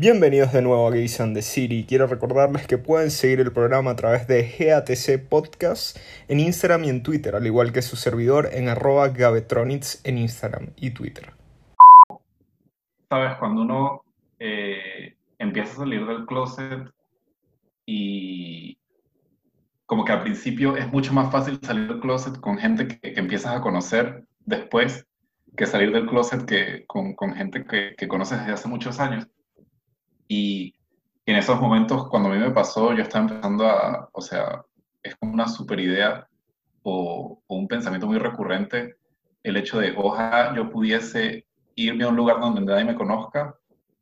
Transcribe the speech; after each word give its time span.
Bienvenidos 0.00 0.52
de 0.52 0.62
nuevo 0.62 0.86
a 0.86 0.92
Gays 0.92 1.20
and 1.20 1.34
the 1.34 1.42
City. 1.42 1.84
Quiero 1.84 2.06
recordarles 2.06 2.68
que 2.68 2.78
pueden 2.78 3.10
seguir 3.10 3.40
el 3.40 3.50
programa 3.50 3.90
a 3.90 3.96
través 3.96 4.28
de 4.28 4.44
GATC 4.44 5.28
Podcast 5.28 5.96
en 6.28 6.38
Instagram 6.38 6.84
y 6.84 6.90
en 6.90 7.02
Twitter, 7.02 7.34
al 7.34 7.44
igual 7.44 7.72
que 7.72 7.82
su 7.82 7.96
servidor 7.96 8.48
en 8.52 8.68
arroba 8.68 9.08
en 9.08 10.18
Instagram 10.18 10.68
y 10.76 10.90
Twitter. 10.90 11.32
Sabes, 13.08 13.36
cuando 13.40 13.62
uno 13.62 14.04
eh, 14.38 15.16
empieza 15.36 15.72
a 15.72 15.76
salir 15.78 16.06
del 16.06 16.26
closet 16.26 16.88
y 17.84 18.78
como 19.84 20.04
que 20.04 20.12
al 20.12 20.22
principio 20.22 20.76
es 20.76 20.86
mucho 20.92 21.12
más 21.12 21.32
fácil 21.32 21.58
salir 21.60 21.88
del 21.88 21.98
closet 21.98 22.38
con 22.38 22.56
gente 22.56 22.86
que, 22.86 23.14
empiezas 23.18 23.56
a 23.56 23.60
conocer 23.60 24.22
después 24.46 25.08
que 25.56 25.66
salir 25.66 25.90
del 25.90 26.06
closet 26.06 26.44
que, 26.44 26.84
con, 26.86 27.14
con 27.14 27.34
gente 27.34 27.64
que, 27.64 27.96
que 27.98 28.06
conoces 28.06 28.38
desde 28.38 28.52
hace 28.52 28.68
muchos 28.68 29.00
años 29.00 29.26
y 30.28 30.74
en 31.28 31.36
esos 31.36 31.60
momentos, 31.60 32.08
cuando 32.08 32.30
a 32.30 32.32
mí 32.32 32.38
me 32.38 32.50
pasó, 32.50 32.94
yo 32.94 33.02
estaba 33.02 33.24
empezando 33.24 33.66
a, 33.66 34.08
o 34.12 34.20
sea, 34.20 34.62
es 35.02 35.16
como 35.16 35.32
una 35.32 35.48
super 35.48 35.80
idea 35.80 36.28
o, 36.82 37.42
un 37.48 37.68
pensamiento 37.68 38.06
muy 38.06 38.18
recurrente 38.18 38.96
el 39.42 39.56
hecho 39.56 39.78
de, 39.78 39.94
ojalá 39.96 40.54
yo 40.54 40.70
pudiese 40.70 41.46
irme 41.74 42.04
a 42.04 42.08
un 42.08 42.16
lugar 42.16 42.40
donde 42.40 42.60
nadie 42.60 42.84
me 42.84 42.94
conozca 42.94 43.54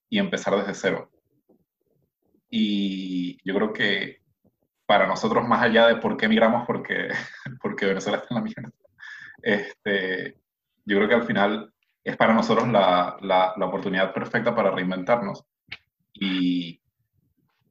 y 0.08 0.18
empezar 0.18 0.56
desde 0.56 0.74
cero. 0.74 1.10
Y 2.48 3.38
yo 3.44 3.54
creo 3.54 3.72
que 3.72 4.22
para 4.86 5.06
nosotros, 5.06 5.46
más 5.46 5.62
allá 5.62 5.88
de 5.88 5.96
por 5.96 6.16
qué 6.16 6.26
emigramos, 6.26 6.66
porque, 6.66 7.08
porque 7.60 7.86
Venezuela 7.86 8.18
está 8.18 8.28
en 8.30 8.36
la 8.36 8.42
mierda, 8.42 8.72
este, 9.42 10.38
yo 10.84 10.96
creo 10.96 11.08
que 11.08 11.14
al 11.14 11.26
final 11.26 11.72
es 12.04 12.16
para 12.16 12.34
nosotros 12.34 12.68
la, 12.68 13.16
la, 13.20 13.52
la 13.56 13.66
oportunidad 13.66 14.14
perfecta 14.14 14.54
para 14.54 14.70
reinventarnos 14.70 15.44
y 16.18 16.80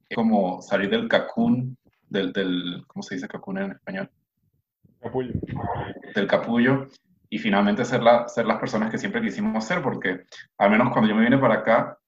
es 0.08 0.14
como 0.14 0.62
salir 0.62 0.90
del 0.90 1.08
cacún, 1.08 1.76
del, 2.08 2.32
del, 2.32 2.84
¿cómo 2.86 3.02
se 3.02 3.16
dice 3.16 3.28
cacún 3.28 3.58
en 3.58 3.72
español? 3.72 4.10
Capullo. 5.00 5.32
Del 6.14 6.26
capullo 6.26 6.88
y 7.28 7.38
finalmente 7.38 7.84
ser, 7.84 8.02
la, 8.02 8.28
ser 8.28 8.46
las 8.46 8.58
personas 8.58 8.90
que 8.90 8.98
siempre 8.98 9.20
quisimos 9.20 9.64
ser, 9.64 9.82
porque 9.82 10.24
al 10.58 10.70
menos 10.70 10.90
cuando 10.92 11.08
yo 11.08 11.16
me 11.16 11.24
vine 11.24 11.38
para 11.38 11.54
acá, 11.54 11.98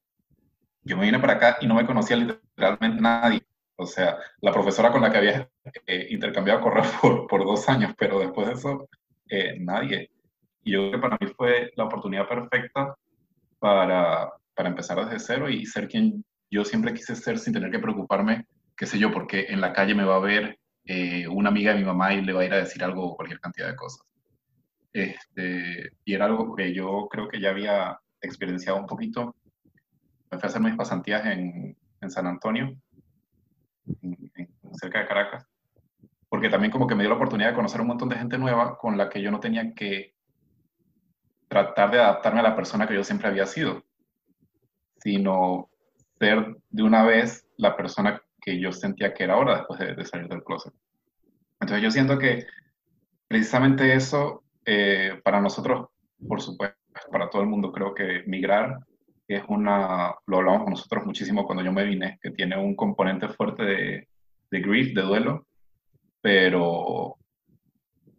yo 0.83 0.97
me 0.97 1.05
vine 1.05 1.19
para 1.19 1.35
acá 1.35 1.59
y 1.61 1.67
no 1.67 1.75
me 1.75 1.87
conocía 1.87 2.17
literalmente 2.17 3.01
nadie. 3.01 3.43
O 3.77 3.87
sea, 3.87 4.17
la 4.41 4.53
profesora 4.53 4.91
con 4.91 5.03
la 5.03 5.11
que 5.11 5.19
había 5.19 5.49
eh, 5.87 6.09
intercambiado 6.11 6.61
correo 6.61 6.85
por, 7.03 7.27
por, 7.27 7.45
dos 7.45 7.69
años, 7.69 7.95
pero 7.99 8.19
después 8.19 8.49
de 8.49 8.55
eso, 8.55 8.89
eh, 9.29 9.57
nadie. 9.61 10.11
Y 10.65 10.73
yo 10.73 10.81
creo 10.81 10.93
que 10.93 10.99
para 10.99 11.19
mí 11.21 11.27
fue 11.37 11.73
la 11.77 11.85
oportunidad 11.85 12.29
perfecta 12.29 12.97
para, 13.59 14.33
para 14.59 14.71
empezar 14.71 14.99
desde 14.99 15.21
cero 15.21 15.49
y 15.49 15.65
ser 15.67 15.87
quien 15.87 16.25
yo 16.51 16.65
siempre 16.65 16.93
quise 16.93 17.15
ser 17.15 17.39
sin 17.39 17.53
tener 17.53 17.71
que 17.71 17.79
preocuparme, 17.79 18.49
qué 18.77 18.87
sé 18.87 18.99
yo, 18.99 19.13
porque 19.13 19.47
en 19.51 19.61
la 19.61 19.73
calle 19.73 19.95
me 19.95 20.03
va 20.03 20.17
a 20.17 20.19
ver 20.19 20.59
eh, 20.85 21.29
una 21.29 21.51
amiga 21.51 21.73
de 21.73 21.79
mi 21.79 21.85
mamá 21.85 22.13
y 22.13 22.23
le 22.23 22.33
va 22.33 22.41
a 22.41 22.45
ir 22.45 22.53
a 22.53 22.57
decir 22.57 22.83
algo 22.83 23.05
o 23.05 23.15
cualquier 23.15 23.39
cantidad 23.39 23.69
de 23.69 23.77
cosas. 23.77 24.05
Este, 24.93 25.93
y 26.05 26.13
era 26.13 26.25
algo 26.25 26.57
que 26.57 26.75
yo 26.75 27.07
creo 27.09 27.29
que 27.29 27.41
ya 27.41 27.51
había 27.51 28.01
experienciado 28.21 28.81
un 28.81 28.87
poquito. 28.87 29.37
Me 30.29 30.39
fui 30.39 30.47
a 30.49 30.49
hacer 30.49 30.61
mis 30.61 30.75
pasantías 30.75 31.25
en, 31.25 31.77
en 32.01 32.11
San 32.11 32.27
Antonio, 32.27 32.77
cerca 34.73 34.99
de 34.99 35.07
Caracas, 35.07 35.47
porque 36.29 36.51
también 36.51 36.73
como 36.73 36.89
que 36.89 36.97
me 36.97 37.05
dio 37.05 37.11
la 37.11 37.17
oportunidad 37.17 37.51
de 37.51 37.55
conocer 37.55 37.81
un 37.81 37.87
montón 37.87 38.09
de 38.09 38.17
gente 38.17 38.39
nueva 38.39 38.77
con 38.77 38.99
la 38.99 39.09
que 39.09 39.23
yo 39.23 39.31
no 39.31 39.39
tenía 39.39 39.73
que 39.73 40.17
tratar 41.47 41.93
de 41.93 42.01
adaptarme 42.01 42.41
a 42.41 42.43
la 42.43 42.57
persona 42.57 42.89
que 42.89 42.95
yo 42.95 43.05
siempre 43.05 43.29
había 43.29 43.47
sido 43.47 43.87
sino 44.99 45.69
ser 46.19 46.57
de 46.71 46.83
una 46.83 47.05
vez 47.05 47.47
la 47.57 47.77
persona 47.77 48.21
que 48.41 48.61
yo 48.61 48.73
sentía 48.73 49.15
que 49.15 49.25
era 49.25 49.35
ahora 49.35 49.59
después 49.59 49.97
de, 49.97 50.05
salir 50.05 50.29
del 50.29 50.45
closet. 50.45 50.73
Entonces 51.61 51.83
yo 51.83 51.91
siento 51.91 52.19
que 52.19 52.47
precisamente 53.27 53.95
eso, 53.95 54.45
eh, 54.65 55.21
para 55.25 55.41
nosotros, 55.41 55.89
por 56.27 56.41
supuesto, 56.41 56.77
para 57.11 57.31
todo 57.31 57.43
el 57.43 57.49
mundo, 57.49 57.73
creo 57.73 57.95
que 57.95 58.23
migrar 58.27 58.79
es 59.29 59.43
una, 59.49 60.15
lo 60.27 60.39
hablamos 60.39 60.71
nosotros 60.71 61.05
muchísimo 61.05 61.45
cuando 61.45 61.63
yo 61.63 61.73
me 61.73 61.85
vine, 61.85 62.19
que 62.23 62.31
tiene 62.31 62.57
un 62.57 62.75
componente 62.75 63.29
fuerte 63.29 63.63
de, 63.63 64.09
de 64.51 64.61
grief, 64.61 64.95
de 64.95 65.03
duelo, 65.03 65.47
pero 66.23 67.17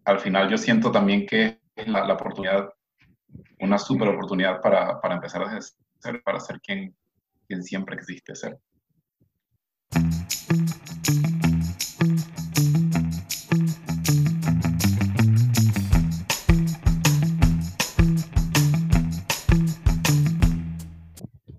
al 0.05 0.19
final 0.19 0.49
yo 0.49 0.57
siento 0.57 0.91
también 0.91 1.25
que 1.25 1.59
es 1.75 1.87
la, 1.87 2.13
oportunidad, 2.13 2.69
una 3.59 3.77
super 3.77 4.07
oportunidad 4.09 4.61
para, 4.61 5.01
para 5.01 5.15
empezar 5.15 5.45
desde 5.45 5.73
ser 5.99 6.21
para 6.23 6.39
ser 6.39 6.59
quien, 6.61 6.95
quien 7.47 7.63
siempre 7.63 7.95
existe 7.95 8.35
ser. 8.35 8.57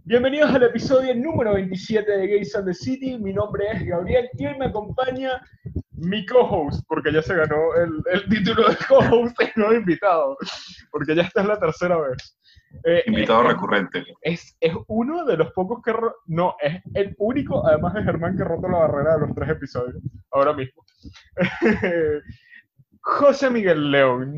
Bienvenidos 0.04 0.50
al 0.50 0.64
episodio 0.64 1.14
número 1.14 1.54
27 1.54 2.10
de 2.10 2.26
Gays 2.26 2.56
and 2.56 2.66
the 2.66 2.74
City. 2.74 3.16
Mi 3.18 3.32
nombre 3.32 3.64
es 3.72 3.86
Gabriel 3.86 4.28
y 4.36 4.46
hoy 4.46 4.58
me 4.58 4.66
acompaña 4.66 5.40
mi 5.92 6.24
co-host, 6.26 6.82
porque 6.88 7.12
ya 7.12 7.22
se 7.22 7.36
ganó 7.36 7.74
el, 7.74 8.02
el 8.10 8.28
título 8.28 8.68
de 8.70 8.76
co-host 8.88 9.36
y 9.40 9.60
no 9.60 9.72
invitado, 9.72 10.36
porque 10.90 11.14
ya 11.14 11.22
esta 11.22 11.42
es 11.42 11.46
la 11.46 11.60
tercera 11.60 11.96
vez. 11.98 12.39
Eh, 12.84 13.02
Invitado 13.06 13.42
recurrente. 13.42 14.04
Es, 14.22 14.56
es 14.60 14.72
uno 14.86 15.24
de 15.24 15.36
los 15.36 15.52
pocos 15.52 15.82
que... 15.82 15.92
No, 16.26 16.54
es 16.60 16.80
el 16.94 17.14
único, 17.18 17.66
además 17.66 17.94
de 17.94 18.04
Germán, 18.04 18.36
que 18.36 18.42
ha 18.42 18.46
roto 18.46 18.68
la 18.68 18.78
barrera 18.78 19.14
de 19.14 19.26
los 19.26 19.34
tres 19.34 19.50
episodios, 19.50 20.00
ahora 20.30 20.52
mismo. 20.52 20.84
José 23.02 23.50
Miguel 23.50 23.90
León, 23.90 24.36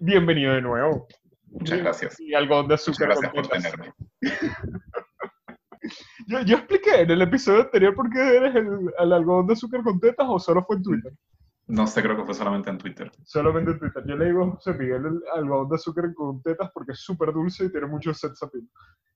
bienvenido 0.00 0.54
de 0.54 0.62
nuevo. 0.62 1.06
Muchas 1.50 1.78
gracias. 1.78 2.20
Y 2.20 2.34
algodón 2.34 2.68
de 2.68 2.74
azúcar. 2.74 3.08
Muchas 3.08 3.32
gracias 3.32 3.32
por 3.32 3.48
tenerme. 3.48 3.92
yo, 6.26 6.42
yo, 6.42 6.56
expliqué 6.58 7.00
en 7.00 7.10
el 7.10 7.22
episodio 7.22 7.62
anterior 7.62 7.94
por 7.94 8.10
qué 8.10 8.36
eres 8.36 8.54
el, 8.54 8.92
el 8.98 9.12
algodón 9.12 9.46
de 9.46 9.54
azúcar 9.54 9.82
con 9.82 9.98
tetas 9.98 10.26
o 10.28 10.38
solo 10.38 10.62
fue 10.64 10.76
en 10.76 10.82
Twitter. 10.82 11.12
No 11.68 11.86
sé, 11.86 12.02
creo 12.02 12.16
que 12.16 12.24
fue 12.24 12.34
solamente 12.34 12.70
en 12.70 12.78
Twitter. 12.78 13.12
Solamente 13.24 13.72
en 13.72 13.78
Twitter. 13.78 14.02
Yo 14.06 14.16
le 14.16 14.24
digo 14.24 14.42
a 14.42 14.50
José 14.52 14.72
Miguel 14.72 15.04
el 15.04 15.20
algodón 15.34 15.68
de 15.68 15.74
azúcar 15.76 16.14
con 16.14 16.42
tetas 16.42 16.70
porque 16.72 16.92
es 16.92 17.00
súper 17.00 17.30
dulce 17.30 17.66
y 17.66 17.70
tiene 17.70 17.86
mucho 17.86 18.14
sex 18.14 18.42
appeal. 18.42 18.66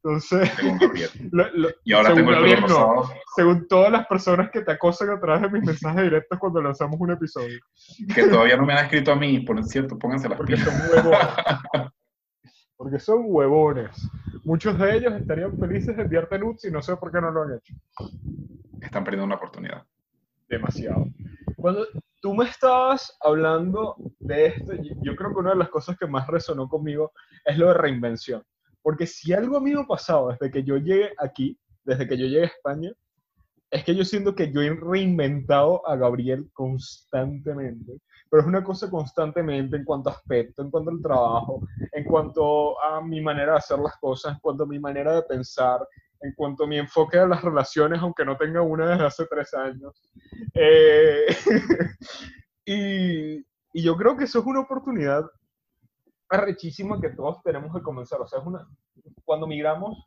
Entonces, 0.04 0.50
lo, 1.32 1.50
lo, 1.54 1.68
y 1.82 1.94
ahora 1.94 2.14
tengo 2.14 2.30
el 2.30 2.60
no, 2.60 3.04
Según 3.34 3.66
todas 3.68 3.90
las 3.90 4.06
personas 4.06 4.50
que 4.50 4.60
te 4.60 4.72
acosan 4.72 5.08
a 5.08 5.18
través 5.18 5.42
de 5.42 5.50
mis 5.50 5.62
mensajes 5.66 6.02
directos 6.02 6.38
cuando 6.38 6.60
lanzamos 6.60 7.00
un 7.00 7.12
episodio. 7.12 7.58
Que 8.14 8.24
todavía 8.24 8.58
no 8.58 8.66
me 8.66 8.74
han 8.74 8.84
escrito 8.84 9.12
a 9.12 9.16
mí, 9.16 9.40
por 9.40 9.62
cierto, 9.64 9.98
pónganse 9.98 10.28
las 10.28 10.36
porque 10.36 10.58
Son 10.58 10.74
huevones. 10.90 11.28
porque 12.76 12.98
son 12.98 13.22
huevones. 13.24 14.10
Muchos 14.44 14.78
de 14.78 14.96
ellos 14.96 15.14
estarían 15.14 15.56
felices 15.58 15.96
de 15.96 16.02
enviarte 16.02 16.38
nudes 16.38 16.64
y 16.66 16.70
no 16.70 16.82
sé 16.82 16.96
por 16.96 17.10
qué 17.10 17.18
no 17.18 17.30
lo 17.30 17.44
han 17.44 17.54
hecho. 17.54 17.74
Están 18.82 19.04
perdiendo 19.04 19.24
una 19.24 19.36
oportunidad. 19.36 19.86
Demasiado. 20.48 21.06
Cuando, 21.56 21.86
tú 22.20 22.34
me 22.34 22.44
estabas 22.44 23.16
hablando 23.20 23.96
de 24.20 24.46
esto, 24.46 24.72
yo 25.02 25.16
creo 25.16 25.30
que 25.30 25.40
una 25.40 25.50
de 25.50 25.56
las 25.56 25.70
cosas 25.70 25.98
que 25.98 26.06
más 26.06 26.26
resonó 26.28 26.68
conmigo 26.68 27.12
es 27.44 27.58
lo 27.58 27.68
de 27.68 27.74
reinvención. 27.74 28.42
Porque 28.80 29.06
si 29.06 29.32
algo 29.32 29.56
a 29.56 29.60
mí 29.60 29.72
pasado 29.86 30.28
desde 30.28 30.50
que 30.50 30.62
yo 30.64 30.76
llegué 30.76 31.12
aquí, 31.18 31.58
desde 31.84 32.06
que 32.06 32.16
yo 32.16 32.26
llegué 32.26 32.42
a 32.42 32.46
España, 32.46 32.92
es 33.70 33.84
que 33.84 33.94
yo 33.94 34.04
siento 34.04 34.34
que 34.34 34.52
yo 34.52 34.60
he 34.60 34.70
reinventado 34.74 35.86
a 35.88 35.96
Gabriel 35.96 36.48
constantemente. 36.52 38.00
Pero 38.30 38.42
es 38.42 38.46
una 38.46 38.62
cosa 38.62 38.90
constantemente 38.90 39.76
en 39.76 39.84
cuanto 39.84 40.10
a 40.10 40.12
aspecto, 40.12 40.62
en 40.62 40.70
cuanto 40.70 40.90
al 40.90 41.00
trabajo, 41.00 41.66
en 41.92 42.04
cuanto 42.04 42.80
a 42.82 43.00
mi 43.00 43.20
manera 43.20 43.52
de 43.52 43.58
hacer 43.58 43.78
las 43.78 43.96
cosas, 43.96 44.34
en 44.34 44.40
cuanto 44.40 44.64
a 44.64 44.66
mi 44.66 44.78
manera 44.78 45.14
de 45.14 45.22
pensar, 45.22 45.80
en 46.22 46.32
cuanto 46.34 46.64
a 46.64 46.66
mi 46.66 46.78
enfoque 46.78 47.18
a 47.18 47.26
las 47.26 47.42
relaciones, 47.42 48.00
aunque 48.00 48.24
no 48.24 48.36
tenga 48.36 48.62
una 48.62 48.90
desde 48.90 49.04
hace 49.04 49.26
tres 49.26 49.52
años. 49.54 50.00
Eh, 50.54 51.26
y, 52.64 53.44
yo 53.74 53.96
creo 53.96 54.16
que 54.16 54.24
eso 54.24 54.40
es 54.40 54.46
una 54.46 54.60
oportunidad 54.60 55.24
arrechísima 56.28 57.00
que 57.00 57.10
todos 57.10 57.42
tenemos 57.42 57.74
que 57.74 57.82
comenzar. 57.82 58.20
O 58.20 58.26
sea, 58.26 58.40
es 58.40 58.46
una, 58.46 58.68
cuando 59.24 59.46
migramos, 59.46 60.06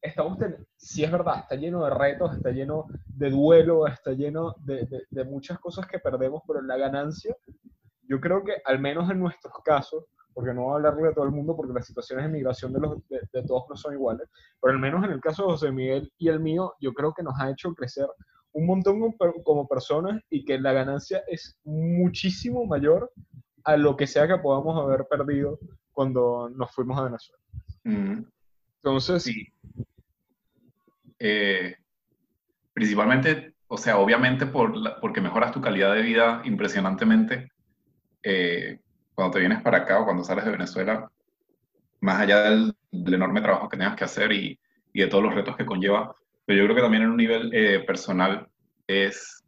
estamos, 0.00 0.38
si 0.76 1.04
es 1.04 1.12
verdad, 1.12 1.40
está 1.40 1.54
lleno 1.54 1.84
de 1.84 1.90
retos, 1.90 2.34
está 2.34 2.50
lleno 2.50 2.86
de 3.06 3.30
duelo, 3.30 3.86
está 3.86 4.12
lleno 4.12 4.56
de, 4.64 5.04
de 5.08 5.24
muchas 5.24 5.58
cosas 5.60 5.86
que 5.86 5.98
perdemos, 5.98 6.42
pero 6.46 6.60
en 6.60 6.66
la 6.66 6.76
ganancia, 6.76 7.36
yo 8.08 8.20
creo 8.20 8.42
que 8.42 8.56
al 8.64 8.80
menos 8.80 9.10
en 9.10 9.20
nuestros 9.20 9.54
casos, 9.64 10.04
porque 10.34 10.54
no 10.54 10.62
voy 10.62 10.72
a 10.72 10.76
hablarle 10.76 11.08
de 11.08 11.14
todo 11.14 11.24
el 11.24 11.30
mundo 11.30 11.56
porque 11.56 11.72
las 11.72 11.86
situaciones 11.86 12.26
de 12.26 12.32
migración 12.32 12.72
de, 12.72 12.80
los, 12.80 13.08
de, 13.08 13.20
de, 13.32 13.42
todos 13.44 13.64
no 13.68 13.76
son 13.76 13.94
iguales, 13.94 14.28
pero 14.60 14.74
al 14.74 14.80
menos 14.80 15.04
en 15.04 15.12
el 15.12 15.20
caso 15.20 15.42
de 15.42 15.52
José 15.52 15.72
Miguel 15.72 16.12
y 16.18 16.28
el 16.28 16.40
mío, 16.40 16.74
yo 16.80 16.92
creo 16.92 17.12
que 17.12 17.22
nos 17.22 17.38
ha 17.40 17.50
hecho 17.50 17.74
crecer 17.74 18.06
un 18.52 18.66
montón 18.66 19.00
como 19.44 19.66
personas 19.66 20.22
y 20.30 20.44
que 20.44 20.58
la 20.58 20.72
ganancia 20.72 21.22
es 21.26 21.58
muchísimo 21.64 22.66
mayor 22.66 23.10
a 23.64 23.76
lo 23.76 23.96
que 23.96 24.06
sea 24.06 24.28
que 24.28 24.38
podamos 24.38 24.78
haber 24.78 25.06
perdido 25.08 25.58
cuando 25.92 26.50
nos 26.50 26.70
fuimos 26.72 26.98
a 26.98 27.04
Venezuela. 27.04 27.42
Mm. 27.84 28.24
Entonces, 28.76 29.22
sí. 29.22 29.46
eh, 31.18 31.76
principalmente, 32.72 33.54
o 33.68 33.78
sea, 33.78 33.98
obviamente 33.98 34.46
por 34.46 35.00
porque 35.00 35.20
mejoras 35.20 35.52
tu 35.52 35.60
calidad 35.60 35.94
de 35.94 36.02
vida 36.02 36.42
impresionantemente 36.44 37.52
eh, 38.22 38.80
cuando 39.14 39.32
te 39.32 39.40
vienes 39.40 39.62
para 39.62 39.78
acá 39.78 40.00
o 40.00 40.04
cuando 40.04 40.24
sales 40.24 40.44
de 40.44 40.50
Venezuela, 40.52 41.10
más 42.00 42.20
allá 42.20 42.42
del, 42.42 42.74
enorme 42.90 43.40
trabajo 43.40 43.68
que 43.68 43.76
tengas 43.76 43.96
que 43.96 44.04
hacer 44.04 44.32
y, 44.32 44.58
y, 44.92 45.00
de 45.00 45.06
todos 45.06 45.22
los 45.24 45.34
retos 45.34 45.56
que 45.56 45.66
conlleva, 45.66 46.14
pero 46.44 46.58
yo 46.58 46.64
creo 46.64 46.76
que 46.76 46.82
también 46.82 47.04
en 47.04 47.10
un 47.10 47.16
nivel 47.16 47.50
eh, 47.54 47.80
personal 47.80 48.48
es, 48.86 49.44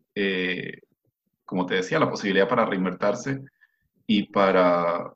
como 1.44 1.66
te 1.66 1.75
decía, 1.76 1.99
la 1.99 2.11
posibilidad 2.11 2.49
para 2.49 2.64
reinvertirse 2.64 3.43
y 4.06 4.25
para, 4.25 5.12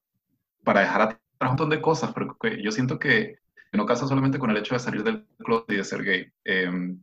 para 0.65 0.81
dejar 0.81 1.03
atrás 1.03 1.21
un 1.41 1.49
montón 1.49 1.71
de 1.71 1.81
cosas, 1.81 2.13
porque 2.13 2.61
yo 2.63 2.73
siento 2.73 2.99
que 2.99 3.37
no 3.73 3.87
casa 3.87 4.07
solamente 4.07 4.39
con 4.39 4.51
el 4.51 4.57
hecho 4.57 4.75
de 4.75 4.81
salir 4.81 5.05
del 5.05 5.25
club 5.39 5.65
y 5.69 5.77
de 5.77 5.85
ser 5.85 6.03
gay. 6.03 6.27
Em, 6.45 7.01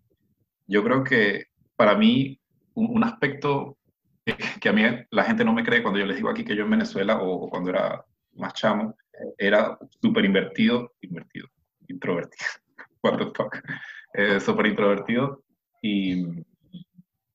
yo 0.68 0.84
creo 0.84 1.04
que 1.04 1.48
para 1.76 1.96
mí 1.96 2.40
un, 2.74 3.04
aspecto 3.04 3.78
que, 4.62 4.70
a 4.70 4.74
mí 4.74 4.82
la 5.12 5.24
gente 5.24 5.46
no 5.46 5.54
me 5.54 5.64
cree 5.64 5.82
cuando 5.82 6.00
yo 6.00 6.06
les 6.06 6.18
digo 6.18 6.30
aquí 6.30 6.44
que 6.44 6.56
yo 6.56 6.64
en 6.64 6.72
Venezuela 6.72 7.20
o, 7.22 7.50
cuando 7.50 7.70
era 7.70 8.04
más 8.34 8.54
chamo, 8.54 8.96
era 9.38 9.78
súper 10.02 10.26
invertido, 10.26 10.94
invertido, 11.02 11.48
introvertido, 11.88 12.46
what 13.04 13.18
the 13.18 13.26
fuck, 13.26 13.58
eh, 14.14 14.40
súper 14.40 14.68
introvertido 14.68 15.44
y, 15.82 16.26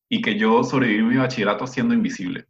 y 0.09 0.21
que 0.21 0.37
yo 0.37 0.63
sobreviví 0.63 1.03
mi 1.03 1.17
bachillerato 1.17 1.65
siendo 1.65 1.93
invisible. 1.93 2.45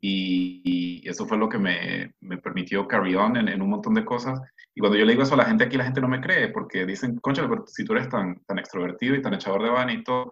Y, 0.00 1.02
eso 1.08 1.26
fue 1.26 1.38
lo 1.38 1.48
que 1.48 1.58
me, 1.58 2.14
me 2.20 2.38
permitió 2.38 2.86
carry 2.86 3.16
on 3.16 3.36
en, 3.36 3.48
en, 3.48 3.60
un 3.60 3.70
montón 3.70 3.94
de 3.94 4.04
cosas. 4.04 4.40
Y 4.74 4.80
cuando 4.80 4.96
yo 4.96 5.04
le 5.04 5.12
digo 5.12 5.24
eso 5.24 5.34
a 5.34 5.38
la 5.38 5.44
gente 5.44 5.64
aquí, 5.64 5.76
la 5.76 5.84
gente 5.84 6.00
no 6.00 6.08
me 6.08 6.20
cree, 6.20 6.48
porque 6.48 6.86
dicen, 6.86 7.18
concha, 7.18 7.48
pero 7.48 7.64
si 7.66 7.84
tú 7.84 7.94
eres 7.94 8.08
tan, 8.08 8.40
tan 8.44 8.58
extrovertido 8.58 9.16
y 9.16 9.22
tan 9.22 9.34
echador 9.34 9.62
de 9.62 9.70
van 9.70 9.90
y 9.90 10.04
todo. 10.04 10.30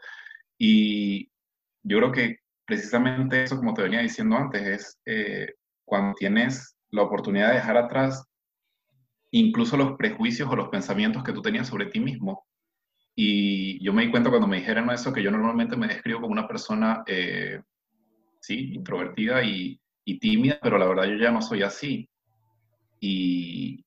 Y 0.56 1.30
yo 1.82 1.98
creo 1.98 2.12
que 2.12 2.38
precisamente 2.68 3.44
eso, 3.44 3.56
como 3.56 3.72
te 3.72 3.82
venía 3.82 4.00
diciendo 4.00 4.36
antes, 4.36 4.62
es 4.62 5.00
eh, 5.06 5.54
cuando 5.86 6.14
tienes 6.14 6.76
la 6.90 7.02
oportunidad 7.02 7.48
de 7.48 7.54
dejar 7.54 7.78
atrás 7.78 8.24
incluso 9.30 9.76
los 9.76 9.96
prejuicios 9.96 10.50
o 10.50 10.56
los 10.56 10.68
pensamientos 10.68 11.24
que 11.24 11.32
tú 11.32 11.40
tenías 11.40 11.66
sobre 11.66 11.86
ti 11.86 11.98
mismo. 11.98 12.46
Y 13.14 13.82
yo 13.82 13.92
me 13.92 14.04
di 14.04 14.10
cuenta 14.10 14.28
cuando 14.28 14.46
me 14.46 14.58
dijeron 14.58 14.90
eso, 14.90 15.12
que 15.12 15.22
yo 15.22 15.30
normalmente 15.30 15.76
me 15.76 15.88
describo 15.88 16.20
como 16.20 16.32
una 16.32 16.46
persona, 16.46 17.02
eh, 17.06 17.62
sí, 18.40 18.74
introvertida 18.74 19.42
y, 19.42 19.80
y 20.04 20.18
tímida, 20.18 20.58
pero 20.62 20.78
la 20.78 20.86
verdad 20.86 21.04
yo 21.04 21.16
ya 21.16 21.30
no 21.30 21.40
soy 21.40 21.62
así. 21.62 22.08
Y, 23.00 23.84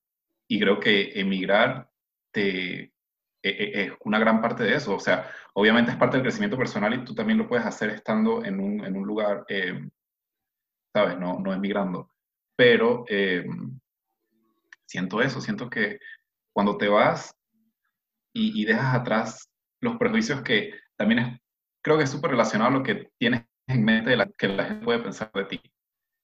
y 0.48 0.60
creo 0.60 0.80
que 0.80 1.12
emigrar 1.20 1.88
te, 2.32 2.91
es 3.42 3.92
una 4.02 4.20
gran 4.20 4.42
parte 4.42 4.64
de 4.64 4.76
eso. 4.76 4.96
O 4.96 5.00
sea, 5.00 5.30
obviamente 5.54 5.92
es 5.92 5.98
parte 5.98 6.18
del 6.18 6.24
crecimiento 6.24 6.58
personal 6.58 6.94
y 6.94 7.04
tú 7.04 7.16
también 7.16 7.38
lo 7.38 7.48
puedes 7.48 7.66
hacer 7.66 7.90
estando 7.90 8.44
en 8.44 8.60
un, 8.60 8.86
en 8.86 8.96
un 8.96 9.06
lugar, 9.06 9.46
eh, 9.48 9.90
¿sabes? 10.94 11.18
No, 11.20 11.40
no 11.40 11.54
emigrando. 11.54 12.10
Pero 12.56 13.06
eh, 13.08 13.46
siento 14.86 15.22
eso, 15.22 15.42
siento 15.42 15.70
que 15.70 16.00
cuando 16.54 16.78
te 16.78 16.88
vas 16.88 17.36
y, 18.34 18.62
y, 18.62 18.66
dejas 18.66 18.96
atrás 18.96 19.50
los 19.80 19.98
prejuicios 19.98 20.42
que 20.42 20.74
también 20.96 21.20
es, 21.20 21.40
creo 21.82 21.98
que 21.98 22.04
es 22.04 22.10
súper 22.10 22.32
relacionado 22.32 22.70
a 22.70 22.78
lo 22.78 22.84
que 22.84 23.10
tienes 23.18 23.46
en 23.68 23.84
mente 23.84 24.12
de 24.12 24.18
la, 24.18 24.28
que 24.38 24.48
la 24.48 24.66
gente 24.66 24.86
puede 24.86 25.00
pensar 25.00 25.32
de 25.34 25.46
ti, 25.46 25.62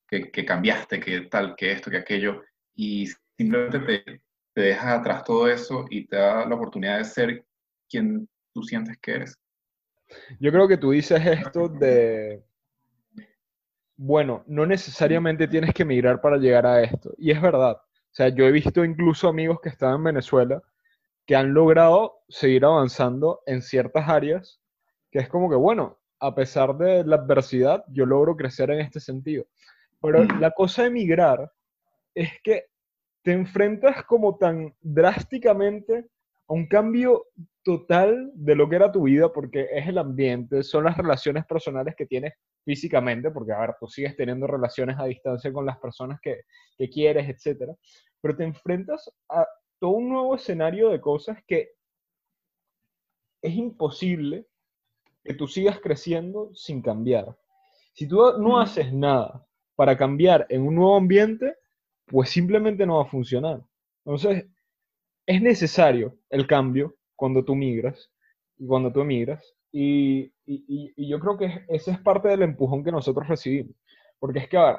que, 0.07 0.31
que 0.31 0.45
cambiaste, 0.45 0.99
que 0.99 1.21
tal, 1.21 1.55
que 1.55 1.71
esto, 1.71 1.89
que 1.89 1.97
aquello, 1.97 2.43
y 2.75 3.07
simplemente 3.37 3.79
te, 3.79 4.21
te 4.57 4.63
deja 4.63 4.95
atrás 4.95 5.23
todo 5.23 5.47
eso 5.47 5.85
y 5.87 6.07
te 6.07 6.15
da 6.15 6.43
la 6.47 6.55
oportunidad 6.55 6.97
de 6.97 7.03
ser 7.03 7.45
quien 7.87 8.27
tú 8.51 8.63
sientes 8.63 8.97
que 8.99 9.11
eres. 9.11 9.39
Yo 10.39 10.51
creo 10.51 10.67
que 10.67 10.77
tú 10.77 10.89
dices 10.89 11.23
esto 11.23 11.69
de, 11.69 12.43
bueno, 13.95 14.43
no 14.47 14.65
necesariamente 14.65 15.47
tienes 15.47 15.75
que 15.75 15.83
emigrar 15.83 16.19
para 16.21 16.37
llegar 16.37 16.65
a 16.65 16.81
esto. 16.81 17.13
Y 17.19 17.29
es 17.29 17.39
verdad. 17.39 17.73
O 17.75 18.09
sea, 18.09 18.29
yo 18.29 18.47
he 18.47 18.51
visto 18.51 18.83
incluso 18.83 19.27
amigos 19.27 19.59
que 19.61 19.69
están 19.69 19.93
en 19.93 20.05
Venezuela 20.05 20.63
que 21.27 21.35
han 21.35 21.53
logrado 21.53 22.23
seguir 22.27 22.65
avanzando 22.65 23.41
en 23.45 23.61
ciertas 23.61 24.09
áreas, 24.09 24.59
que 25.11 25.19
es 25.19 25.29
como 25.29 25.51
que, 25.51 25.55
bueno, 25.55 25.99
a 26.19 26.33
pesar 26.33 26.75
de 26.77 27.03
la 27.03 27.17
adversidad, 27.17 27.85
yo 27.89 28.07
logro 28.07 28.35
crecer 28.35 28.71
en 28.71 28.79
este 28.79 28.99
sentido. 28.99 29.45
Pero 30.01 30.23
mm. 30.23 30.39
la 30.39 30.49
cosa 30.49 30.81
de 30.81 30.87
emigrar 30.87 31.51
es 32.15 32.31
que 32.41 32.65
te 33.27 33.33
enfrentas 33.33 34.05
como 34.05 34.37
tan 34.37 34.73
drásticamente 34.79 36.05
a 36.47 36.53
un 36.53 36.65
cambio 36.65 37.25
total 37.61 38.31
de 38.33 38.55
lo 38.55 38.69
que 38.69 38.77
era 38.77 38.89
tu 38.89 39.03
vida, 39.03 39.33
porque 39.33 39.67
es 39.69 39.85
el 39.85 39.97
ambiente, 39.97 40.63
son 40.63 40.85
las 40.85 40.95
relaciones 40.95 41.45
personales 41.45 41.93
que 41.97 42.05
tienes 42.05 42.35
físicamente, 42.63 43.29
porque 43.29 43.51
a 43.51 43.59
ver, 43.59 43.75
tú 43.81 43.89
sigues 43.89 44.15
teniendo 44.15 44.47
relaciones 44.47 44.97
a 44.97 45.03
distancia 45.03 45.51
con 45.51 45.65
las 45.65 45.77
personas 45.77 46.21
que, 46.21 46.43
que 46.77 46.89
quieres, 46.89 47.27
etc. 47.27 47.69
Pero 48.21 48.37
te 48.37 48.45
enfrentas 48.45 49.11
a 49.27 49.45
todo 49.77 49.91
un 49.91 50.07
nuevo 50.07 50.35
escenario 50.37 50.87
de 50.87 51.01
cosas 51.01 51.37
que 51.45 51.71
es 53.41 53.53
imposible 53.53 54.47
que 55.25 55.33
tú 55.33 55.49
sigas 55.49 55.81
creciendo 55.81 56.55
sin 56.55 56.81
cambiar. 56.81 57.37
Si 57.91 58.07
tú 58.07 58.39
no 58.39 58.57
haces 58.57 58.93
nada 58.93 59.45
para 59.75 59.97
cambiar 59.97 60.45
en 60.47 60.61
un 60.61 60.75
nuevo 60.75 60.95
ambiente, 60.95 61.57
pues 62.07 62.29
simplemente 62.29 62.85
no 62.85 62.97
va 62.97 63.03
a 63.03 63.09
funcionar. 63.09 63.61
Entonces, 64.05 64.45
es 65.25 65.41
necesario 65.41 66.17
el 66.29 66.47
cambio 66.47 66.95
cuando 67.15 67.43
tú 67.43 67.55
migras 67.55 68.09
y 68.57 68.65
cuando 68.65 68.91
tú 68.91 69.01
emigras. 69.01 69.53
Y, 69.71 70.31
yo 70.97 71.19
creo 71.19 71.37
que 71.37 71.65
ese 71.67 71.91
es 71.91 71.99
parte 71.99 72.29
del 72.29 72.41
empujón 72.41 72.83
que 72.83 72.91
nosotros 72.91 73.27
recibimos. 73.27 73.75
Porque 74.19 74.39
es 74.39 74.49
que, 74.49 74.57
a 74.57 74.65
ver, 74.65 74.77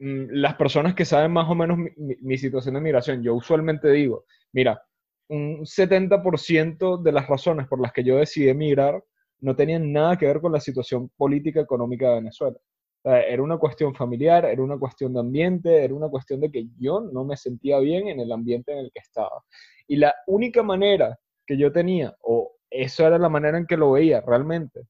mm, 0.00 0.30
las 0.32 0.54
personas 0.54 0.94
que 0.94 1.04
saben 1.04 1.32
más 1.32 1.48
o 1.50 1.54
menos 1.54 1.78
mi, 1.98 2.38
situación 2.38 2.74
de 2.74 2.80
migración, 2.80 3.22
yo 3.22 3.34
usualmente 3.34 3.90
digo, 3.90 4.24
mira, 4.52 4.82
un 5.28 5.66
70% 5.66 6.96
de 7.02 7.12
las 7.12 7.28
razones 7.28 7.68
por 7.68 7.80
las 7.80 7.92
que 7.92 8.02
yo 8.04 8.16
decidí 8.16 8.48
emigrar 8.48 9.04
no 9.40 9.54
tenían 9.54 9.92
nada 9.92 10.16
que 10.16 10.26
ver 10.26 10.40
con 10.40 10.52
la 10.52 10.60
situación 10.60 11.10
política 11.16 11.60
económica 11.60 12.08
de 12.08 12.14
Venezuela 12.16 12.58
era 13.04 13.42
una 13.42 13.58
cuestión 13.58 13.94
familiar, 13.94 14.44
era 14.44 14.62
una 14.62 14.78
cuestión 14.78 15.14
de 15.14 15.20
ambiente, 15.20 15.84
era 15.84 15.94
una 15.94 16.08
cuestión 16.08 16.40
de 16.40 16.50
que 16.50 16.68
yo 16.78 17.00
no 17.00 17.24
me 17.24 17.36
sentía 17.36 17.78
bien 17.78 18.08
en 18.08 18.20
el 18.20 18.32
ambiente 18.32 18.72
en 18.72 18.78
el 18.78 18.90
que 18.92 19.00
estaba. 19.00 19.42
Y 19.86 19.96
la 19.96 20.14
única 20.26 20.62
manera 20.62 21.18
que 21.46 21.56
yo 21.56 21.72
tenía, 21.72 22.14
o 22.20 22.52
eso 22.70 23.06
era 23.06 23.18
la 23.18 23.28
manera 23.28 23.56
en 23.56 23.66
que 23.66 23.76
lo 23.76 23.92
veía 23.92 24.20
realmente, 24.20 24.86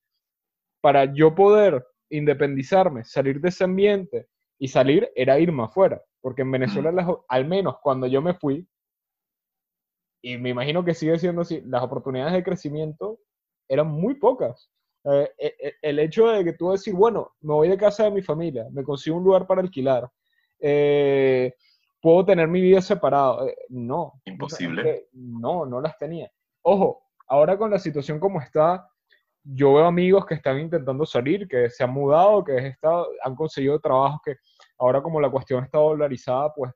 para 0.80 1.12
yo 1.12 1.34
poder 1.34 1.84
independizarme, 2.10 3.04
salir 3.04 3.40
de 3.40 3.50
ese 3.50 3.64
ambiente 3.64 4.28
y 4.58 4.68
salir 4.68 5.10
era 5.14 5.38
irme 5.38 5.64
afuera. 5.64 6.02
Porque 6.20 6.42
en 6.42 6.50
Venezuela, 6.50 6.92
al 7.28 7.46
menos 7.46 7.76
cuando 7.82 8.06
yo 8.06 8.20
me 8.20 8.34
fui, 8.34 8.66
y 10.22 10.36
me 10.36 10.50
imagino 10.50 10.84
que 10.84 10.94
sigue 10.94 11.18
siendo 11.18 11.42
así, 11.42 11.60
las 11.64 11.82
oportunidades 11.82 12.34
de 12.34 12.42
crecimiento 12.42 13.20
eran 13.68 13.86
muy 13.88 14.14
pocas. 14.14 14.70
Eh, 15.10 15.32
eh, 15.38 15.54
eh, 15.60 15.74
el 15.80 15.98
hecho 16.00 16.28
de 16.28 16.44
que 16.44 16.52
tú 16.52 16.70
decir, 16.70 16.92
bueno, 16.92 17.32
me 17.40 17.54
voy 17.54 17.68
de 17.68 17.78
casa 17.78 18.04
de 18.04 18.10
mi 18.10 18.20
familia, 18.20 18.66
me 18.70 18.82
consigo 18.82 19.16
un 19.16 19.24
lugar 19.24 19.46
para 19.46 19.62
alquilar, 19.62 20.10
puedo 22.00 22.24
tener 22.26 22.46
mi 22.48 22.60
vida 22.60 22.82
separada. 22.82 23.46
no. 23.70 24.20
Imposible. 24.26 25.08
No, 25.12 25.64
no 25.64 25.80
las 25.80 25.96
tenía. 25.96 26.30
Ojo, 26.62 27.04
ahora 27.26 27.56
con 27.56 27.70
la 27.70 27.78
situación 27.78 28.20
como 28.20 28.40
está, 28.40 28.86
yo 29.42 29.74
veo 29.74 29.86
amigos 29.86 30.26
que 30.26 30.34
están 30.34 30.58
intentando 30.58 31.06
salir, 31.06 31.48
que 31.48 31.70
se 31.70 31.84
han 31.84 31.90
mudado, 31.90 32.44
que 32.44 32.58
estado, 32.66 33.08
han 33.22 33.34
conseguido 33.34 33.80
trabajos 33.80 34.20
que 34.22 34.36
ahora 34.76 35.02
como 35.02 35.20
la 35.20 35.30
cuestión 35.30 35.64
está 35.64 35.78
dolarizada, 35.78 36.52
pues 36.54 36.72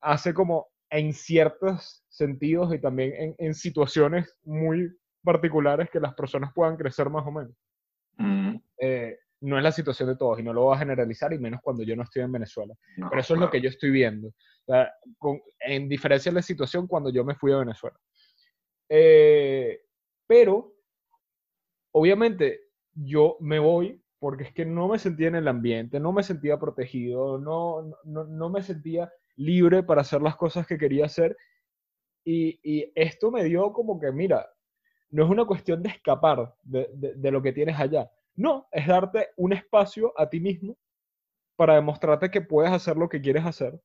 hace 0.00 0.34
como 0.34 0.66
en 0.90 1.12
ciertos 1.12 2.04
sentidos 2.08 2.74
y 2.74 2.80
también 2.80 3.12
en, 3.14 3.34
en 3.38 3.54
situaciones 3.54 4.36
muy 4.42 4.90
particulares 5.24 5.90
que 5.90 6.00
las 6.00 6.14
personas 6.14 6.52
puedan 6.54 6.76
crecer 6.76 7.10
más 7.10 7.26
o 7.26 7.32
menos. 7.32 7.56
Mm. 8.18 8.56
Eh, 8.78 9.18
no 9.40 9.58
es 9.58 9.62
la 9.62 9.72
situación 9.72 10.08
de 10.08 10.16
todos 10.16 10.38
y 10.38 10.42
no 10.42 10.52
lo 10.52 10.62
voy 10.62 10.76
a 10.76 10.78
generalizar 10.78 11.32
y 11.32 11.38
menos 11.38 11.60
cuando 11.62 11.82
yo 11.82 11.94
no 11.96 12.02
estoy 12.02 12.22
en 12.22 12.32
Venezuela. 12.32 12.74
Pero 12.96 13.20
eso 13.20 13.34
es 13.34 13.40
lo 13.40 13.50
que 13.50 13.60
yo 13.60 13.68
estoy 13.68 13.90
viendo. 13.90 14.32
en 15.60 15.88
diferencia 15.88 16.30
de 16.30 16.36
la 16.36 16.42
situación 16.42 16.86
cuando 16.86 17.10
yo 17.10 17.24
me 17.24 17.34
fui 17.34 17.52
a 17.52 17.58
Venezuela. 17.58 17.98
Eh, 18.88 19.80
pero, 20.26 20.74
obviamente, 21.92 22.68
yo 22.94 23.36
me 23.40 23.58
voy 23.58 24.00
porque 24.18 24.44
es 24.44 24.52
que 24.54 24.64
no 24.64 24.88
me 24.88 24.98
sentía 24.98 25.28
en 25.28 25.34
el 25.34 25.48
ambiente, 25.48 26.00
no 26.00 26.10
me 26.10 26.22
sentía 26.22 26.58
protegido, 26.58 27.38
no, 27.38 27.94
no, 28.04 28.24
no 28.24 28.48
me 28.48 28.62
sentía 28.62 29.12
libre 29.36 29.82
para 29.82 30.00
hacer 30.00 30.22
las 30.22 30.36
cosas 30.36 30.66
que 30.66 30.78
quería 30.78 31.04
hacer. 31.04 31.36
Y, 32.24 32.58
y, 32.62 32.90
esto 32.94 33.30
me 33.30 33.44
dio 33.44 33.74
como 33.74 34.00
que, 34.00 34.10
mira, 34.12 34.48
no 35.14 35.22
es 35.22 35.30
una 35.30 35.44
cuestión 35.44 35.80
de 35.80 35.90
escapar 35.90 36.52
de, 36.64 37.30
lo 37.30 37.40
que 37.40 37.52
tienes 37.52 37.78
allá. 37.78 38.10
No, 38.34 38.66
es 38.72 38.84
darte 38.84 39.28
un 39.36 39.52
espacio 39.52 40.12
a 40.16 40.28
ti 40.28 40.40
mismo 40.40 40.76
para 41.54 41.76
demostrarte 41.76 42.32
que 42.32 42.40
puedes 42.40 42.72
hacer 42.72 42.96
lo 42.96 43.08
que 43.08 43.20
quieres 43.20 43.44
hacer, 43.44 43.80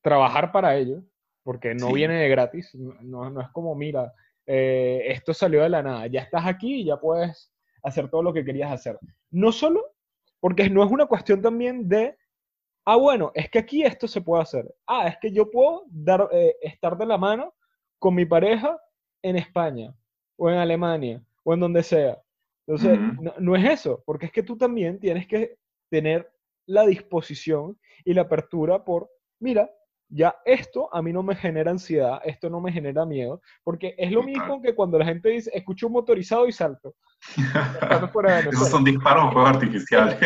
trabajar 0.00 0.50
para 0.50 0.76
ello, 0.76 1.04
porque 1.44 1.76
no 1.76 1.92
viene 1.92 2.14
de 2.14 2.28
gratis, 2.28 2.74
no, 2.74 3.40
es 3.40 3.48
como, 3.50 3.76
mira, 3.76 4.12
eh, 4.44 5.04
esto 5.06 5.32
salió 5.32 5.62
de 5.62 5.68
la 5.68 5.84
nada, 5.84 6.08
ya 6.08 6.22
estás 6.22 6.46
aquí 6.46 6.80
y 6.80 6.86
ya 6.86 6.96
puedes 6.96 7.52
hacer 7.84 8.10
todo 8.10 8.24
lo 8.24 8.32
que 8.32 8.44
querías 8.44 8.72
hacer. 8.72 8.98
No 9.30 9.52
solo 9.52 9.94
porque 10.40 10.68
no 10.68 10.82
es 10.82 10.90
una 10.90 11.06
cuestión 11.06 11.40
también 11.40 11.88
de, 11.88 12.18
ah, 12.86 12.96
bueno, 12.96 13.30
es 13.36 13.48
que 13.50 13.60
aquí 13.60 13.84
esto 13.84 14.08
se 14.08 14.20
puede 14.20 14.42
hacer. 14.42 14.74
Ah, 14.84 15.06
es 15.06 15.16
que 15.20 15.30
yo 15.30 15.48
puedo 15.48 15.84
dar, 15.88 16.28
eh, 16.32 16.56
estar 16.60 16.98
de 16.98 17.06
la 17.06 17.18
mano 17.18 17.54
con 18.00 18.16
mi 18.16 18.24
pareja 18.24 18.76
en 19.22 19.36
España 19.36 19.94
o 20.36 20.50
en 20.50 20.58
Alemania 20.58 21.22
o 21.44 21.54
en 21.54 21.60
donde 21.60 21.82
sea. 21.82 22.18
Entonces, 22.66 22.98
no, 23.20 23.34
no, 23.38 23.56
es 23.56 23.64
eso, 23.64 24.02
porque 24.06 24.26
es 24.26 24.32
que 24.32 24.42
tú 24.42 24.56
también 24.56 25.00
tienes 25.00 25.26
que 25.26 25.56
tener 25.90 26.30
la 26.66 26.86
disposición 26.86 27.78
y 28.04 28.14
la 28.14 28.22
apertura 28.22 28.84
por, 28.84 29.10
mira, 29.40 29.68
ya 30.08 30.36
esto 30.44 30.94
a 30.94 31.00
mí 31.00 31.12
no 31.12 31.22
me 31.22 31.34
genera 31.34 31.70
ansiedad, 31.70 32.20
esto 32.24 32.50
no 32.50 32.60
me 32.60 32.70
genera 32.70 33.06
miedo, 33.06 33.40
porque 33.64 33.94
es 33.96 34.12
lo 34.12 34.22
mismo 34.22 34.60
que 34.60 34.74
cuando 34.74 34.98
la 34.98 35.06
gente 35.06 35.30
dice, 35.30 35.50
escucho 35.54 35.86
un 35.86 35.94
motorizado 35.94 36.46
y 36.46 36.52
salto. 36.52 36.94
Esos 38.52 38.68
son 38.68 38.84
disparos 38.84 39.34
artificiales. 39.34 40.18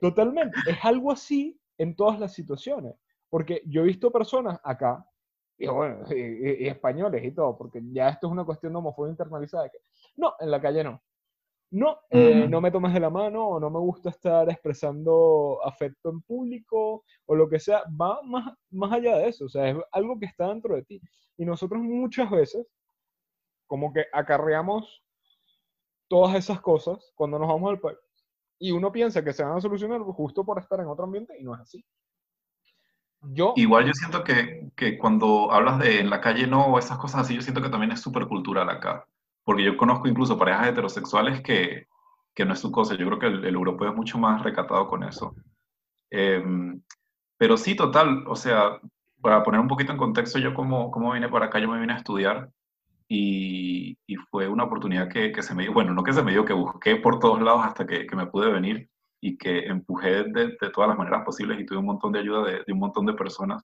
Totalmente, 0.00 0.58
es 0.66 0.78
algo 0.82 1.12
así 1.12 1.58
en 1.76 1.94
todas 1.94 2.18
las 2.18 2.32
situaciones, 2.32 2.94
porque 3.28 3.62
yo 3.66 3.82
he 3.82 3.86
visto 3.86 4.10
personas 4.10 4.58
acá, 4.64 5.04
y 5.58 5.66
bueno, 5.66 6.04
y, 6.10 6.66
españoles 6.66 7.24
y 7.24 7.32
todo, 7.32 7.56
porque 7.56 7.80
ya 7.92 8.08
esto 8.10 8.28
es 8.28 8.32
una 8.32 8.44
cuestión 8.44 8.72
de 8.72 8.78
homofobia 8.78 9.10
internalizada, 9.10 9.68
que 9.68 9.78
no, 10.16 10.34
en 10.40 10.50
la 10.50 10.60
calle 10.60 10.84
no 10.84 11.02
no, 11.70 11.98
eh, 12.10 12.46
no 12.48 12.60
me 12.60 12.70
tomes 12.70 12.94
de 12.94 13.00
la 13.00 13.10
mano 13.10 13.46
o 13.46 13.60
no 13.60 13.68
me 13.68 13.78
gusta 13.78 14.10
estar 14.10 14.48
expresando 14.48 15.58
afecto 15.64 16.08
en 16.10 16.22
público 16.22 17.04
o 17.26 17.34
lo 17.34 17.48
que 17.48 17.58
sea, 17.58 17.82
va 18.00 18.20
más, 18.22 18.54
más 18.70 18.92
allá 18.92 19.16
de 19.16 19.28
eso, 19.28 19.44
o 19.44 19.48
sea, 19.48 19.68
es 19.68 19.76
algo 19.92 20.18
que 20.18 20.26
está 20.26 20.48
dentro 20.48 20.74
de 20.74 20.82
ti. 20.82 21.00
Y 21.36 21.44
nosotros 21.44 21.82
muchas 21.82 22.30
veces 22.30 22.66
como 23.66 23.92
que 23.92 24.06
acarreamos 24.12 25.04
todas 26.08 26.36
esas 26.36 26.60
cosas 26.60 27.12
cuando 27.14 27.38
nos 27.38 27.48
vamos 27.48 27.70
al 27.70 27.80
país. 27.80 27.98
Y 28.58 28.72
uno 28.72 28.90
piensa 28.90 29.22
que 29.22 29.32
se 29.32 29.44
van 29.44 29.58
a 29.58 29.60
solucionar 29.60 30.00
justo 30.00 30.44
por 30.44 30.58
estar 30.58 30.80
en 30.80 30.86
otro 30.86 31.04
ambiente 31.04 31.38
y 31.38 31.44
no 31.44 31.54
es 31.54 31.60
así. 31.60 31.84
Yo, 33.20 33.52
Igual 33.56 33.86
yo 33.86 33.92
siento 33.94 34.22
que, 34.22 34.70
que 34.76 34.96
cuando 34.96 35.52
hablas 35.52 35.78
de 35.78 36.00
en 36.00 36.08
la 36.08 36.20
calle 36.20 36.46
no 36.46 36.66
o 36.66 36.78
esas 36.78 36.98
cosas 36.98 37.22
así, 37.22 37.34
yo 37.34 37.42
siento 37.42 37.60
que 37.60 37.68
también 37.68 37.92
es 37.92 38.00
súper 38.00 38.26
cultural 38.26 38.70
acá 38.70 39.04
porque 39.48 39.64
yo 39.64 39.78
conozco 39.78 40.06
incluso 40.06 40.36
parejas 40.36 40.68
heterosexuales 40.68 41.40
que, 41.40 41.86
que 42.34 42.44
no 42.44 42.52
es 42.52 42.60
su 42.60 42.70
cosa. 42.70 42.94
Yo 42.96 43.06
creo 43.06 43.18
que 43.18 43.26
el, 43.28 43.46
europeo 43.46 43.88
es 43.88 43.96
mucho 43.96 44.18
más 44.18 44.42
recatado 44.42 44.86
con 44.86 45.04
eso. 45.04 45.34
Em, 46.10 46.82
pero 47.38 47.56
sí, 47.56 47.74
total, 47.74 48.24
o 48.26 48.36
sea, 48.36 48.78
para 49.22 49.42
poner 49.42 49.58
un 49.58 49.66
poquito 49.66 49.90
en 49.90 49.96
contexto, 49.96 50.38
yo 50.38 50.52
como, 50.52 50.90
como 50.90 51.14
vine 51.14 51.30
para 51.30 51.46
acá, 51.46 51.58
yo 51.60 51.66
me 51.66 51.80
vine 51.80 51.94
a 51.94 51.96
estudiar 51.96 52.50
y, 53.08 53.96
y 54.06 54.16
fue 54.16 54.48
una 54.48 54.64
oportunidad 54.64 55.08
que, 55.08 55.32
que, 55.32 55.42
se 55.42 55.54
me 55.54 55.62
dio, 55.62 55.72
bueno, 55.72 55.94
no 55.94 56.02
que 56.02 56.12
se 56.12 56.22
me 56.22 56.32
dio, 56.32 56.44
que 56.44 56.52
busqué 56.52 56.96
por 56.96 57.18
todos 57.18 57.40
lados 57.40 57.64
hasta 57.64 57.86
que, 57.86 58.06
que 58.06 58.16
me 58.16 58.26
pude 58.26 58.52
venir 58.52 58.90
y 59.20 59.36
que 59.36 59.66
empujé 59.66 60.24
de, 60.24 60.56
de, 60.60 60.70
todas 60.72 60.88
las 60.88 60.98
maneras 60.98 61.24
posibles 61.24 61.60
y 61.60 61.66
tuve 61.66 61.78
un 61.78 61.86
montón 61.86 62.12
de 62.12 62.20
ayuda 62.20 62.44
de, 62.44 62.64
de 62.66 62.72
un 62.72 62.78
montón 62.78 63.06
de 63.06 63.14
personas. 63.14 63.62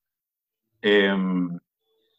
Eh, 0.83 1.15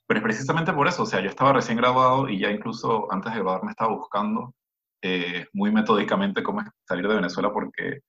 pero 0.08 0.20
es 0.20 0.24
precisamente 0.24 0.72
por 0.74 0.88
eso, 0.88 1.04
o 1.04 1.06
sea, 1.06 1.22
yo 1.22 1.30
estaba 1.30 1.54
recién 1.54 1.78
graduado 1.78 2.30
y 2.30 2.40
ya 2.40 2.52
incluso 2.52 3.12
antes 3.12 3.34
de 3.34 3.40
graduarme 3.40 3.72
estaba 3.72 3.96
buscando 3.96 4.54
eh, 5.02 5.48
muy 5.54 5.72
metódicamente 5.72 6.44
cómo 6.44 6.62
salir 6.88 7.08
de 7.08 7.16
Venezuela 7.16 7.52
porque 7.52 8.02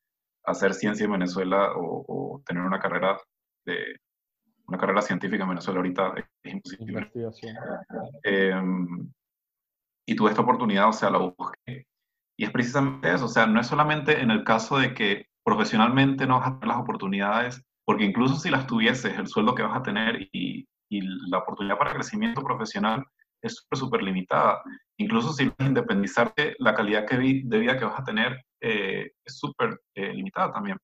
hacer 0.45 0.75
ciencia 0.75 1.05
en 1.05 1.13
Venezuela 1.13 1.73
o, 1.77 2.43
tener 2.47 2.63
una 2.63 2.79
carrera 2.79 3.19
de 3.65 3.99
una 4.67 4.79
carrera 4.79 5.01
científica 5.03 5.45
en 5.45 5.51
Venezuela 5.51 5.79
ahorita 5.79 6.15
es, 6.43 6.53
imposible. 6.53 7.11
Eh, 8.25 8.55
y 10.07 10.15
tuve 10.15 10.31
esta 10.31 10.43
oportunidad, 10.43 10.89
o 10.89 10.93
sea, 10.93 11.11
la 11.11 11.19
busqué. 11.19 11.87
Y 12.37 12.45
es 12.45 12.51
precisamente 12.51 13.13
eso, 13.13 13.27
o 13.27 13.29
sea, 13.29 13.47
no 13.47 13.61
es 13.61 13.67
solamente 13.67 14.21
en 14.21 14.31
el 14.31 14.45
caso 14.45 14.79
de 14.79 14.95
que 14.95 15.27
profesionalmente 15.45 16.27
no 16.27 16.39
vas 16.39 16.49
a 16.49 16.53
tener 16.59 16.69
las 16.69 16.83
oportunidades, 16.83 17.63
porque 17.85 18.05
incluso 18.05 18.37
si 18.37 18.51
las 18.51 18.67
tuvieses, 18.67 19.19
el 19.19 19.29
sueldo 19.29 19.55
que 19.55 19.63
vas 19.63 19.77
a 19.77 19.83
tener 19.83 20.29
y 20.33 20.67
y 20.89 21.01
la 21.31 21.39
oportunidad 21.39 21.79
para 21.79 21.95
crecimiento 21.95 22.43
profesional 22.43 23.05
es 23.43 23.57
súper, 23.57 23.79
súper 23.79 24.03
limitada. 24.03 24.63
Incluso 24.99 25.33
si 25.33 25.51
independizarte, 25.59 26.57
la 26.59 26.75
calidad 26.75 27.07
que 27.07 27.17
de 27.17 27.59
vida 27.59 27.79
que 27.79 27.85
vas 27.85 28.01
a 28.01 28.05
tener 28.05 28.45
eh, 28.61 29.13
es 29.25 29.39
súper 29.39 29.81
eh, 29.95 30.13
limitada 30.13 30.53
también. 30.53 30.79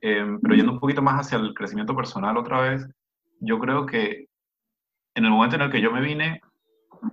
Em, 0.00 0.40
pero 0.40 0.54
yendo 0.54 0.72
un 0.72 0.80
poquito 0.80 1.02
más 1.02 1.20
hacia 1.20 1.38
el 1.38 1.54
crecimiento 1.54 1.94
personal 1.94 2.36
otra 2.36 2.60
vez, 2.60 2.88
yo 3.40 3.58
creo 3.58 3.86
que 3.86 4.26
en 5.14 5.24
el 5.24 5.30
momento 5.30 5.56
en 5.56 5.62
el 5.62 5.70
que 5.70 5.80
yo 5.80 5.92
me 5.92 6.00
vine, 6.00 6.40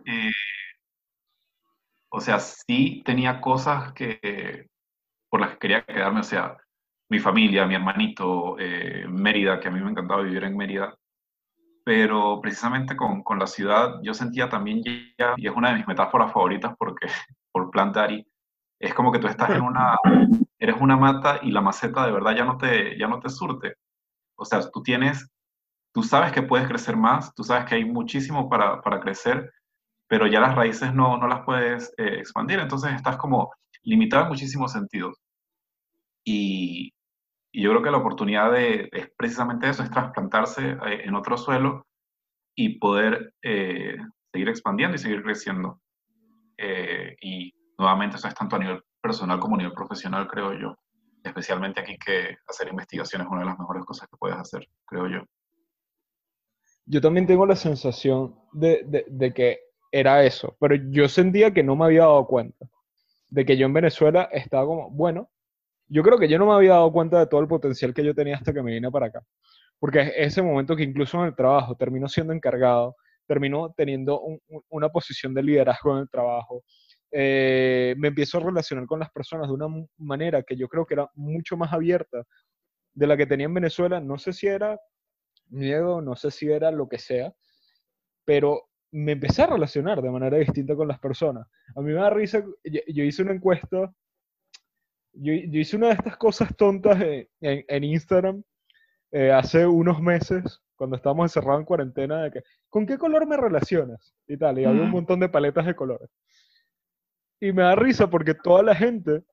eh, 0.05 0.31
o 2.11 2.21
sea, 2.21 2.39
sí 2.39 3.01
tenía 3.05 3.41
cosas 3.41 3.93
que, 3.93 4.67
por 5.29 5.41
las 5.41 5.51
que 5.51 5.59
quería 5.59 5.85
quedarme, 5.85 6.21
o 6.21 6.23
sea, 6.23 6.57
mi 7.09 7.19
familia, 7.19 7.65
mi 7.65 7.75
hermanito, 7.75 8.55
Mérida, 9.07 9.59
que 9.59 9.67
a 9.67 9.71
mí 9.71 9.81
me 9.81 9.91
encantaba 9.91 10.21
vivir 10.21 10.43
en 10.43 10.57
Mérida, 10.57 10.95
pero 11.83 12.39
precisamente 12.41 12.95
con, 12.95 13.23
con, 13.23 13.39
la 13.39 13.47
ciudad 13.47 13.99
yo 14.03 14.13
sentía 14.13 14.47
también 14.47 14.83
ya, 15.17 15.33
y 15.37 15.47
es 15.47 15.55
una 15.55 15.69
de 15.69 15.77
mis 15.77 15.87
metáforas 15.87 16.31
favoritas 16.31 16.75
porque 16.77 17.07
por 17.51 17.71
plantar 17.71 18.11
y 18.11 18.27
es 18.79 18.93
como 18.93 19.11
que 19.11 19.19
tú 19.19 19.27
estás 19.27 19.49
en 19.49 19.61
una, 19.61 19.97
eres 20.59 20.75
una 20.79 20.95
mata 20.95 21.39
y 21.41 21.51
la 21.51 21.61
maceta 21.61 22.05
de 22.05 22.11
verdad 22.11 22.35
ya 22.35 22.45
no 22.45 22.57
te, 22.57 22.97
ya 22.97 23.07
no 23.07 23.19
te 23.19 23.29
surte. 23.29 23.75
O 24.37 24.45
sea, 24.45 24.61
tú 24.71 24.81
tienes, 24.81 25.29
tú 25.93 26.01
sabes 26.01 26.31
que 26.31 26.43
puedes 26.43 26.67
crecer 26.67 26.95
más, 26.95 27.33
tú 27.35 27.43
sabes 27.43 27.65
que 27.65 27.75
hay 27.75 27.85
muchísimo 27.85 28.49
para, 28.49 28.81
para 28.81 29.01
crecer, 29.01 29.51
pero 30.09 30.25
ya 30.25 30.39
las 30.41 30.55
raíces 30.55 30.93
no, 30.93 31.17
no 31.17 31.27
las 31.27 31.45
puedes 31.45 31.93
eh, 31.97 32.15
expandir, 32.17 32.59
entonces 32.59 32.91
estás 32.93 33.15
como 33.17 33.53
limitado 33.83 34.23
en 34.23 34.29
muchísimos 34.29 34.71
sentidos. 34.71 35.21
Y, 36.25 36.91
y 37.51 37.61
yo 37.61 37.69
creo 37.69 37.83
que 37.83 37.91
la 37.91 37.99
oportunidad 37.99 38.51
de, 38.51 38.89
es 38.91 39.11
precisamente 39.15 39.69
eso, 39.69 39.83
es 39.83 39.91
trasplantarse 39.91 40.71
eh, 40.71 41.01
en 41.03 41.13
otro 41.13 41.37
suelo 41.37 41.85
y 42.55 42.79
poder 42.79 43.35
eh, 43.43 43.97
seguir 44.31 44.49
expandiendo 44.49 44.95
y 44.95 44.99
seguir 44.99 45.21
creciendo. 45.21 45.79
Y 47.21 47.53
nuevamente 47.77 48.17
eso 48.17 48.27
es 48.27 48.35
tanto 48.35 48.57
a 48.57 48.59
nivel 48.59 48.81
personal 49.01 49.39
como 49.39 49.55
a 49.55 49.59
nivel 49.59 49.73
profesional, 49.73 50.27
creo 50.27 50.53
yo. 50.53 50.75
Especialmente 51.23 51.79
aquí 51.79 51.97
que 52.03 52.35
hacer 52.47 52.67
investigación 52.67 53.21
es 53.21 53.27
una 53.29 53.41
de 53.41 53.45
las 53.45 53.59
mejores 53.59 53.85
cosas 53.85 54.09
que 54.09 54.17
puedes 54.17 54.37
hacer, 54.37 54.67
creo 54.85 55.07
yo. 55.07 55.23
Yo 56.85 56.99
también 56.99 57.27
tengo 57.27 57.45
la 57.45 57.55
sensación 57.55 58.35
de, 58.51 59.05
de 59.07 59.33
que 59.33 59.68
era 59.91 60.23
eso, 60.23 60.55
pero 60.59 60.75
yo 60.91 61.07
sentía 61.07 61.51
que 61.51 61.63
no 61.63 61.75
me 61.75 61.85
había 61.85 62.01
dado 62.01 62.27
cuenta 62.27 62.69
de 63.29 63.45
que 63.45 63.57
yo 63.57 63.65
en 63.65 63.73
Venezuela 63.73 64.29
estaba 64.31 64.65
como, 64.65 64.89
bueno, 64.91 65.29
yo 65.87 66.03
creo 66.03 66.19
que 66.19 66.27
yo 66.27 66.37
no 66.37 66.45
me 66.45 66.53
había 66.53 66.71
dado 66.71 66.91
cuenta 66.91 67.19
de 67.19 67.27
todo 67.27 67.41
el 67.41 67.47
potencial 67.47 67.93
que 67.93 68.03
yo 68.03 68.13
tenía 68.13 68.35
hasta 68.35 68.53
que 68.53 68.61
me 68.61 68.73
vine 68.73 68.91
para 68.91 69.07
acá. 69.07 69.21
Porque 69.79 70.01
es 70.01 70.13
ese 70.17 70.41
momento 70.41 70.75
que 70.75 70.83
incluso 70.83 71.19
en 71.19 71.27
el 71.27 71.35
trabajo 71.35 71.75
terminó 71.75 72.07
siendo 72.07 72.33
encargado, 72.33 72.95
terminó 73.27 73.73
teniendo 73.75 74.21
una 74.69 74.89
posición 74.89 75.33
de 75.33 75.43
liderazgo 75.43 75.93
en 75.93 76.01
el 76.01 76.09
trabajo. 76.09 76.63
Eh, 77.11 77.95
me 77.97 78.09
empiezo 78.09 78.37
a 78.37 78.41
relacionar 78.41 78.85
con 78.85 78.99
las 78.99 79.09
personas 79.11 79.47
de 79.47 79.53
una 79.53 79.67
manera 79.97 80.43
que 80.43 80.55
yo 80.55 80.67
creo 80.67 80.85
que 80.85 80.93
era 80.95 81.09
mucho 81.15 81.57
más 81.57 81.73
abierta 81.73 82.23
de 82.93 83.07
la 83.07 83.17
que 83.17 83.25
tenía 83.25 83.45
en 83.45 83.53
Venezuela. 83.53 83.99
No 83.99 84.17
sé 84.19 84.33
si 84.33 84.47
era 84.47 84.79
miedo, 85.47 86.01
no 86.01 86.15
sé 86.15 86.29
si 86.29 86.51
era 86.51 86.71
lo 86.71 86.87
que 86.87 86.99
sea, 86.99 87.33
pero 88.25 88.68
me 88.91 89.11
empecé 89.13 89.43
a 89.43 89.47
relacionar 89.47 90.01
de 90.01 90.09
manera 90.09 90.37
distinta 90.37 90.75
con 90.75 90.87
las 90.87 90.99
personas. 90.99 91.47
A 91.75 91.81
mí 91.81 91.87
me 91.93 91.99
da 91.99 92.09
risa, 92.09 92.43
yo 92.63 93.03
hice 93.03 93.21
una 93.21 93.33
encuesta 93.33 93.93
yo, 95.13 95.33
hice 95.33 95.75
una 95.75 95.87
de 95.87 95.93
estas 95.93 96.17
cosas 96.17 96.55
tontas 96.55 96.97
en, 97.41 97.83
Instagram 97.83 98.43
eh, 99.11 99.31
hace 99.31 99.65
unos 99.65 100.01
meses, 100.01 100.61
cuando 100.75 100.95
estábamos 100.95 101.25
encerrados 101.25 101.61
en 101.61 101.65
cuarentena, 101.65 102.23
de 102.23 102.31
que, 102.31 102.43
¿con 102.69 102.85
qué 102.85 102.97
color 102.97 103.27
me 103.27 103.35
relacionas? 103.35 104.13
Y 104.27 104.37
tal, 104.37 104.59
y 104.59 104.65
había 104.65 104.83
un 104.83 104.91
montón 104.91 105.19
de 105.19 105.29
paletas 105.29 105.65
de 105.65 105.75
colores. 105.75 106.09
Y 107.39 107.51
me 107.51 107.63
da 107.63 107.75
risa 107.75 108.09
porque 108.09 108.33
toda 108.33 108.63
la 108.63 108.75
gente 108.75 109.23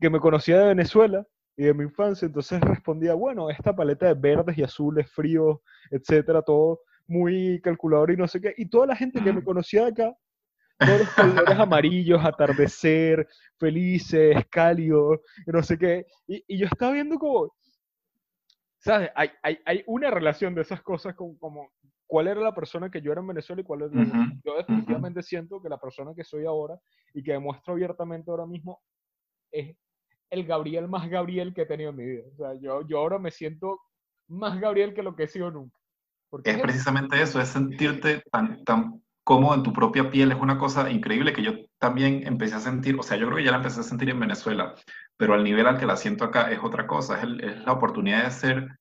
que 0.00 0.10
me 0.10 0.20
conocía 0.20 0.58
de 0.58 0.68
Venezuela 0.68 1.26
y 1.56 1.64
de 1.64 1.74
mi 1.74 1.84
infancia, 1.84 2.26
entonces 2.26 2.60
respondía, 2.60 3.14
bueno, 3.14 3.48
esta 3.48 3.74
paleta 3.74 4.06
de 4.06 4.14
verdes 4.14 4.58
y 4.58 4.62
azules, 4.62 5.10
fríos, 5.10 5.58
etcétera, 5.90 6.42
todo 6.42 6.80
muy 7.06 7.60
calculador 7.62 8.10
y 8.10 8.16
no 8.16 8.28
sé 8.28 8.40
qué. 8.40 8.54
Y 8.56 8.66
toda 8.68 8.86
la 8.86 8.96
gente 8.96 9.22
que 9.22 9.32
me 9.32 9.44
conocía 9.44 9.82
de 9.84 9.90
acá 9.90 10.16
todos 10.78 11.00
los 11.00 11.10
colores 11.10 11.58
amarillos, 11.58 12.24
atardecer, 12.24 13.28
felices, 13.58 14.44
cálidos, 14.50 15.20
no 15.46 15.62
sé 15.62 15.78
qué. 15.78 16.06
Y, 16.26 16.44
y, 16.46 16.58
yo 16.58 16.66
estaba 16.66 16.92
viendo 16.92 17.18
como, 17.18 17.52
¿sabes? 18.78 19.10
Hay, 19.14 19.30
hay, 19.42 19.58
hay 19.64 19.84
una 19.86 20.10
relación 20.10 20.54
de 20.54 20.62
esas 20.62 20.82
cosas 20.82 21.14
con, 21.14 21.36
como 21.36 21.72
cuál 22.06 22.28
era 22.28 22.40
la 22.40 22.54
persona 22.54 22.90
que 22.90 23.00
yo 23.00 23.12
era 23.12 23.20
en 23.20 23.26
Venezuela 23.26 23.62
y 23.62 23.64
cuál 23.64 23.82
es 23.82 23.92
la 23.92 24.30
Yo 24.44 24.56
definitivamente 24.56 25.22
siento 25.22 25.60
que 25.60 25.68
la 25.68 25.78
persona 25.78 26.12
que 26.14 26.24
soy 26.24 26.44
ahora 26.44 26.78
y 27.12 27.22
que 27.22 27.32
demuestro 27.32 27.72
abiertamente 27.72 28.30
ahora 28.30 28.46
mismo 28.46 28.80
es 29.50 29.76
el 30.30 30.44
Gabriel 30.44 30.88
más 30.88 31.08
Gabriel 31.08 31.54
que 31.54 31.62
he 31.62 31.66
tenido 31.66 31.90
en 31.90 31.96
mi 31.96 32.04
vida. 32.04 32.24
O 32.32 32.36
sea, 32.36 32.54
yo, 32.60 32.86
yo 32.86 32.98
ahora 32.98 33.18
me 33.18 33.30
siento 33.30 33.80
más 34.28 34.60
Gabriel 34.60 34.94
que 34.94 35.02
lo 35.02 35.14
que 35.14 35.24
he 35.24 35.28
sido 35.28 35.50
nunca. 35.50 35.78
Es, 36.42 36.60
precisamente 36.60 37.20
eso, 37.20 37.40
es 37.40 37.48
sentirte 37.48 38.22
tan, 38.30 38.64
tan 38.64 39.02
cómo 39.22 39.54
en 39.54 39.62
tu 39.62 39.72
propia 39.72 40.10
piel 40.10 40.32
es 40.32 40.38
una 40.38 40.58
cosa 40.58 40.90
increíble 40.90 41.32
que 41.32 41.42
yo 41.42 41.52
también 41.78 42.26
empecé 42.26 42.56
a 42.56 42.60
sentir, 42.60 42.98
o 42.98 43.02
sea, 43.02 43.16
yo 43.16 43.26
creo 43.26 43.38
que 43.38 43.44
ya 43.44 43.50
la 43.50 43.58
empecé 43.58 43.80
a 43.80 43.84
sentir 43.84 44.10
en 44.10 44.20
Venezuela, 44.20 44.74
pero 45.16 45.34
al 45.34 45.44
nivel 45.44 45.66
al 45.66 45.78
que 45.78 45.86
la 45.86 45.96
siento 45.96 46.24
acá 46.24 46.50
es 46.50 46.58
otra 46.62 46.86
cosa, 46.86 47.20
es, 47.20 47.28
es 47.42 47.64
la 47.64 47.72
oportunidad 47.72 48.24
de 48.24 48.30
ser 48.30 48.78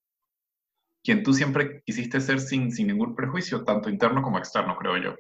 quien 1.04 1.24
tú 1.24 1.34
siempre 1.34 1.82
quisiste 1.86 2.22
ser 2.22 2.40
sin, 2.40 2.72
sin 2.72 2.88
ningún 2.88 3.16
prejuicio, 3.16 3.64
tanto 3.64 3.90
interno 3.90 4.22
como 4.22 4.38
externo, 4.38 4.78
creo 4.78 4.98
yo. 4.98 5.16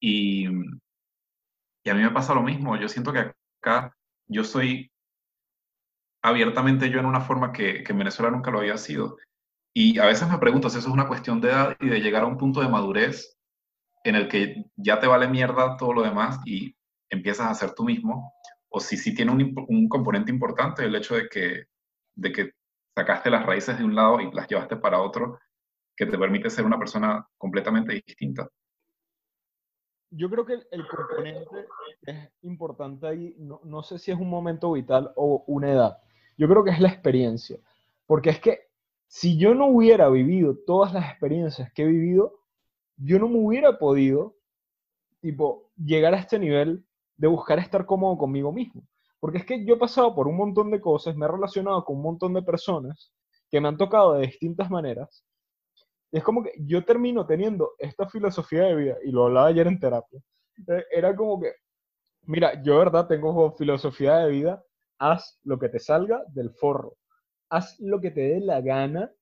Y, 0.00 0.46
y 0.46 1.90
a 1.90 1.94
mí 1.94 2.02
me 2.02 2.10
pasa 2.10 2.34
lo 2.34 2.42
mismo, 2.42 2.76
yo 2.76 2.88
siento 2.88 3.12
que 3.12 3.32
acá 3.60 3.94
yo 4.28 4.44
soy 4.44 4.90
abiertamente 6.22 6.90
yo 6.90 6.98
en 6.98 7.06
una 7.06 7.20
forma 7.20 7.52
que, 7.52 7.82
que 7.84 7.92
en 7.92 7.98
Venezuela 7.98 8.30
nunca 8.30 8.50
lo 8.50 8.58
había 8.58 8.76
sido. 8.76 9.16
Y 9.78 9.98
a 9.98 10.06
veces 10.06 10.26
me 10.26 10.38
pregunto 10.38 10.70
si 10.70 10.78
eso 10.78 10.88
es 10.88 10.94
una 10.94 11.06
cuestión 11.06 11.38
de 11.38 11.50
edad 11.50 11.76
y 11.78 11.90
de 11.90 12.00
llegar 12.00 12.22
a 12.22 12.26
un 12.26 12.38
punto 12.38 12.62
de 12.62 12.68
madurez 12.68 13.36
en 14.04 14.14
el 14.14 14.26
que 14.26 14.64
ya 14.74 14.98
te 15.00 15.06
vale 15.06 15.28
mierda 15.28 15.76
todo 15.76 15.92
lo 15.92 16.02
demás 16.02 16.40
y 16.46 16.74
empiezas 17.10 17.50
a 17.50 17.54
ser 17.54 17.74
tú 17.74 17.84
mismo, 17.84 18.32
o 18.70 18.80
si 18.80 18.96
sí 18.96 19.14
tiene 19.14 19.32
un, 19.32 19.54
un, 19.68 19.86
componente 19.90 20.30
importante 20.32 20.82
el 20.82 20.94
hecho 20.94 21.16
de 21.16 21.28
que, 21.28 21.64
de 22.14 22.32
que 22.32 22.52
sacaste 22.94 23.28
las 23.28 23.44
raíces 23.44 23.76
de 23.76 23.84
un 23.84 23.94
lado 23.94 24.18
y 24.18 24.32
las 24.32 24.48
llevaste 24.48 24.76
para 24.76 25.02
otro, 25.02 25.38
que 25.94 26.06
te 26.06 26.16
permite 26.16 26.48
ser 26.48 26.64
una 26.64 26.78
persona 26.78 27.28
completamente 27.36 28.02
distinta. 28.06 28.48
Yo 30.08 30.30
creo 30.30 30.46
que 30.46 30.54
el 30.70 30.88
componente 30.88 31.66
es 32.00 32.30
importante 32.40 33.06
ahí, 33.08 33.34
no, 33.36 33.60
no 33.62 33.82
sé 33.82 33.98
si 33.98 34.10
es 34.10 34.18
un 34.18 34.30
momento 34.30 34.72
vital 34.72 35.12
o 35.16 35.44
una 35.48 35.70
edad, 35.70 35.98
yo 36.38 36.48
creo 36.48 36.64
que 36.64 36.70
es 36.70 36.80
la 36.80 36.88
experiencia, 36.88 37.58
porque 38.06 38.30
es 38.30 38.40
que 38.40 38.65
si 39.06 39.38
yo 39.38 39.54
no 39.54 39.66
hubiera 39.66 40.08
vivido 40.08 40.56
todas 40.66 40.92
las 40.92 41.10
experiencias 41.10 41.72
que 41.72 41.82
he 41.82 41.86
vivido, 41.86 42.40
yo 42.96 43.18
no 43.18 43.28
me 43.28 43.38
hubiera 43.38 43.78
podido, 43.78 44.36
tipo, 45.20 45.70
llegar 45.76 46.14
a 46.14 46.18
este 46.18 46.38
nivel 46.38 46.84
de 47.16 47.28
buscar 47.28 47.58
estar 47.58 47.86
cómodo 47.86 48.16
conmigo 48.18 48.52
mismo. 48.52 48.82
Porque 49.20 49.38
es 49.38 49.46
que 49.46 49.64
yo 49.64 49.74
he 49.74 49.78
pasado 49.78 50.14
por 50.14 50.28
un 50.28 50.36
montón 50.36 50.70
de 50.70 50.80
cosas, 50.80 51.16
me 51.16 51.26
he 51.26 51.28
relacionado 51.28 51.84
con 51.84 51.96
un 51.96 52.02
montón 52.02 52.34
de 52.34 52.42
personas 52.42 53.12
que 53.50 53.60
me 53.60 53.68
han 53.68 53.76
tocado 53.76 54.14
de 54.14 54.26
distintas 54.26 54.70
maneras. 54.70 55.24
Es 56.12 56.22
como 56.22 56.42
que 56.42 56.52
yo 56.58 56.84
termino 56.84 57.26
teniendo 57.26 57.72
esta 57.78 58.08
filosofía 58.08 58.64
de 58.64 58.76
vida, 58.76 58.96
y 59.04 59.10
lo 59.10 59.26
hablaba 59.26 59.48
ayer 59.48 59.66
en 59.66 59.78
terapia. 59.78 60.20
Eh, 60.68 60.84
era 60.90 61.14
como 61.14 61.40
que, 61.40 61.52
mira, 62.22 62.62
yo 62.62 62.78
verdad 62.78 63.06
tengo 63.06 63.52
filosofía 63.56 64.18
de 64.18 64.30
vida, 64.30 64.64
haz 64.98 65.38
lo 65.44 65.58
que 65.58 65.68
te 65.68 65.78
salga 65.78 66.22
del 66.28 66.50
forro. 66.50 66.96
Haz 67.48 67.78
lo 67.80 68.00
que 68.00 68.10
te 68.10 68.20
dé 68.20 68.40
la 68.40 68.60
gana 68.60 69.12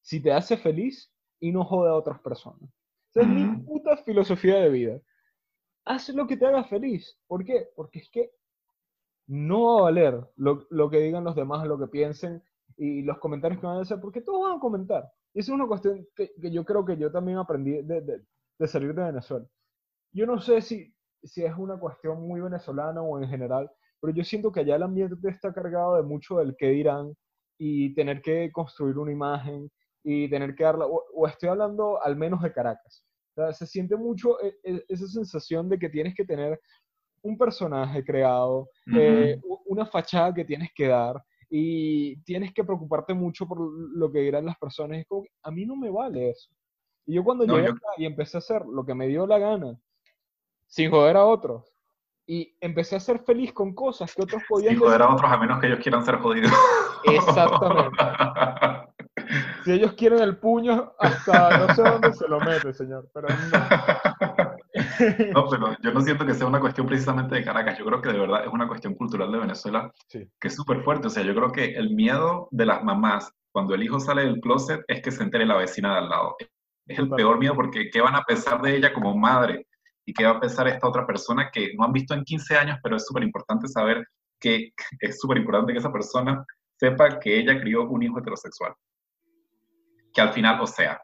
si 0.00 0.20
te 0.20 0.32
hace 0.32 0.56
feliz 0.56 1.12
y 1.40 1.52
no 1.52 1.64
jode 1.64 1.90
a 1.90 1.94
otras 1.94 2.20
personas. 2.20 2.70
Esa 3.10 3.22
es 3.22 3.28
mi 3.28 3.56
puta 3.64 3.96
filosofía 3.98 4.56
de 4.56 4.70
vida. 4.70 5.00
Haz 5.84 6.08
lo 6.10 6.26
que 6.26 6.36
te 6.36 6.46
haga 6.46 6.64
feliz. 6.64 7.18
¿Por 7.26 7.44
qué? 7.44 7.68
Porque 7.74 7.98
es 7.98 8.08
que 8.10 8.30
no 9.26 9.64
va 9.64 9.78
a 9.78 9.82
valer 9.82 10.20
lo, 10.36 10.90
que 10.90 10.98
digan 10.98 11.24
los 11.24 11.36
demás, 11.36 11.66
lo 11.66 11.78
que 11.78 11.86
piensen 11.86 12.42
y 12.76 13.02
los 13.02 13.18
comentarios 13.18 13.60
que 13.60 13.66
van 13.66 13.78
a 13.78 13.82
hacer, 13.82 14.00
porque 14.00 14.20
todos 14.20 14.48
van 14.48 14.58
a 14.58 14.60
comentar. 14.60 15.10
Y 15.34 15.40
es 15.40 15.48
una 15.48 15.66
cuestión 15.66 16.06
que, 16.14 16.32
yo 16.38 16.64
creo 16.64 16.84
que 16.84 16.96
yo 16.96 17.10
también 17.10 17.38
aprendí 17.38 17.82
de, 17.82 18.22
salir 18.66 18.94
de 18.94 19.04
Venezuela. 19.04 19.46
Yo 20.12 20.26
no 20.26 20.40
sé 20.40 20.60
si, 20.60 20.94
si 21.22 21.44
es 21.44 21.54
una 21.56 21.78
cuestión 21.78 22.26
muy 22.26 22.40
venezolana 22.40 23.02
o 23.02 23.20
en 23.20 23.28
general, 23.28 23.70
pero 24.00 24.12
yo 24.12 24.24
siento 24.24 24.50
que 24.52 24.60
allá 24.60 24.76
el 24.76 24.82
ambiente 24.82 25.28
está 25.28 25.52
cargado 25.52 25.96
de 25.96 26.02
mucho 26.02 26.38
del 26.38 26.56
qué 26.56 26.68
dirán 26.70 27.16
y 27.58 27.94
tener 27.94 28.22
que 28.22 28.50
construir 28.52 28.98
una 28.98 29.12
imagen 29.12 29.70
y 30.04 30.28
tener 30.28 30.54
que 30.54 30.64
darla, 30.64 30.86
o, 30.86 31.26
estoy 31.26 31.48
hablando 31.48 32.02
al 32.02 32.16
menos 32.16 32.42
de 32.42 32.52
Caracas. 32.52 33.04
se 33.52 33.66
siente 33.66 33.96
mucho 33.96 34.40
e, 34.42 34.56
e, 34.64 34.84
esa 34.88 35.06
sensación 35.06 35.68
de 35.68 35.78
que 35.78 35.88
tienes 35.88 36.14
que 36.14 36.24
tener 36.24 36.60
un 37.22 37.38
personaje 37.38 38.04
creado, 38.04 38.68
eh, 38.94 39.40
una 39.66 39.86
fachada 39.86 40.34
que 40.34 40.44
tienes 40.44 40.70
que 40.74 40.88
dar 40.88 41.22
y 41.48 42.16
tienes 42.22 42.52
que 42.52 42.64
preocuparte 42.64 43.14
mucho 43.14 43.46
por 43.46 43.58
lo 43.60 44.10
que 44.10 44.20
dirán 44.20 44.46
las 44.46 44.58
personas. 44.58 44.98
Es 44.98 45.06
como, 45.06 45.24
a 45.42 45.50
mí 45.50 45.64
no 45.64 45.76
me 45.76 45.90
vale 45.90 46.30
eso. 46.30 46.50
Y 47.06 47.14
yo 47.14 47.24
cuando 47.24 47.44
llegué 47.44 47.68
acá 47.68 47.88
y 47.96 48.06
empecé 48.06 48.36
a 48.36 48.38
hacer 48.38 48.64
lo 48.66 48.84
que 48.84 48.94
me 48.94 49.06
dio 49.06 49.26
la 49.26 49.38
gana, 49.38 49.78
sin 50.66 50.90
joder 50.90 51.16
a 51.16 51.26
otros, 51.26 51.71
y 52.26 52.56
empecé 52.60 52.96
a 52.96 53.00
ser 53.00 53.20
feliz 53.20 53.52
con 53.52 53.74
cosas 53.74 54.14
que 54.14 54.22
otros 54.22 54.42
podían... 54.48 54.74
Sin 54.74 54.80
joder 54.80 55.02
a 55.02 55.14
otros 55.14 55.30
a 55.30 55.36
menos 55.36 55.60
que 55.60 55.66
ellos 55.66 55.80
quieran 55.80 56.04
ser 56.04 56.16
jodidos. 56.18 56.52
Exactamente. 57.04 57.98
si 59.64 59.72
ellos 59.72 59.92
quieren 59.94 60.20
el 60.20 60.38
puño, 60.38 60.92
hasta 60.98 61.58
no 61.58 61.74
sé 61.74 61.82
dónde 61.82 62.12
se 62.12 62.28
lo 62.28 62.40
mete, 62.40 62.72
señor, 62.72 63.08
pero 63.12 63.28
no. 63.28 63.36
No, 65.34 65.48
pero 65.48 65.76
yo 65.82 65.92
no 65.92 66.00
siento 66.00 66.24
que 66.24 66.34
sea 66.34 66.46
una 66.46 66.60
cuestión 66.60 66.86
precisamente 66.86 67.34
de 67.34 67.44
Caracas. 67.44 67.78
Yo 67.78 67.84
creo 67.84 68.00
que 68.00 68.12
de 68.12 68.18
verdad 68.18 68.44
es 68.44 68.52
una 68.52 68.68
cuestión 68.68 68.94
cultural 68.94 69.30
de 69.30 69.38
Venezuela 69.38 69.92
que 70.08 70.28
es 70.40 70.54
súper 70.54 70.82
fuerte. 70.82 71.08
O 71.08 71.10
sea, 71.10 71.22
yo 71.22 71.34
creo 71.34 71.52
que 71.52 71.74
el 71.74 71.90
miedo 71.90 72.48
de 72.50 72.66
las 72.66 72.82
mamás 72.82 73.32
cuando 73.52 73.74
el 73.74 73.82
hijo 73.82 74.00
sale 74.00 74.22
del 74.22 74.40
closet 74.40 74.82
es 74.88 75.02
que 75.02 75.10
se 75.10 75.22
entere 75.22 75.44
la 75.44 75.56
vecina 75.56 75.92
de 75.92 75.98
al 75.98 76.08
lado. 76.08 76.36
Es 76.86 76.98
el 76.98 77.10
peor 77.10 77.38
miedo 77.38 77.54
porque 77.54 77.90
¿qué 77.90 78.00
van 78.00 78.16
a 78.16 78.24
pensar 78.24 78.60
de 78.62 78.76
ella 78.76 78.92
como 78.92 79.16
madre? 79.16 79.66
¿Y 80.04 80.12
qué 80.12 80.24
va 80.24 80.32
a 80.32 80.40
pensar 80.40 80.66
esta 80.68 80.88
otra 80.88 81.06
persona 81.06 81.50
que 81.52 81.74
no 81.76 81.84
han 81.84 81.92
visto 81.92 82.14
en 82.14 82.24
15 82.24 82.56
años, 82.56 82.78
pero 82.82 82.96
es 82.96 83.06
súper 83.06 83.22
importante 83.22 83.68
saber 83.68 84.06
que 84.40 84.72
es 85.00 85.20
súper 85.20 85.38
importante 85.38 85.72
que 85.72 85.78
esa 85.78 85.92
persona 85.92 86.44
sepa 86.76 87.20
que 87.20 87.38
ella 87.38 87.60
crió 87.60 87.88
un 87.88 88.02
hijo 88.02 88.18
heterosexual? 88.18 88.74
Que 90.12 90.20
al 90.20 90.32
final, 90.32 90.60
o 90.60 90.66
sea, 90.66 91.00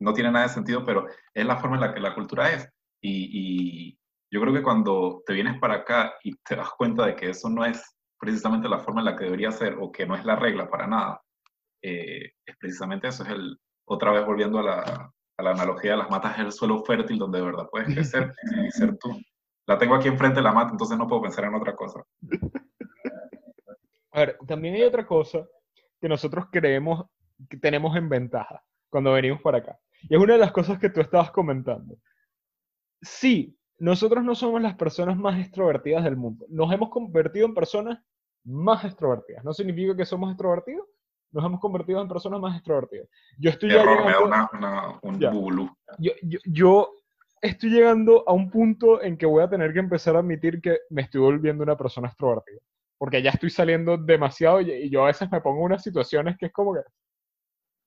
no 0.00 0.12
tiene 0.12 0.30
nada 0.30 0.46
de 0.46 0.52
sentido, 0.52 0.84
pero 0.84 1.06
es 1.32 1.46
la 1.46 1.56
forma 1.56 1.76
en 1.76 1.82
la 1.82 1.94
que 1.94 2.00
la 2.00 2.14
cultura 2.14 2.52
es. 2.52 2.68
Y, 3.00 3.96
yo 4.30 4.42
creo 4.42 4.52
que 4.52 4.62
cuando 4.62 5.22
te 5.24 5.32
vienes 5.32 5.58
para 5.58 5.76
acá 5.76 6.14
y 6.22 6.34
te 6.36 6.54
das 6.54 6.68
cuenta 6.76 7.06
de 7.06 7.16
que 7.16 7.30
eso 7.30 7.48
no 7.48 7.64
es 7.64 7.82
precisamente 8.20 8.68
la 8.68 8.80
forma 8.80 9.00
en 9.00 9.06
la 9.06 9.16
que 9.16 9.24
debería 9.24 9.50
ser 9.50 9.78
o 9.80 9.90
que 9.90 10.04
no 10.04 10.16
es 10.16 10.24
la 10.26 10.36
regla 10.36 10.68
para 10.68 10.86
nada, 10.86 11.22
eh, 11.80 12.32
es 12.44 12.56
precisamente 12.58 13.08
eso, 13.08 13.22
es 13.22 13.30
el, 13.30 13.58
otra 13.86 14.12
vez 14.12 14.26
volviendo 14.26 14.58
a 14.58 14.62
la, 14.62 15.12
a 15.38 15.42
la 15.42 15.50
analogía 15.52 15.92
de 15.92 15.98
las 15.98 16.10
matas 16.10 16.34
es 16.34 16.44
el 16.44 16.52
suelo 16.52 16.84
fértil 16.84 17.18
donde 17.18 17.38
de 17.38 17.44
verdad 17.44 17.68
puedes 17.70 17.94
crecer 17.94 18.34
y 18.66 18.70
ser 18.70 18.98
tú. 18.98 19.16
La 19.66 19.78
tengo 19.78 19.94
aquí 19.94 20.08
enfrente 20.08 20.36
de 20.36 20.42
la 20.42 20.52
mata, 20.52 20.72
entonces 20.72 20.98
no 20.98 21.06
puedo 21.06 21.22
pensar 21.22 21.44
en 21.44 21.54
otra 21.54 21.76
cosa. 21.76 22.02
A 24.12 24.20
ver, 24.20 24.38
también 24.46 24.74
hay 24.74 24.82
otra 24.82 25.06
cosa 25.06 25.46
que 26.00 26.08
nosotros 26.08 26.46
creemos 26.50 27.04
que 27.48 27.56
tenemos 27.56 27.96
en 27.96 28.08
ventaja 28.08 28.62
cuando 28.90 29.12
venimos 29.12 29.40
para 29.40 29.58
acá. 29.58 29.78
Y 30.02 30.16
es 30.16 30.20
una 30.20 30.32
de 30.32 30.40
las 30.40 30.50
cosas 30.50 30.78
que 30.78 30.90
tú 30.90 31.00
estabas 31.00 31.30
comentando. 31.30 31.96
Sí, 33.00 33.56
nosotros 33.78 34.24
no 34.24 34.34
somos 34.34 34.60
las 34.60 34.74
personas 34.74 35.16
más 35.16 35.38
extrovertidas 35.38 36.02
del 36.02 36.16
mundo. 36.16 36.46
Nos 36.48 36.72
hemos 36.72 36.88
convertido 36.88 37.46
en 37.46 37.54
personas 37.54 38.00
más 38.44 38.84
extrovertidas. 38.84 39.44
No 39.44 39.52
significa 39.52 39.96
que 39.96 40.04
somos 40.04 40.30
extrovertidos, 40.30 40.86
nos 41.32 41.44
hemos 41.44 41.60
convertido 41.60 42.00
en 42.00 42.08
personas 42.08 42.40
más 42.40 42.56
extrovertidas. 42.56 43.08
Yo 43.38 43.50
estoy 43.50 43.70
llegando, 43.70 45.00
un 45.02 45.20
yo, 45.20 46.12
yo, 46.22 46.38
yo, 46.44 46.90
estoy 47.40 47.70
llegando 47.70 48.24
a 48.26 48.32
un 48.32 48.50
punto 48.50 49.02
en 49.02 49.16
que 49.16 49.26
voy 49.26 49.42
a 49.42 49.48
tener 49.48 49.72
que 49.72 49.78
empezar 49.78 50.16
a 50.16 50.20
admitir 50.20 50.60
que 50.60 50.78
me 50.90 51.02
estoy 51.02 51.20
volviendo 51.20 51.62
una 51.62 51.76
persona 51.76 52.08
extrovertida. 52.08 52.60
Porque 52.98 53.22
ya 53.22 53.30
estoy 53.30 53.50
saliendo 53.50 53.96
demasiado 53.96 54.60
y, 54.60 54.90
yo 54.90 55.04
a 55.04 55.08
veces 55.08 55.30
me 55.30 55.40
pongo 55.40 55.60
en 55.60 55.66
unas 55.66 55.82
situaciones 55.82 56.36
que 56.36 56.46
es 56.46 56.52
como 56.52 56.74
que, 56.74 56.80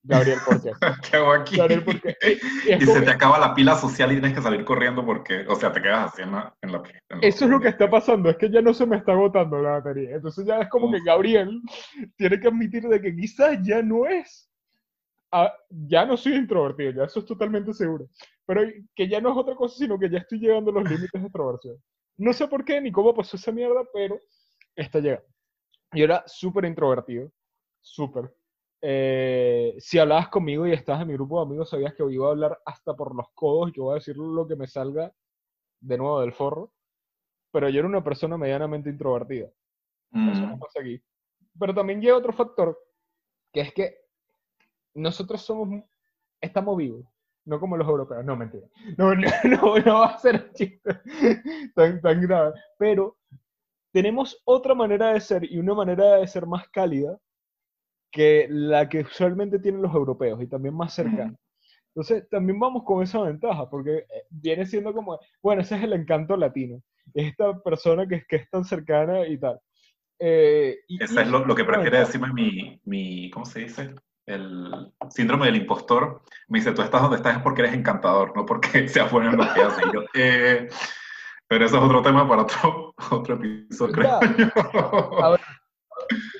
Gabriel, 0.04 0.40
¿por 0.46 0.62
qué? 0.62 0.72
¿Qué 1.12 1.18
hago 1.18 1.32
aquí? 1.32 1.58
Gabriel, 1.58 1.84
¿por 1.84 2.02
qué? 2.02 2.16
Y, 2.80 2.86
se 2.86 3.02
te 3.02 3.12
acaba 3.12 3.38
la 3.40 3.54
pila 3.54 3.76
social 3.76 4.12
y 4.12 4.16
tienes 4.16 4.34
que 4.34 4.42
salir 4.42 4.66
corriendo 4.66 5.06
porque, 5.06 5.46
o 5.48 5.56
sea, 5.56 5.72
te 5.72 5.82
quedas 5.82 6.12
así 6.12 6.24
en 6.24 6.32
la... 6.32 6.54
En 6.62 6.72
Eso 7.22 7.46
es 7.46 7.52
lo 7.52 7.60
que 7.60 7.70
está 7.70 7.90
pasando, 7.90 8.30
es 8.30 8.38
que 8.38 8.50
ya 8.50 8.62
no 8.62 8.74
se 8.74 8.86
me 8.86 8.98
está 8.98 9.12
agotando 9.12 9.62
la 9.62 9.72
batería. 9.72 10.16
Entonces 10.16 10.46
ya 10.46 10.60
es 10.60 10.70
como 10.70 10.92
que 10.92 11.02
Gabriel 11.02 11.62
tiene 12.16 12.40
que 12.40 12.48
admitir 12.48 12.84
de 12.88 13.02
que 13.02 13.16
quizás 13.16 13.60
ya 13.62 13.82
no 13.82 14.08
es... 14.08 14.50
Ah, 15.34 15.54
ya 15.70 16.06
no 16.06 16.18
soy 16.18 16.34
introvertido, 16.34 16.92
ya 16.92 17.04
eso 17.06 17.20
es 17.20 17.26
totalmente 17.26 17.74
seguro. 17.74 18.10
Pero 18.46 18.64
que 18.96 19.08
ya 19.08 19.22
no 19.22 19.32
es 19.32 19.38
otra 19.38 19.56
cosa, 19.56 19.78
sino 19.78 19.98
que 19.98 20.10
ya 20.10 20.18
estoy 20.18 20.40
llegando 20.40 20.72
a 20.72 20.74
los 20.74 20.84
límites 20.84 21.12
de 21.14 21.20
extroversión. 21.20 21.78
No 22.18 22.34
sé 22.34 22.48
por 22.48 22.66
qué 22.66 22.82
ni 22.82 22.92
cómo 22.92 23.14
pasó 23.14 23.38
esa 23.38 23.52
mierda, 23.52 23.82
pero 23.94 24.20
está 24.76 25.00
llegando. 25.00 25.26
Yo 25.94 26.04
era 26.06 26.24
súper 26.26 26.66
introvertido, 26.66 27.32
súper 27.82 28.34
eh, 28.82 29.76
si 29.78 30.00
hablabas 30.00 30.30
conmigo 30.30 30.66
y 30.66 30.74
estás 30.74 31.02
en 31.02 31.08
mi 31.08 31.14
grupo 31.14 31.40
de 31.40 31.46
amigos, 31.46 31.70
sabías 31.70 31.94
que 31.94 32.04
iba 32.10 32.28
a 32.28 32.32
hablar 32.32 32.60
hasta 32.66 32.96
por 32.96 33.16
los 33.16 33.28
codos, 33.36 33.72
yo 33.74 33.84
voy 33.84 33.92
a 33.94 33.96
decir 33.96 34.18
lo 34.18 34.48
que 34.48 34.56
me 34.56 34.68
salga 34.68 35.14
de 35.80 35.98
nuevo 35.98 36.22
del 36.22 36.34
forro, 36.34 36.74
pero 37.52 37.70
yo 37.70 37.80
era 37.80 37.88
una 37.88 38.04
persona 38.04 38.38
medianamente 38.38 38.90
introvertida. 38.90 39.48
Eso 40.12 40.42
no 40.42 40.58
mm. 40.58 40.60
pasa 40.60 40.82
aquí. 40.82 41.02
Pero 41.60 41.74
también 41.74 42.02
llega 42.02 42.18
otro 42.18 42.34
factor, 42.34 42.78
que 43.54 43.62
es 43.62 43.74
que 43.74 43.98
nosotros 44.96 45.42
somos, 45.42 45.84
estamos 46.40 46.76
vivos, 46.76 47.06
no 47.46 47.60
como 47.60 47.78
los 47.78 47.88
europeos, 47.88 48.26
no, 48.26 48.36
mentira. 48.36 48.68
No, 48.98 49.14
no, 49.16 49.80
no, 49.80 50.00
va 50.00 50.08
a 50.08 50.18
ser 50.18 50.52
chiste 50.54 51.02
tan, 51.76 52.02
tan 52.02 52.22
grave, 52.22 52.54
pero 52.78 53.18
tenemos 53.92 54.42
otra 54.46 54.74
manera 54.74 55.14
de 55.14 55.20
ser 55.22 55.52
y 55.52 55.60
una 55.60 55.76
manera 55.76 56.16
de 56.18 56.28
ser 56.28 56.46
más 56.46 56.68
cálida 56.70 57.20
que 58.12 58.48
la 58.50 58.90
que 58.90 59.02
usualmente 59.02 59.60
tienen 59.60 59.82
los 59.82 59.94
europeos 59.94 60.42
y 60.42 60.48
también 60.48 60.76
más 60.76 60.94
cercana. 60.94 61.36
Entonces, 61.94 62.28
también 62.30 62.60
vamos 62.60 62.84
con 62.84 63.04
esa 63.04 63.22
ventaja, 63.22 63.70
porque 63.70 63.98
eh, 63.98 64.24
viene 64.30 64.66
siendo 64.66 64.94
como, 64.94 65.20
bueno, 65.42 65.62
ese 65.62 65.76
es 65.76 65.84
el 65.84 65.94
encanto 65.94 66.38
latino, 66.38 66.82
esta 67.14 67.60
persona 67.60 68.08
que, 68.08 68.24
que 68.28 68.38
es 68.38 68.50
tan 68.50 68.64
cercana 68.64 69.28
y 69.28 69.38
tal. 69.38 69.60
Eh, 70.20 70.78
y, 70.88 71.04
Eso 71.04 71.20
es 71.20 71.28
lo, 71.28 71.46
lo 71.46 71.56
que 71.56 71.66
prefiere 71.66 72.00
decirme 72.00 72.32
mi, 72.32 72.80
mi, 72.86 73.30
¿cómo 73.32 73.46
se 73.46 73.62
dice? 73.62 73.96
El 74.26 74.94
síndrome 75.10 75.48
del 75.48 75.58
impostor. 75.58 76.22
Me 76.48 76.60
dice, 76.60 76.72
tú 76.72 76.82
estás 76.82 77.02
donde 77.02 77.18
estás 77.18 77.38
es 77.38 77.44
porque 77.44 77.64
eres 77.64 77.74
encantador, 77.74 78.36
no 78.36 78.46
porque 78.46 78.88
seas 78.88 79.12
bueno 79.12 79.32
en 79.32 79.38
lo 79.38 79.54
que 79.54 79.62
haces. 79.62 79.84
Yo, 79.92 80.04
eh, 80.14 80.70
pero 81.48 81.66
eso 81.66 81.78
es 81.78 81.84
otro 81.84 82.02
tema 82.02 82.28
para 82.28 82.44
otro, 82.44 82.94
otro 83.12 83.36
episodio, 83.36 83.94
creo 83.94 84.20
ya. 84.22 85.38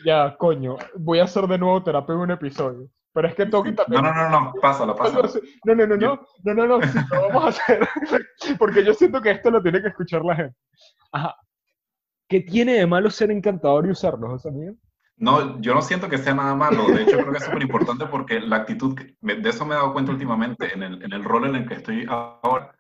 Ya, 0.06 0.36
coño, 0.38 0.78
voy 0.96 1.20
a 1.20 1.26
hacer 1.26 1.48
de 1.48 1.58
nuevo 1.58 1.84
terapia 1.84 2.14
en 2.14 2.22
un 2.22 2.32
episodio. 2.32 2.90
Pero 3.14 3.28
es 3.28 3.36
que 3.36 3.46
Toki 3.46 3.74
también. 3.74 4.04
No, 4.04 4.14
no, 4.14 4.30
no, 4.30 4.42
no, 4.42 4.54
pásalo, 4.62 4.96
pásalo. 4.96 5.30
No, 5.66 5.76
no, 5.76 5.86
no, 5.86 5.98
no, 5.98 6.22
no, 6.44 6.54
no, 6.54 6.68
no, 6.68 6.82
sí, 6.82 7.00
lo 7.12 7.22
vamos 7.28 7.44
a 7.44 7.48
hacer. 7.50 7.88
Porque 8.60 8.86
yo 8.86 8.94
siento 8.94 9.22
que 9.22 9.32
esto 9.32 9.52
lo 9.52 9.62
tiene 9.62 9.82
que 9.82 9.90
escuchar 9.90 10.24
la 10.24 10.36
gente. 10.36 10.56
Ajá. 11.12 11.36
¿Qué 12.30 12.40
tiene 12.40 12.76
de 12.76 12.88
malo 12.88 13.10
ser 13.10 13.30
encantador 13.30 13.86
y 13.86 13.92
usarlos, 13.92 14.46
amigo? 14.46 14.76
No, 15.18 15.60
yo 15.60 15.74
no 15.74 15.82
siento 15.82 16.08
que 16.08 16.18
sea 16.18 16.34
nada 16.34 16.56
malo. 16.56 16.88
De 16.88 17.04
hecho, 17.04 17.18
creo 17.18 17.32
que 17.32 17.38
es 17.38 17.44
súper 17.44 17.62
importante 17.62 18.06
porque 18.06 18.40
la 18.40 18.56
actitud, 18.56 18.98
de 19.20 19.50
eso 19.50 19.66
me 19.66 19.76
he 19.76 19.78
dado 19.78 19.92
cuenta 19.92 20.14
últimamente 20.14 20.74
en 20.74 20.82
el, 20.82 21.04
en 21.04 21.12
el 21.12 21.24
rol 21.24 21.46
en 21.46 21.56
el 21.56 21.68
que 21.68 21.76
estoy 21.76 22.06
ahora, 22.08 22.74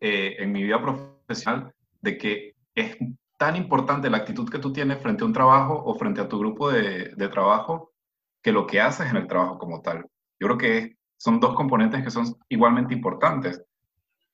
eh, 0.00 0.36
en 0.40 0.50
mi 0.50 0.64
vida 0.64 0.82
profesional, 0.82 1.72
de 2.02 2.18
que 2.18 2.54
es 2.74 2.96
tan 3.38 3.56
importante 3.56 4.10
la 4.10 4.18
actitud 4.18 4.50
que 4.50 4.58
tú 4.58 4.72
tienes 4.72 4.98
frente 4.98 5.22
a 5.22 5.26
un 5.26 5.32
trabajo 5.32 5.82
o 5.84 5.94
frente 5.94 6.20
a 6.20 6.28
tu 6.28 6.38
grupo 6.38 6.70
de, 6.70 7.14
de 7.14 7.28
trabajo 7.28 7.92
que 8.42 8.52
lo 8.52 8.66
que 8.66 8.80
haces 8.80 9.10
en 9.10 9.16
el 9.16 9.26
trabajo 9.26 9.58
como 9.58 9.80
tal. 9.80 10.04
Yo 10.38 10.48
creo 10.48 10.58
que 10.58 10.96
son 11.16 11.40
dos 11.40 11.54
componentes 11.54 12.02
que 12.02 12.10
son 12.10 12.36
igualmente 12.48 12.94
importantes. 12.94 13.64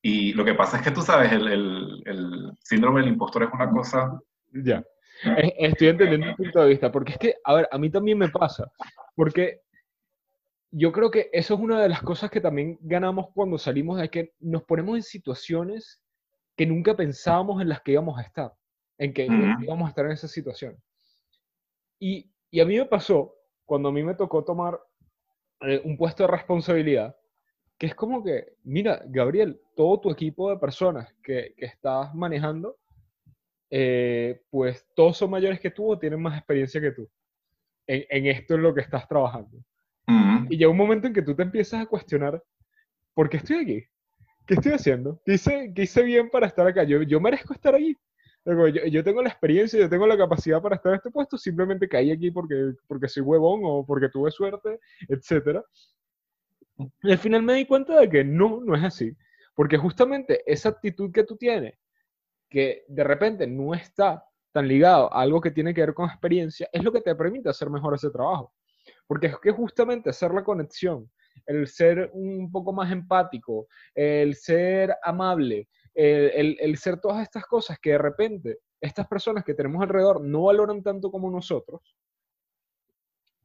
Y 0.02 0.32
lo 0.32 0.44
que 0.44 0.54
pasa 0.54 0.78
es 0.78 0.82
que 0.82 0.90
tú 0.90 1.00
sabes, 1.00 1.32
el, 1.32 1.48
el, 1.48 2.02
el 2.04 2.52
síndrome 2.60 3.00
del 3.00 3.10
impostor 3.10 3.44
es 3.44 3.50
una 3.52 3.70
cosa... 3.70 4.18
Ya. 4.52 4.84
Estoy 5.58 5.88
entendiendo 5.88 6.30
tu 6.30 6.42
punto 6.42 6.60
de 6.60 6.68
vista, 6.68 6.90
porque 6.90 7.12
es 7.12 7.18
que, 7.18 7.36
a 7.44 7.54
ver, 7.54 7.68
a 7.70 7.78
mí 7.78 7.88
también 7.90 8.18
me 8.18 8.28
pasa, 8.28 8.70
porque 9.14 9.60
yo 10.70 10.90
creo 10.92 11.10
que 11.10 11.30
eso 11.32 11.54
es 11.54 11.60
una 11.60 11.80
de 11.80 11.88
las 11.88 12.02
cosas 12.02 12.30
que 12.30 12.40
también 12.40 12.76
ganamos 12.80 13.28
cuando 13.32 13.56
salimos 13.56 13.98
de 13.98 14.10
que 14.10 14.32
nos 14.40 14.64
ponemos 14.64 14.96
en 14.96 15.02
situaciones 15.02 16.02
que 16.56 16.66
nunca 16.66 16.96
pensábamos 16.96 17.62
en 17.62 17.68
las 17.68 17.80
que 17.80 17.92
íbamos 17.92 18.18
a 18.18 18.22
estar, 18.22 18.52
en 18.98 19.12
que 19.12 19.26
íbamos 19.26 19.86
a 19.86 19.88
estar 19.90 20.06
en 20.06 20.12
esa 20.12 20.28
situación. 20.28 20.76
Y, 21.98 22.30
y 22.50 22.60
a 22.60 22.64
mí 22.64 22.76
me 22.76 22.86
pasó 22.86 23.34
cuando 23.64 23.88
a 23.88 23.92
mí 23.92 24.02
me 24.02 24.14
tocó 24.14 24.44
tomar 24.44 24.78
eh, 25.60 25.80
un 25.84 25.96
puesto 25.96 26.24
de 26.24 26.28
responsabilidad, 26.28 27.16
que 27.78 27.86
es 27.86 27.94
como 27.94 28.22
que, 28.22 28.56
mira, 28.62 29.02
Gabriel, 29.06 29.60
todo 29.74 30.00
tu 30.00 30.10
equipo 30.10 30.50
de 30.50 30.58
personas 30.58 31.12
que, 31.22 31.54
que 31.56 31.66
estás 31.66 32.14
manejando, 32.14 32.76
eh, 33.70 34.42
pues 34.50 34.86
todos 34.94 35.16
son 35.16 35.30
mayores 35.30 35.58
que 35.58 35.70
tú 35.70 35.90
o 35.90 35.98
tienen 35.98 36.22
más 36.22 36.36
experiencia 36.36 36.80
que 36.80 36.92
tú 36.92 37.08
en, 37.86 38.04
en 38.08 38.26
esto 38.26 38.54
en 38.54 38.62
lo 38.62 38.74
que 38.74 38.82
estás 38.82 39.08
trabajando. 39.08 39.58
Y 40.50 40.58
llega 40.58 40.70
un 40.70 40.76
momento 40.76 41.06
en 41.06 41.14
que 41.14 41.22
tú 41.22 41.34
te 41.34 41.42
empiezas 41.42 41.80
a 41.80 41.86
cuestionar, 41.86 42.42
¿por 43.14 43.28
qué 43.30 43.38
estoy 43.38 43.56
aquí? 43.56 43.84
¿Qué 44.46 44.54
estoy 44.54 44.72
haciendo? 44.72 45.20
¿Qué 45.24 45.34
hice, 45.34 45.72
qué 45.74 45.82
hice 45.82 46.02
bien 46.02 46.28
para 46.28 46.46
estar 46.46 46.66
acá? 46.66 46.84
Yo, 46.84 47.02
yo 47.02 47.18
merezco 47.20 47.54
estar 47.54 47.74
aquí. 47.74 47.96
Yo, 48.44 49.02
tengo 49.02 49.22
la 49.22 49.30
experiencia, 49.30 49.80
yo 49.80 49.88
tengo 49.88 50.06
la 50.06 50.18
capacidad 50.18 50.60
para 50.60 50.76
estar 50.76 50.92
en 50.92 50.96
este 50.96 51.10
puesto, 51.10 51.38
simplemente 51.38 51.88
caí 51.88 52.10
aquí 52.10 52.30
porque, 52.30 52.74
porque 52.86 53.08
soy 53.08 53.22
huevón 53.22 53.60
o 53.64 53.86
porque 53.86 54.10
tuve 54.10 54.30
suerte, 54.30 54.80
etc. 55.08 55.62
Y 57.02 57.12
al 57.12 57.18
final 57.18 57.42
me 57.42 57.54
di 57.54 57.64
cuenta 57.64 57.98
de 57.98 58.08
que 58.08 58.22
no, 58.22 58.60
no 58.62 58.74
es 58.74 58.84
así. 58.84 59.16
Porque 59.54 59.78
justamente 59.78 60.42
esa 60.46 60.68
actitud 60.70 61.10
que 61.10 61.24
tú 61.24 61.36
tienes, 61.36 61.74
que 62.50 62.84
de 62.88 63.04
repente 63.04 63.46
no 63.46 63.72
está 63.74 64.24
tan 64.52 64.68
ligado 64.68 65.12
a 65.12 65.22
algo 65.22 65.40
que 65.40 65.50
tiene 65.50 65.72
que 65.72 65.80
ver 65.80 65.94
con 65.94 66.08
experiencia, 66.08 66.68
es 66.72 66.82
lo 66.84 66.92
que 66.92 67.00
te 67.00 67.14
permite 67.14 67.48
hacer 67.48 67.70
mejor 67.70 67.94
ese 67.94 68.10
trabajo. 68.10 68.52
Porque 69.06 69.28
es 69.28 69.38
que 69.38 69.52
justamente 69.52 70.10
hacer 70.10 70.32
la 70.32 70.44
conexión, 70.44 71.10
el 71.46 71.66
ser 71.66 72.10
un 72.12 72.50
poco 72.52 72.72
más 72.72 72.92
empático, 72.92 73.68
el 73.94 74.34
ser 74.34 74.94
amable, 75.02 75.68
el, 75.94 76.76
ser 76.76 77.00
todas 77.00 77.22
estas 77.22 77.46
cosas 77.46 77.78
que 77.78 77.90
de 77.90 77.98
repente 77.98 78.58
estas 78.80 79.06
personas 79.06 79.44
que 79.44 79.54
tenemos 79.54 79.82
alrededor 79.82 80.20
no 80.20 80.44
valoran 80.44 80.82
tanto 80.82 81.10
como 81.10 81.30
nosotros, 81.30 81.96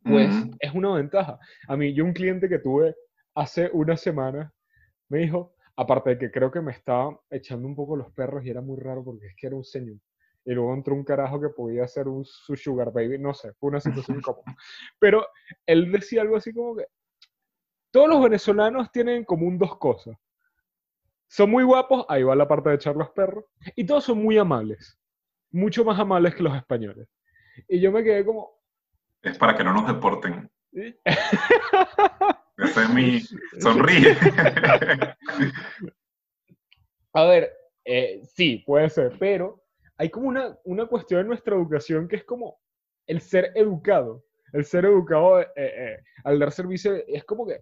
pues 0.03 0.33
es 0.59 0.73
una 0.73 0.93
ventaja. 0.93 1.39
A 1.67 1.77
mí, 1.77 1.93
yo 1.93 2.03
un 2.03 2.13
cliente 2.13 2.49
que 2.49 2.59
tuve 2.59 2.95
hace 3.35 3.69
una 3.73 3.95
semana 3.95 4.51
me 5.09 5.19
dijo, 5.19 5.53
aparte 5.75 6.11
de 6.11 6.17
que 6.17 6.31
creo 6.31 6.51
que 6.51 6.61
me 6.61 6.71
estaba 6.71 7.19
echando 7.29 7.67
un 7.67 7.75
poco 7.75 7.95
los 7.95 8.11
perros 8.11 8.45
y 8.45 8.49
era 8.49 8.61
muy 8.61 8.79
raro 8.79 9.03
porque 9.03 9.27
es 9.27 9.35
que 9.35 9.47
era 9.47 9.55
un 9.55 9.63
señor. 9.63 9.97
Y 10.45 10.53
luego 10.53 10.73
entró 10.73 10.95
un 10.95 11.03
carajo 11.03 11.39
que 11.39 11.49
podía 11.49 11.87
ser 11.87 12.07
un 12.07 12.25
su 12.25 12.55
sugar 12.55 12.91
baby, 12.91 13.19
no 13.19 13.33
sé, 13.33 13.53
fue 13.53 13.69
una 13.69 13.79
situación 13.79 14.17
incómoda. 14.19 14.55
Pero 14.99 15.25
él 15.65 15.91
decía 15.91 16.21
algo 16.21 16.37
así 16.37 16.53
como 16.53 16.75
que 16.75 16.85
todos 17.91 18.09
los 18.09 18.21
venezolanos 18.21 18.91
tienen 18.91 19.17
en 19.17 19.23
común 19.25 19.57
dos 19.57 19.77
cosas. 19.77 20.17
Son 21.29 21.49
muy 21.49 21.63
guapos, 21.63 22.05
ahí 22.09 22.23
va 22.23 22.35
la 22.35 22.47
parte 22.47 22.69
de 22.69 22.75
echar 22.75 22.95
los 22.95 23.11
perros, 23.11 23.45
y 23.75 23.85
todos 23.85 24.03
son 24.03 24.17
muy 24.17 24.39
amables, 24.39 24.99
mucho 25.51 25.85
más 25.85 25.99
amables 25.99 26.33
que 26.33 26.41
los 26.41 26.55
españoles. 26.55 27.07
Y 27.67 27.79
yo 27.79 27.91
me 27.91 28.03
quedé 28.03 28.25
como... 28.25 28.59
Es 29.21 29.37
para 29.37 29.55
que 29.55 29.63
no 29.63 29.73
nos 29.73 29.85
deporten. 29.85 30.49
Ese 30.71 30.95
es 32.57 32.89
mi... 32.89 33.19
Sonríe. 33.59 34.17
A 37.13 37.25
ver, 37.25 37.53
eh, 37.85 38.21
sí, 38.23 38.63
puede 38.65 38.89
ser, 38.89 39.15
pero 39.19 39.63
hay 39.97 40.09
como 40.09 40.29
una, 40.29 40.57
una 40.63 40.87
cuestión 40.87 41.21
en 41.21 41.27
nuestra 41.27 41.55
educación 41.55 42.07
que 42.07 42.15
es 42.15 42.23
como 42.23 42.59
el 43.05 43.21
ser 43.21 43.51
educado. 43.55 44.25
El 44.51 44.65
ser 44.65 44.85
educado 44.85 45.41
eh, 45.41 45.47
eh, 45.55 45.99
al 46.23 46.39
dar 46.39 46.51
servicio 46.51 46.95
es 47.07 47.23
como 47.23 47.45
que 47.45 47.61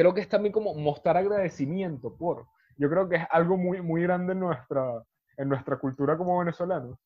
creo 0.00 0.14
que 0.14 0.22
es 0.22 0.28
también 0.28 0.52
como 0.52 0.74
mostrar 0.74 1.18
agradecimiento 1.18 2.16
por. 2.16 2.46
Yo 2.78 2.88
creo 2.88 3.06
que 3.06 3.16
es 3.16 3.26
algo 3.30 3.58
muy, 3.58 3.82
muy 3.82 4.02
grande 4.02 4.32
en 4.32 4.40
nuestra, 4.40 5.04
en 5.36 5.48
nuestra 5.48 5.78
cultura 5.78 6.16
como 6.16 6.38
venezolanos. 6.38 6.98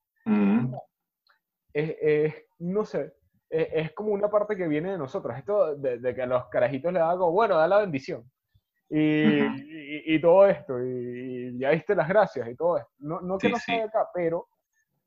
es, 1.73 2.35
no 2.61 2.85
sé, 2.85 3.13
es, 3.51 3.93
como 3.93 4.11
una 4.11 4.31
parte 4.31 4.57
que 4.57 4.69
viene 4.69 4.93
de 4.93 4.99
nosotros. 4.99 5.37
Esto 5.37 5.75
de, 5.75 6.15
que 6.15 6.23
a 6.23 6.27
los 6.27 6.47
carajitos 6.47 6.93
le 6.93 7.01
hago, 7.01 7.33
bueno, 7.33 7.57
da 7.57 7.67
la 7.67 7.81
bendición. 7.81 8.31
Y, 8.89 10.15
y, 10.15 10.21
todo 10.21 10.47
esto, 10.47 10.81
y, 10.81 11.59
ya 11.59 11.71
viste 11.71 11.97
las 11.97 12.09
gracias 12.09 12.49
y 12.49 12.55
todo 12.55 12.79
esto. 12.79 12.93
No, 12.99 13.21
no 13.21 13.39
que 13.39 13.49
no 13.49 13.57
sea 13.57 13.87
acá, 13.87 14.09
pero 14.15 14.47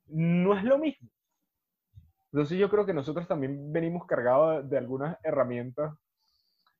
no 0.07 0.57
es 0.57 0.63
lo 0.65 0.77
mismo. 0.77 1.09
Entonces 2.33 2.57
yo 2.57 2.69
creo 2.69 2.85
que 2.85 2.93
nosotros 2.93 3.25
también 3.29 3.71
venimos 3.71 4.05
cargados 4.05 4.69
de, 4.69 4.77
algunas 4.77 5.17
herramientas 5.23 5.93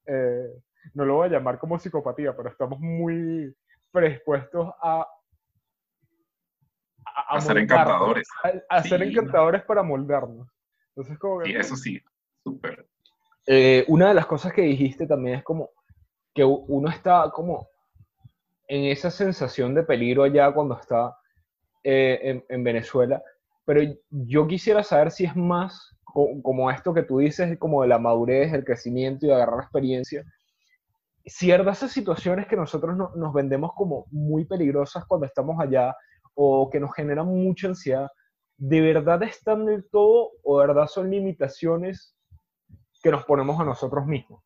eh, 0.05 0.51
no 0.93 1.05
lo 1.05 1.15
voy 1.15 1.27
a 1.27 1.31
llamar 1.31 1.59
como 1.59 1.79
psicopatía, 1.79 2.35
pero 2.35 2.49
estamos 2.49 2.79
muy 2.79 3.55
predispuestos 3.91 4.69
a... 4.81 5.07
A, 7.29 7.41
ser 7.41 7.57
encantadores. 7.57 8.27
A, 8.69 8.83
ser 8.83 9.01
encantadores 9.01 9.63
para 9.63 9.81
moldarnos. 9.81 10.47
Entonces, 10.89 11.17
como 11.17 11.43
sí, 11.43 11.55
eso 11.55 11.75
sí, 11.75 12.01
súper. 12.43 12.87
Eh, 13.45 13.85
una 13.87 14.09
de 14.09 14.13
las 14.13 14.25
cosas 14.25 14.53
que 14.53 14.61
dijiste 14.61 15.07
también 15.07 15.37
es 15.37 15.43
como 15.43 15.71
que 16.33 16.43
uno 16.43 16.89
está 16.89 17.31
como 17.31 17.69
en 18.67 18.85
esa 18.85 19.09
sensación 19.09 19.73
de 19.73 19.83
peligro 19.83 20.23
allá 20.23 20.51
cuando 20.51 20.77
está 20.77 21.17
eh, 21.83 22.19
en, 22.21 22.45
en, 22.49 22.63
Venezuela, 22.63 23.23
pero 23.65 23.81
yo 24.09 24.45
quisiera 24.45 24.83
saber 24.83 25.11
si 25.11 25.23
es 25.25 25.35
más 25.35 25.97
como 26.41 26.71
esto 26.71 26.93
que 26.93 27.03
tú 27.03 27.19
dices, 27.19 27.57
como 27.59 27.81
de 27.83 27.89
la 27.89 27.99
madurez, 27.99 28.51
el 28.53 28.65
crecimiento 28.65 29.25
y 29.25 29.31
agarrar 29.31 29.61
experiencia, 29.61 30.23
ciertas 31.27 31.79
situaciones 31.91 32.47
que 32.47 32.55
nosotros 32.55 32.97
nos 33.15 33.33
vendemos 33.33 33.71
como 33.75 34.05
muy 34.11 34.45
peligrosas 34.45 35.05
cuando 35.05 35.25
estamos 35.25 35.59
allá 35.59 35.95
o 36.33 36.69
que 36.69 36.79
nos 36.79 36.93
generan 36.93 37.27
mucha 37.27 37.67
ansiedad, 37.67 38.07
¿de 38.57 38.81
verdad 38.81 39.21
están 39.23 39.65
del 39.65 39.87
todo 39.89 40.31
o 40.43 40.59
de 40.59 40.67
verdad 40.67 40.87
son 40.87 41.09
limitaciones 41.09 42.15
que 43.01 43.11
nos 43.11 43.25
ponemos 43.25 43.59
a 43.59 43.65
nosotros 43.65 44.05
mismos? 44.05 44.43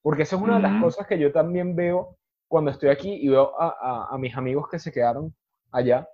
Porque 0.00 0.22
esa 0.22 0.36
es 0.36 0.42
una 0.42 0.56
de 0.56 0.62
las 0.62 0.82
cosas 0.82 1.06
que 1.06 1.18
yo 1.18 1.32
también 1.32 1.76
veo 1.76 2.16
cuando 2.48 2.70
estoy 2.70 2.90
aquí 2.90 3.12
y 3.14 3.28
veo 3.28 3.52
a, 3.60 4.08
a 4.10 4.18
mis 4.18 4.36
amigos 4.36 4.68
que 4.70 4.78
se 4.78 4.92
quedaron 4.92 5.34
allá 5.70 6.08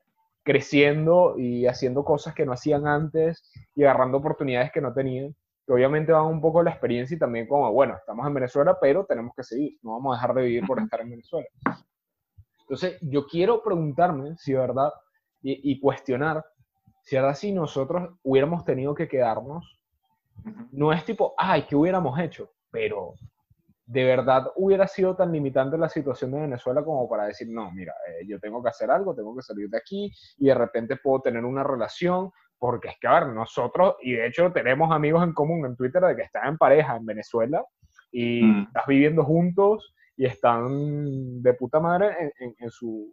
creciendo 0.44 1.34
y 1.36 1.66
haciendo 1.66 2.04
cosas 2.04 2.34
que 2.34 2.46
no 2.46 2.52
hacían 2.52 2.86
antes 2.86 3.50
y 3.74 3.84
agarrando 3.84 4.18
oportunidades 4.18 4.72
que 4.72 4.80
no 4.80 4.92
tenían 4.94 5.34
que 5.68 5.74
obviamente 5.74 6.12
van 6.12 6.24
un 6.24 6.40
poco 6.40 6.62
la 6.62 6.70
experiencia 6.70 7.14
y 7.14 7.18
también 7.18 7.46
como, 7.46 7.70
bueno, 7.70 7.94
estamos 7.94 8.26
en 8.26 8.32
Venezuela, 8.32 8.78
pero 8.80 9.04
tenemos 9.04 9.34
que 9.36 9.42
seguir, 9.42 9.78
no 9.82 9.90
vamos 9.90 10.14
a 10.14 10.16
dejar 10.16 10.34
de 10.34 10.42
vivir 10.42 10.66
por 10.66 10.80
estar 10.80 11.02
en 11.02 11.10
Venezuela. 11.10 11.46
Entonces, 12.60 12.98
yo 13.02 13.26
quiero 13.26 13.62
preguntarme 13.62 14.34
si 14.38 14.52
de 14.52 14.60
verdad, 14.60 14.90
y, 15.42 15.78
cuestionar, 15.78 16.42
si 17.02 17.16
de 17.16 17.20
verdad 17.20 17.36
si 17.36 17.52
nosotros 17.52 18.14
hubiéramos 18.22 18.64
tenido 18.64 18.94
que 18.94 19.08
quedarnos, 19.08 19.78
no 20.72 20.90
es 20.90 21.04
tipo, 21.04 21.34
ay, 21.36 21.66
¿qué 21.68 21.76
hubiéramos 21.76 22.18
hecho? 22.18 22.50
Pero 22.70 23.12
de 23.84 24.04
verdad 24.04 24.50
hubiera 24.56 24.86
sido 24.86 25.16
tan 25.16 25.32
limitante 25.32 25.76
la 25.76 25.90
situación 25.90 26.30
de 26.30 26.40
Venezuela 26.40 26.82
como 26.82 27.06
para 27.10 27.26
decir, 27.26 27.46
no, 27.50 27.70
mira, 27.72 27.92
eh, 28.08 28.26
yo 28.26 28.40
tengo 28.40 28.62
que 28.62 28.70
hacer 28.70 28.90
algo, 28.90 29.14
tengo 29.14 29.36
que 29.36 29.42
salir 29.42 29.68
de 29.68 29.76
aquí 29.76 30.10
y 30.38 30.46
de 30.46 30.54
repente 30.54 30.96
puedo 30.96 31.20
tener 31.20 31.44
una 31.44 31.62
relación, 31.62 32.32
porque 32.58 32.88
es 32.88 32.94
que, 33.00 33.06
a 33.06 33.20
ver, 33.20 33.28
nosotros, 33.34 33.96
y 34.02 34.12
de 34.14 34.26
hecho 34.26 34.50
tenemos 34.52 34.90
amigos 34.92 35.22
en 35.24 35.32
común 35.32 35.64
en 35.66 35.76
Twitter 35.76 36.02
de 36.02 36.16
que 36.16 36.22
están 36.22 36.48
en 36.48 36.58
pareja 36.58 36.96
en 36.96 37.06
Venezuela 37.06 37.64
y 38.10 38.42
Mm. 38.42 38.62
estás 38.68 38.86
viviendo 38.86 39.24
juntos 39.24 39.94
y 40.16 40.24
están 40.26 41.40
de 41.42 41.54
puta 41.54 41.78
madre 41.80 42.08
en, 42.20 42.32
en- 42.40 42.54
en 42.58 42.70
su, 42.70 43.12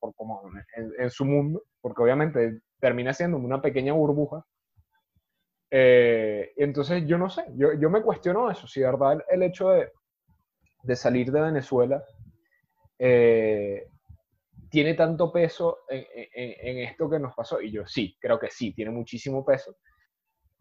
por 0.00 0.14
como 0.14 0.42
en, 0.76 0.92
en 0.98 1.10
su 1.10 1.24
mundo, 1.24 1.62
porque 1.80 2.02
obviamente 2.02 2.60
termina 2.80 3.12
siendo 3.12 3.36
una 3.36 3.60
pequeña 3.60 3.92
burbuja. 3.92 4.44
Eh, 5.70 6.52
entonces, 6.56 7.04
yo 7.06 7.18
no 7.18 7.28
sé, 7.28 7.44
yo, 7.56 7.74
yo 7.74 7.90
me 7.90 8.00
cuestiono 8.02 8.50
eso, 8.50 8.66
si 8.66 8.80
de 8.80 8.86
verdad 8.86 9.12
el, 9.14 9.22
el 9.28 9.42
hecho 9.42 9.68
de, 9.70 9.90
de 10.82 10.96
salir 10.96 11.30
de 11.30 11.42
Venezuela 11.42 12.02
eh, 12.98 13.86
tiene 14.70 14.94
tanto 14.94 15.32
peso 15.32 15.78
en, 15.88 16.04
en- 16.34 16.54
en 16.68 16.78
esto 16.88 17.08
que 17.08 17.18
nos 17.18 17.34
pasó. 17.34 17.60
Y 17.60 17.70
yo 17.70 17.86
sí, 17.86 18.16
creo 18.20 18.38
que 18.38 18.50
sí, 18.50 18.72
tiene 18.74 18.90
muchísimo 18.90 19.44
peso. 19.44 19.76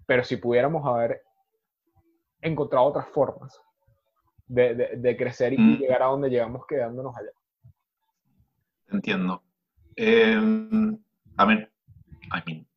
Pero 0.06 0.24
si 0.24 0.38
pudiéramos 0.38 0.86
haber 0.86 1.22
encontrado 2.42 2.86
otras 2.86 3.08
formas 3.10 3.60
de, 4.48 4.76
de- 4.76 4.96
de 4.98 5.18
crecer 5.18 5.54
y 5.54 5.58
Mm. 5.58 5.78
llegar 5.78 6.04
a 6.04 6.08
donde 6.08 6.30
llegamos 6.30 6.66
quedándonos 6.68 7.16
allá. 7.18 7.32
Entiendo. 8.90 9.44
Eh, 9.96 10.40
a 11.38 11.46
ver, 11.46 11.72
I 12.32 12.42
mean, 12.46 12.68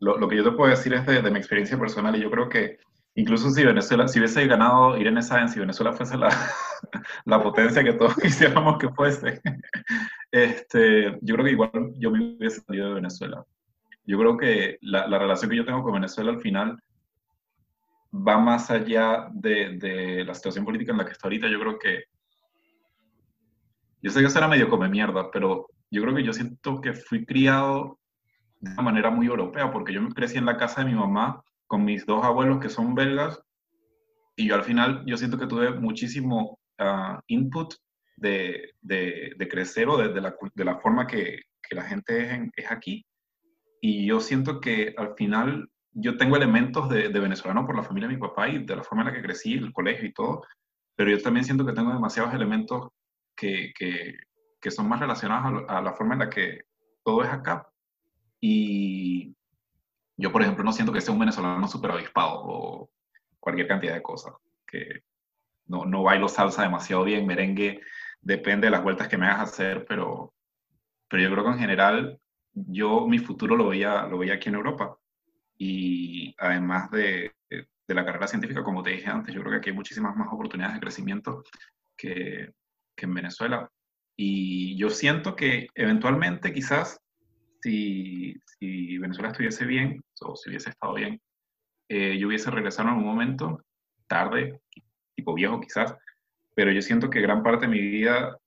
lo, 0.00 0.18
lo 0.18 0.28
que 0.28 0.36
yo 0.36 0.44
te 0.44 0.50
puedo 0.52 0.70
decir 0.70 0.92
es 0.92 1.06
de, 1.06 1.22
de 1.22 1.30
mi 1.30 1.38
experiencia 1.38 1.78
personal 1.78 2.14
y 2.16 2.20
yo 2.20 2.30
creo 2.30 2.48
que 2.48 2.78
incluso 3.14 3.48
si 3.50 3.64
Venezuela, 3.64 4.08
si 4.08 4.18
hubiese 4.18 4.46
ganado 4.46 4.96
Irene 4.98 5.22
Sáenz, 5.22 5.52
si 5.52 5.60
Venezuela 5.60 5.92
fuese 5.92 6.16
la, 6.18 6.28
la 7.24 7.42
potencia 7.42 7.82
que 7.84 7.92
todos 7.94 8.14
quisiéramos 8.22 8.78
que 8.78 8.88
fuese, 8.90 9.40
este, 10.34 11.16
yo 11.22 11.34
creo 11.36 11.44
que 11.44 11.52
igual 11.52 11.70
yo 11.96 12.10
me 12.10 12.34
hubiese 12.34 12.60
salido 12.62 12.88
de 12.88 12.94
Venezuela. 12.94 13.44
Yo 14.04 14.18
creo 14.18 14.36
que 14.36 14.78
la, 14.80 15.06
la 15.06 15.20
relación 15.20 15.48
que 15.48 15.56
yo 15.56 15.64
tengo 15.64 15.84
con 15.84 15.94
Venezuela 15.94 16.32
al 16.32 16.40
final 16.40 16.76
va 18.12 18.36
más 18.38 18.68
allá 18.68 19.28
de, 19.32 19.78
de 19.78 20.24
la 20.24 20.34
situación 20.34 20.64
política 20.64 20.90
en 20.90 20.98
la 20.98 21.06
que 21.06 21.12
está 21.12 21.28
ahorita. 21.28 21.48
Yo 21.48 21.60
creo 21.60 21.78
que 21.78 22.02
yo 24.02 24.10
sé 24.10 24.20
que 24.20 24.26
eso 24.26 24.38
era 24.38 24.48
medio 24.48 24.68
come 24.68 24.88
mierda, 24.88 25.30
pero 25.30 25.68
yo 25.88 26.02
creo 26.02 26.16
que 26.16 26.24
yo 26.24 26.32
siento 26.32 26.80
que 26.80 26.94
fui 26.94 27.24
criado 27.24 28.00
de 28.58 28.72
una 28.72 28.82
manera 28.82 29.10
muy 29.10 29.28
europea, 29.28 29.70
porque 29.70 29.92
yo 29.92 30.04
crecí 30.08 30.36
en 30.36 30.46
la 30.46 30.56
casa 30.56 30.80
de 30.80 30.90
mi 30.90 30.98
mamá 30.98 31.44
con 31.68 31.84
mis 31.84 32.04
dos 32.06 32.24
abuelos 32.24 32.58
que 32.58 32.68
son 32.68 32.96
belgas, 32.96 33.40
y 34.34 34.48
yo 34.48 34.56
al 34.56 34.64
final, 34.64 35.04
yo 35.06 35.16
siento 35.16 35.38
que 35.38 35.46
tuve 35.46 35.70
muchísimo 35.78 36.58
ah, 36.78 37.20
input 37.28 37.74
de, 38.16 38.74
de, 38.80 39.48
crecer 39.48 39.88
o 39.88 39.96
de, 39.96 40.20
la, 40.20 40.34
de 40.54 40.64
la 40.64 40.78
forma 40.78 41.06
que, 41.06 41.42
que 41.62 41.74
la 41.74 41.82
gente 41.82 42.20
es, 42.20 42.50
es 42.56 42.70
aquí. 42.70 43.06
Y 43.80 44.06
yo 44.06 44.20
siento 44.20 44.60
que 44.60 44.94
al 44.96 45.14
final 45.14 45.68
yo 45.92 46.16
tengo 46.16 46.36
elementos 46.36 46.88
de, 46.88 47.08
venezolano 47.08 47.64
por 47.66 47.76
la 47.76 47.84
familia 47.84 48.08
de 48.08 48.14
mi 48.14 48.20
papá 48.20 48.48
y 48.48 48.64
de 48.64 48.76
la 48.76 48.82
forma 48.82 49.02
en 49.02 49.08
la 49.08 49.14
que 49.14 49.22
crecí, 49.22 49.54
el 49.54 49.72
colegio 49.72 50.06
y 50.06 50.12
todo, 50.12 50.42
pero 50.96 51.10
yo 51.10 51.22
también 51.22 51.44
siento 51.44 51.64
que 51.64 51.72
tengo 51.72 51.92
demasiados 51.92 52.34
elementos 52.34 52.88
que, 53.36 53.72
que, 53.78 54.16
que 54.60 54.70
son 54.70 54.88
más 54.88 55.00
relacionados 55.00 55.64
a 55.68 55.80
la 55.80 55.92
forma 55.92 56.14
en 56.14 56.20
la 56.20 56.30
que 56.30 56.62
todo 57.04 57.22
es 57.22 57.30
acá. 57.30 57.68
Y 58.40 59.34
yo, 60.16 60.32
por 60.32 60.42
ejemplo, 60.42 60.64
no 60.64 60.72
siento 60.72 60.92
que 60.92 61.00
sea 61.00 61.12
un 61.12 61.20
venezolano 61.20 61.66
súper 61.68 61.92
avispado 61.92 62.42
o 62.44 62.90
cualquier 63.38 63.68
cantidad 63.68 63.94
de 63.94 64.02
cosas. 64.02 64.34
Que 64.66 65.02
no, 65.66 65.84
no 65.84 66.02
bailo 66.02 66.28
salsa 66.28 66.62
demasiado 66.62 67.04
bien, 67.04 67.26
merengue, 67.26 67.80
depende 68.24 68.66
de 68.66 68.70
las 68.72 68.82
vueltas 68.82 69.08
que 69.08 69.18
me 69.18 69.26
hagas 69.26 69.50
hacer, 69.50 69.84
pero, 69.86 70.34
pero 71.08 71.22
yo 71.22 71.30
creo 71.30 71.44
que 71.44 71.50
en 71.50 71.58
general 71.58 72.18
yo 72.52 73.06
mi 73.06 73.18
futuro 73.18 73.56
lo 73.56 73.68
veía, 73.68 74.06
lo 74.06 74.18
veía 74.18 74.34
aquí 74.34 74.48
en 74.48 74.56
Europa. 74.56 74.96
Y 75.56 76.34
además 76.38 76.90
de, 76.90 77.32
de 77.48 77.94
la 77.94 78.04
carrera 78.04 78.26
científica, 78.26 78.64
como 78.64 78.82
te 78.82 78.90
dije 78.90 79.08
antes, 79.08 79.34
yo 79.34 79.40
creo 79.40 79.52
que 79.52 79.58
aquí 79.58 79.70
hay 79.70 79.76
muchísimas 79.76 80.16
más 80.16 80.28
oportunidades 80.32 80.74
de 80.74 80.80
crecimiento 80.80 81.44
que, 81.96 82.52
que 82.96 83.06
en 83.06 83.14
Venezuela. 83.14 83.70
Y 84.16 84.76
yo 84.76 84.90
siento 84.90 85.36
que 85.36 85.68
eventualmente 85.74 86.52
quizás 86.52 87.00
si, 87.62 88.34
si 88.44 88.98
Venezuela 88.98 89.30
estuviese 89.30 89.64
bien, 89.64 90.02
o 90.20 90.36
si 90.36 90.50
hubiese 90.50 90.70
estado 90.70 90.94
bien, 90.94 91.20
eh, 91.88 92.18
yo 92.18 92.28
hubiese 92.28 92.50
regresado 92.50 92.88
en 92.88 92.94
algún 92.94 93.06
momento, 93.06 93.64
tarde, 94.06 94.60
tipo 95.14 95.34
viejo 95.34 95.60
quizás, 95.60 95.94
pero 96.54 96.70
yo 96.70 96.80
siento 96.80 97.10
que 97.10 97.20
gran 97.20 97.42
parte 97.42 97.66
de 97.66 97.72
mi 97.72 97.80
vida, 97.80 98.38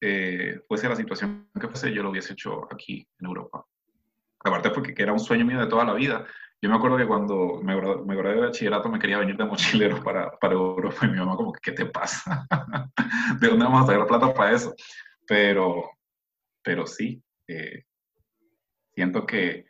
eh, 0.00 0.60
fuese 0.68 0.88
la 0.88 0.96
situación 0.96 1.48
que 1.58 1.68
fuese, 1.68 1.92
yo 1.92 2.02
lo 2.02 2.10
hubiese 2.10 2.34
hecho 2.34 2.72
aquí 2.72 3.08
en 3.18 3.26
Europa. 3.26 3.64
Aparte 4.44 4.70
porque 4.70 4.94
que 4.94 5.02
era 5.02 5.12
un 5.12 5.18
sueño 5.18 5.44
mío 5.44 5.58
de 5.58 5.66
toda 5.66 5.84
la 5.84 5.94
vida. 5.94 6.24
Yo 6.60 6.68
me 6.68 6.76
acuerdo 6.76 6.96
que 6.96 7.06
cuando 7.06 7.60
me 7.62 7.74
me 7.74 8.16
gradué 8.16 8.34
de 8.34 8.46
bachillerato 8.46 8.88
me 8.88 8.98
quería 8.98 9.18
venir 9.18 9.36
de 9.36 9.44
mochilero 9.44 10.02
para, 10.02 10.30
para 10.38 10.54
Europa 10.54 11.06
y 11.06 11.08
mi 11.08 11.18
mamá 11.18 11.36
como, 11.36 11.52
¿qué 11.52 11.72
te 11.72 11.86
pasa? 11.86 12.46
¿De 13.40 13.48
dónde 13.48 13.64
vamos 13.64 13.82
a 13.82 13.92
sacar 13.92 14.06
plata 14.06 14.34
para 14.34 14.52
eso? 14.52 14.74
Pero, 15.26 15.90
pero 16.62 16.86
sí, 16.86 17.22
eh, 17.46 17.84
siento 18.92 19.24
que, 19.26 19.66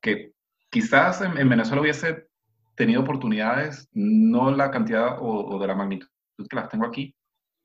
que 0.00 0.32
quizás 0.70 1.20
en, 1.20 1.38
en 1.38 1.48
Venezuela 1.48 1.82
hubiese 1.82 2.28
tenido 2.74 3.02
oportunidades, 3.02 3.88
no 3.92 4.50
la 4.50 4.70
cantidad 4.70 5.16
o 5.20 5.58
de 5.60 5.66
la 5.66 5.76
magnitud 5.76 6.08
que 6.36 6.56
las 6.56 6.68
tengo 6.68 6.86
aquí, 6.86 7.14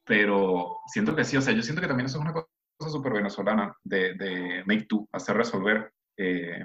pero 0.05 0.77
siento 0.88 1.15
que 1.15 1.23
sí, 1.23 1.38
o 1.38 1.41
sea, 1.41 1.53
yo 1.53 1.62
siento 1.62 1.82
que 1.82 1.88
también 1.88 2.08
eso 2.08 2.17
es 2.17 2.23
una 2.23 2.34
cosa 2.34 2.47
súper 2.91 3.13
venezolana 3.13 3.75
de, 3.84 4.13
de 4.15 4.63
make 4.65 4.88
do, 4.89 5.08
hacer 5.12 5.36
resolver, 5.36 5.91
eh, 6.17 6.63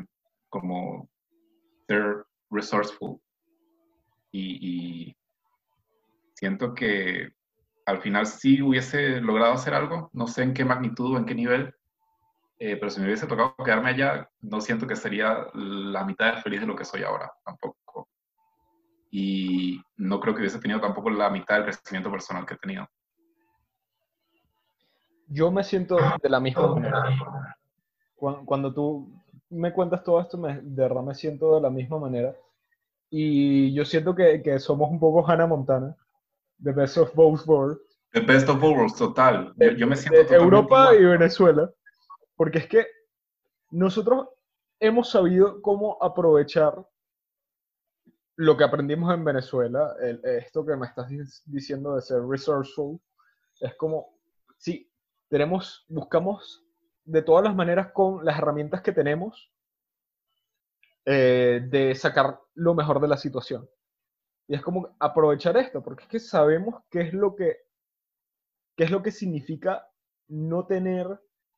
como 0.49 1.09
ser 1.87 2.25
resourceful. 2.51 3.21
Y, 4.33 5.09
y 5.09 5.17
siento 6.35 6.75
que 6.75 7.33
al 7.87 8.01
final 8.01 8.27
sí 8.27 8.63
hubiese 8.63 9.21
logrado 9.21 9.53
hacer 9.53 9.75
algo, 9.75 10.11
no 10.13 10.27
sé 10.27 10.43
en 10.43 10.55
qué 10.55 10.65
magnitud 10.65 11.15
o 11.15 11.19
en 11.19 11.27
qué 11.27 11.35
nivel, 11.35 11.75
eh, 12.59 12.77
pero 12.77 12.91
si 12.91 13.01
me 13.01 13.07
hubiese 13.07 13.27
tocado 13.27 13.55
quedarme 13.57 13.91
allá, 13.91 14.31
no 14.41 14.61
siento 14.61 14.87
que 14.87 14.97
sería 14.97 15.49
la 15.55 16.05
mitad 16.05 16.37
de 16.37 16.43
feliz 16.43 16.61
de 16.61 16.67
lo 16.67 16.77
que 16.77 16.85
soy 16.85 17.03
ahora, 17.03 17.33
tampoco. 17.45 17.74
Y 19.17 19.81
no 19.97 20.19
creo 20.19 20.35
que 20.35 20.41
hubiese 20.41 20.59
tenido 20.59 20.81
tampoco 20.81 21.09
la 21.09 21.31
mitad 21.31 21.55
del 21.55 21.67
crecimiento 21.67 22.11
personal 22.11 22.45
que 22.45 22.55
he 22.55 22.59
tenido. 22.59 22.89
Yo 25.29 25.53
me 25.53 25.63
siento 25.63 25.97
de 26.21 26.29
la 26.29 26.41
misma 26.41 26.75
manera. 26.75 27.57
Cuando, 28.17 28.45
cuando 28.45 28.75
tú 28.75 29.23
me 29.51 29.73
cuentas 29.73 30.03
todo 30.03 30.21
esto, 30.21 30.37
me, 30.37 30.61
de 30.61 30.83
verdad 30.83 31.03
me 31.03 31.15
siento 31.15 31.55
de 31.55 31.61
la 31.61 31.71
misma 31.71 32.01
manera. 32.01 32.35
Y 33.09 33.73
yo 33.73 33.85
siento 33.85 34.17
que, 34.17 34.43
que 34.43 34.59
somos 34.59 34.91
un 34.91 34.99
poco 34.99 35.25
Hannah 35.25 35.47
Montana, 35.47 35.95
The 36.61 36.73
Best 36.73 36.99
of 36.99 37.15
Both 37.15 37.47
Worlds. 37.47 37.81
The 38.15 38.21
best 38.21 38.49
of 38.49 38.61
both 38.61 38.77
worlds, 38.77 38.97
total. 38.97 39.55
Yo, 39.59 39.71
yo 39.71 39.87
me 39.87 39.95
siento 39.95 40.25
de 40.25 40.35
Europa 40.35 40.93
igual. 40.93 41.01
y 41.01 41.05
Venezuela. 41.05 41.71
Porque 42.35 42.59
es 42.59 42.67
que 42.67 42.85
nosotros 43.71 44.27
hemos 44.81 45.09
sabido 45.09 45.63
cómo 45.63 45.99
aprovechar 46.01 46.85
lo 48.37 48.57
que 48.57 48.65
aprendimos 48.65 49.13
en 49.15 49.25
Venezuela, 49.25 49.95
el- 50.01 50.21
esto 50.25 50.65
que 50.65 50.77
me 50.77 50.87
estás 50.87 51.09
dic- 51.09 51.43
diciendo 51.47 51.95
de 51.95 52.03
ser 52.03 52.23
resourceful, 52.27 53.01
es 53.61 53.75
como, 53.77 54.19
sí, 54.59 54.91
tenemos, 55.29 55.85
buscamos 55.89 56.65
de 57.05 57.23
todas 57.23 57.45
las 57.45 57.55
maneras 57.55 57.93
con 57.93 58.25
las 58.25 58.39
herramientas 58.39 58.83
que 58.83 58.93
tenemos 58.93 59.53
eh, 61.07 61.61
de 61.69 61.95
sacar 61.95 62.41
lo 62.55 62.75
mejor 62.75 63.01
de 63.01 63.09
la 63.09 63.17
situación. 63.17 63.69
Y 64.49 64.55
es 64.55 64.63
como 64.63 64.97
aprovechar 64.99 65.57
esto, 65.57 65.83
porque 65.83 66.05
es 66.05 66.09
que 66.09 66.21
sabemos 66.21 66.83
qué 66.91 67.03
es 67.03 67.13
lo 67.13 67.35
que, 67.35 67.57
qué 68.77 68.85
es 68.85 68.91
lo 68.91 69.03
que 69.03 69.11
significa 69.11 69.87
no 70.29 70.67
tener 70.67 71.07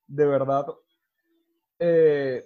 de 0.06 0.26
verdad 0.26 0.66
eh, 1.78 2.44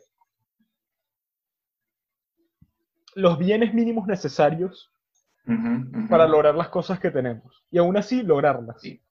los 3.15 3.39
bienes 3.39 3.75
mínimos 3.75 4.07
necesarios 4.07 4.91
para 6.09 6.29
lograr 6.29 6.55
las 6.55 6.69
cosas 6.69 7.01
que 7.01 7.11
tenemos. 7.11 7.65
Y 7.71 7.79
aún 7.79 7.97
así 7.97 8.23
lograrlas. 8.23 8.81
Sí. 8.81 9.03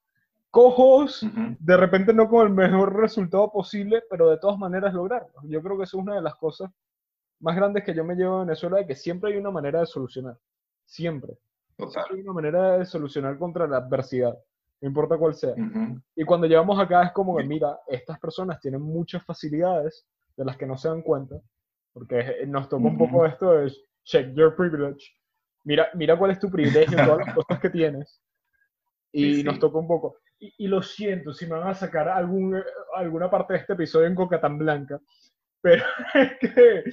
Cojos, 0.50 1.24
de 1.60 1.76
repente 1.76 2.12
no 2.12 2.28
con 2.28 2.46
el 2.46 2.52
mejor 2.52 2.96
resultado 2.96 3.52
posible, 3.52 4.02
pero 4.10 4.30
de 4.30 4.38
todas 4.38 4.58
maneras 4.58 4.92
lograrlos. 4.94 5.44
Yo 5.44 5.62
creo 5.62 5.76
que 5.76 5.84
eso 5.84 5.98
es 5.98 6.02
una 6.02 6.16
de 6.16 6.22
las 6.22 6.34
cosas 6.34 6.70
más 7.40 7.56
grandes 7.56 7.84
que 7.84 7.94
yo 7.94 8.04
me 8.04 8.14
llevo 8.14 8.40
de 8.40 8.46
Venezuela, 8.46 8.78
de 8.78 8.86
que 8.86 8.94
siempre 8.94 9.32
hay 9.32 9.38
una 9.38 9.50
manera 9.50 9.80
de 9.80 9.86
solucionar. 9.86 10.36
Siempre. 10.84 11.38
Total. 11.76 11.92
Siempre 11.92 12.16
hay 12.16 12.22
una 12.22 12.32
manera 12.32 12.78
de 12.78 12.84
solucionar 12.84 13.38
contra 13.38 13.66
la 13.66 13.78
adversidad, 13.78 14.36
no 14.80 14.88
importa 14.88 15.16
cuál 15.18 15.34
sea. 15.34 15.54
Y 16.16 16.24
cuando 16.24 16.46
llegamos 16.46 16.78
acá 16.78 17.04
es 17.04 17.12
como 17.12 17.36
que, 17.36 17.44
mira, 17.44 17.78
estas 17.86 18.18
personas 18.18 18.60
tienen 18.60 18.82
muchas 18.82 19.24
facilidades 19.24 20.06
de 20.36 20.44
las 20.44 20.56
que 20.56 20.66
no 20.66 20.76
se 20.76 20.88
dan 20.88 21.02
cuenta, 21.02 21.36
porque 21.92 22.44
nos 22.46 22.68
toca 22.68 22.86
un 22.86 22.98
poco 22.98 23.26
esto 23.26 23.52
de 23.52 23.72
check 24.04 24.34
your 24.34 24.54
privilege. 24.54 25.14
Mira, 25.64 25.90
mira 25.94 26.18
cuál 26.18 26.32
es 26.32 26.40
tu 26.40 26.50
privilegio, 26.50 26.96
todas 26.96 27.26
las 27.26 27.34
cosas 27.34 27.60
que 27.60 27.70
tienes. 27.70 28.20
y 29.12 29.42
nos 29.42 29.58
tocó 29.58 29.78
un 29.78 29.88
poco. 29.88 30.16
Y, 30.38 30.68
lo 30.68 30.80
siento 30.80 31.34
si 31.34 31.44
me 31.46 31.58
van 31.58 31.68
a 31.68 31.74
sacar 31.74 32.08
algún, 32.08 32.62
alguna 32.94 33.30
parte 33.30 33.52
de 33.52 33.58
este 33.58 33.74
episodio 33.74 34.06
en 34.06 34.14
Coca 34.14 34.40
tan 34.40 34.56
Blanca, 34.56 34.98
pero 35.60 35.84
es 36.14 36.38
que... 36.38 36.84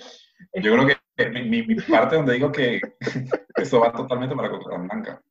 Yo 0.61 0.73
creo 0.73 0.87
que 0.87 1.29
mi, 1.29 1.65
mi, 1.65 1.75
parte 1.75 2.17
donde 2.17 2.33
digo 2.33 2.51
que 2.51 2.81
eso 3.55 3.79
va 3.79 3.93
totalmente 3.93 4.35
para 4.35 4.49
Coca 4.49 4.69
tan 4.69 4.87
Blanca. 4.87 5.23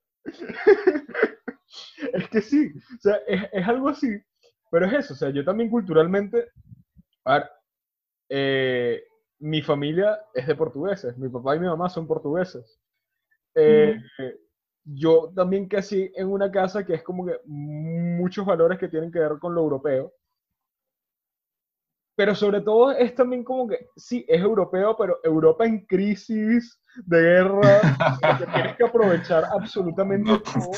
es 2.14 2.28
que 2.30 2.40
sí, 2.40 2.72
o 2.74 3.00
sea, 3.00 3.16
es, 3.26 3.42
es, 3.52 3.68
algo 3.68 3.90
así, 3.90 4.18
pero 4.70 4.86
es 4.86 4.94
eso, 4.94 5.12
o 5.12 5.16
sea, 5.16 5.28
yo 5.28 5.44
también 5.44 5.68
culturalmente, 5.68 6.48
a 7.24 7.34
ver, 7.34 7.50
eh, 8.30 9.04
mi 9.38 9.62
familia 9.62 10.20
es 10.34 10.46
de 10.46 10.54
portugueses, 10.54 11.16
mi 11.18 11.28
papá 11.28 11.56
y 11.56 11.60
mi 11.60 11.66
mamá 11.66 11.88
son 11.88 12.06
portugueses. 12.06 12.80
Eh, 13.54 13.98
yo 14.84 15.32
también 15.34 15.68
crecí 15.68 16.10
en 16.14 16.28
una 16.28 16.50
casa 16.50 16.84
que 16.84 16.94
es 16.94 17.02
como 17.02 17.26
que 17.26 17.38
muchos 17.44 18.46
valores 18.46 18.78
que 18.78 18.88
tienen 18.88 19.10
que 19.10 19.18
ver 19.18 19.38
con 19.38 19.54
lo 19.54 19.62
europeo. 19.62 20.12
Pero 22.16 22.34
sobre 22.34 22.62
todo 22.62 22.92
es 22.92 23.14
también 23.14 23.44
como 23.44 23.68
que, 23.68 23.88
sí, 23.96 24.24
es 24.26 24.40
europeo, 24.40 24.96
pero 24.96 25.18
Europa 25.22 25.66
en 25.66 25.84
crisis 25.84 26.80
de 27.04 27.20
guerra, 27.20 27.80
que 28.38 28.46
tienes 28.46 28.76
que 28.76 28.84
aprovechar 28.84 29.44
absolutamente 29.44 30.38
todo. 30.38 30.70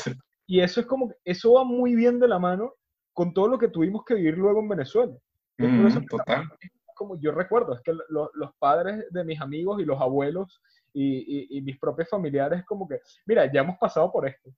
Y 0.47 0.59
eso 0.59 0.81
es 0.81 0.85
como 0.85 1.09
que, 1.09 1.15
eso 1.23 1.53
va 1.53 1.63
muy 1.63 1.95
bien 1.95 2.19
de 2.19 2.27
la 2.27 2.39
mano 2.39 2.73
con 3.13 3.33
todo 3.33 3.47
lo 3.47 3.57
que 3.57 3.69
tuvimos 3.69 4.03
que 4.03 4.15
vivir 4.15 4.37
luego 4.37 4.59
en 4.59 4.67
Venezuela. 4.67 5.13
Mm, 5.57 6.05
total 6.09 6.49
como 6.99 7.17
yo 7.17 7.31
recuerdo, 7.31 7.75
es 7.75 7.81
que 7.81 7.93
los 8.09 8.55
padres 8.59 9.05
de 9.09 9.23
mis 9.23 9.39
amigos 9.39 9.81
y 9.81 9.85
los 9.85 10.01
abuelos 10.01 10.61
y, 10.91 11.61
mis 11.61 11.79
propios 11.79 12.09
familiares, 12.09 12.65
como 12.65 12.89
que, 12.89 12.99
mira, 13.25 13.49
ya 13.49 13.61
hemos 13.61 13.77
pasado 13.77 14.11
por 14.11 14.27
esto. 14.27 14.49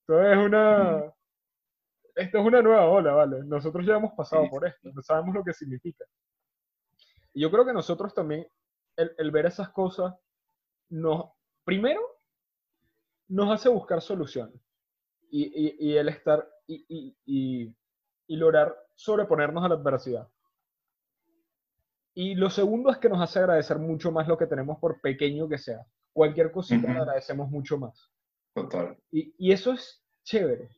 Esto 0.00 0.20
es 0.20 0.36
una, 0.36 1.14
esto 2.16 2.38
es 2.38 2.44
una 2.44 2.60
nueva 2.60 2.86
ola, 2.86 3.12
¿vale? 3.12 3.44
Nosotros 3.44 3.86
ya 3.86 3.98
hemos 3.98 4.14
pasado 4.14 4.50
por 4.50 4.66
esto, 4.66 4.90
no 4.92 5.00
sabemos 5.00 5.32
lo 5.36 5.44
que 5.44 5.52
significa. 5.52 6.04
Y 7.32 7.42
yo 7.42 7.52
creo 7.52 7.64
que 7.64 7.72
nosotros 7.72 8.12
también, 8.12 8.48
el, 8.96 9.30
ver 9.30 9.46
esas 9.46 9.68
cosas, 9.68 10.12
nos, 10.88 11.30
primero, 11.62 12.00
nos 13.28 13.52
hace 13.52 13.68
buscar 13.68 14.00
soluciones. 14.00 14.60
Y, 15.30 15.76
y 15.88 15.96
el 15.96 16.08
estar 16.08 16.48
y 16.66 17.76
lograr 18.26 18.76
sobreponernos 18.96 19.64
a 19.64 19.68
la 19.68 19.76
adversidad. 19.76 20.28
Y 22.18 22.34
lo 22.34 22.48
segundo 22.48 22.90
es 22.90 22.96
que 22.96 23.10
nos 23.10 23.20
hace 23.20 23.40
agradecer 23.40 23.78
mucho 23.78 24.10
más 24.10 24.26
lo 24.26 24.38
que 24.38 24.46
tenemos 24.46 24.78
por 24.78 25.02
pequeño 25.02 25.46
que 25.50 25.58
sea. 25.58 25.84
Cualquier 26.14 26.50
cosita 26.50 26.88
uh 26.88 27.02
agradecemos 27.02 27.50
mucho 27.50 27.76
más. 27.76 28.10
Total. 28.54 28.96
Y, 29.12 29.34
y, 29.36 29.52
eso 29.52 29.74
es 29.74 30.02
chévere, 30.24 30.70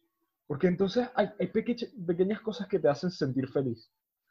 porque 0.49 0.67
entonces 0.67 1.09
hay, 1.15 1.31
hay 1.39 1.47
pequeñas 1.47 2.41
cosas 2.41 2.67
que 2.67 2.81
te 2.81 2.89
hacen 2.89 3.13
sentir 3.13 3.49
feliz. 3.49 3.89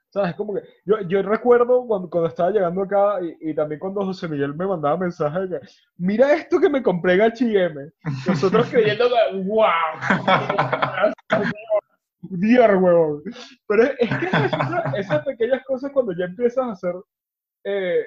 ¿Sabes? 0.09 0.35
Como 0.35 0.53
que 0.53 0.63
yo, 0.85 0.99
yo 1.07 1.21
recuerdo 1.21 1.87
cuando, 1.87 2.09
cuando, 2.09 2.27
estaba 2.27 2.51
llegando 2.51 2.81
acá 2.81 3.21
y, 3.21 3.51
y, 3.51 3.55
también 3.55 3.79
cuando 3.79 4.03
José 4.03 4.27
Miguel 4.27 4.53
me 4.53 4.67
mandaba 4.67 4.97
mensajes 4.97 5.49
de 5.49 5.61
que, 5.61 5.67
mira 5.95 6.33
esto 6.33 6.59
que 6.59 6.69
me 6.69 6.83
compré 6.83 7.13
en 7.13 7.21
H&M. 7.21 7.89
Nosotros 8.27 8.67
creyendo 8.71 9.07
wow, 9.45 9.69
Dios, 12.29 12.69
huevón. 12.79 13.23
Pero 13.67 13.83
es, 13.83 13.93
que 13.97 14.29
esas, 14.99 15.25
pequeñas 15.25 15.63
cosas 15.65 15.91
cuando 15.91 16.13
ya 16.13 16.25
empiezas 16.25 16.65
a 16.65 16.71
hacer, 16.71 16.93
eh, 17.63 18.05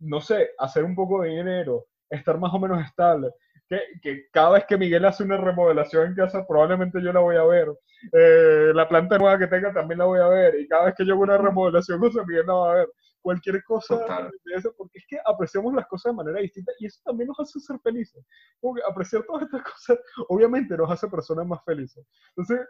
no 0.00 0.20
sé, 0.20 0.50
hacer 0.58 0.84
un 0.84 0.94
poco 0.94 1.22
de 1.22 1.30
dinero, 1.30 1.86
estar 2.10 2.38
más 2.38 2.52
o 2.54 2.58
menos 2.58 2.84
estable, 2.84 3.30
que, 3.68 3.80
que, 4.02 4.26
cada 4.30 4.50
vez 4.50 4.64
que 4.66 4.76
Miguel 4.76 5.04
hace 5.04 5.22
una 5.24 5.36
remodelación 5.36 6.08
en 6.08 6.14
casa, 6.14 6.46
probablemente 6.46 7.02
yo 7.02 7.12
la 7.12 7.20
voy 7.20 7.36
a 7.36 7.44
ver. 7.44 7.68
Eh, 8.12 8.72
la 8.74 8.88
planta 8.88 9.16
nueva 9.16 9.38
que 9.38 9.46
tenga 9.46 9.72
también 9.72 9.98
la 9.98 10.04
voy 10.06 10.20
a 10.20 10.28
ver. 10.28 10.60
Y 10.60 10.68
cada 10.68 10.86
vez 10.86 10.94
que 10.96 11.06
yo 11.06 11.14
hago 11.14 11.22
una 11.22 11.38
remodelación, 11.38 11.98
José 11.98 12.20
Miguel 12.26 12.46
la 12.46 12.54
va 12.54 12.72
a 12.72 12.74
ver 12.76 12.88
cualquier 13.22 13.62
cosa 13.64 13.96
de 13.96 14.54
eso, 14.56 14.74
porque 14.76 14.98
es 14.98 15.06
que 15.06 15.18
apreciamos 15.24 15.72
las 15.74 15.86
cosas 15.86 16.12
de 16.12 16.16
manera 16.16 16.40
distinta 16.40 16.72
y 16.78 16.86
eso 16.86 17.00
también 17.04 17.28
nos 17.28 17.40
hace 17.40 17.60
ser 17.60 17.78
felices. 17.80 18.24
Porque 18.60 18.82
apreciar 18.88 19.22
todas 19.22 19.44
estas 19.44 19.62
cosas, 19.72 19.98
obviamente, 20.28 20.76
nos 20.76 20.90
hace 20.90 21.08
personas 21.08 21.46
más 21.46 21.64
felices. 21.64 22.04
Entonces, 22.36 22.66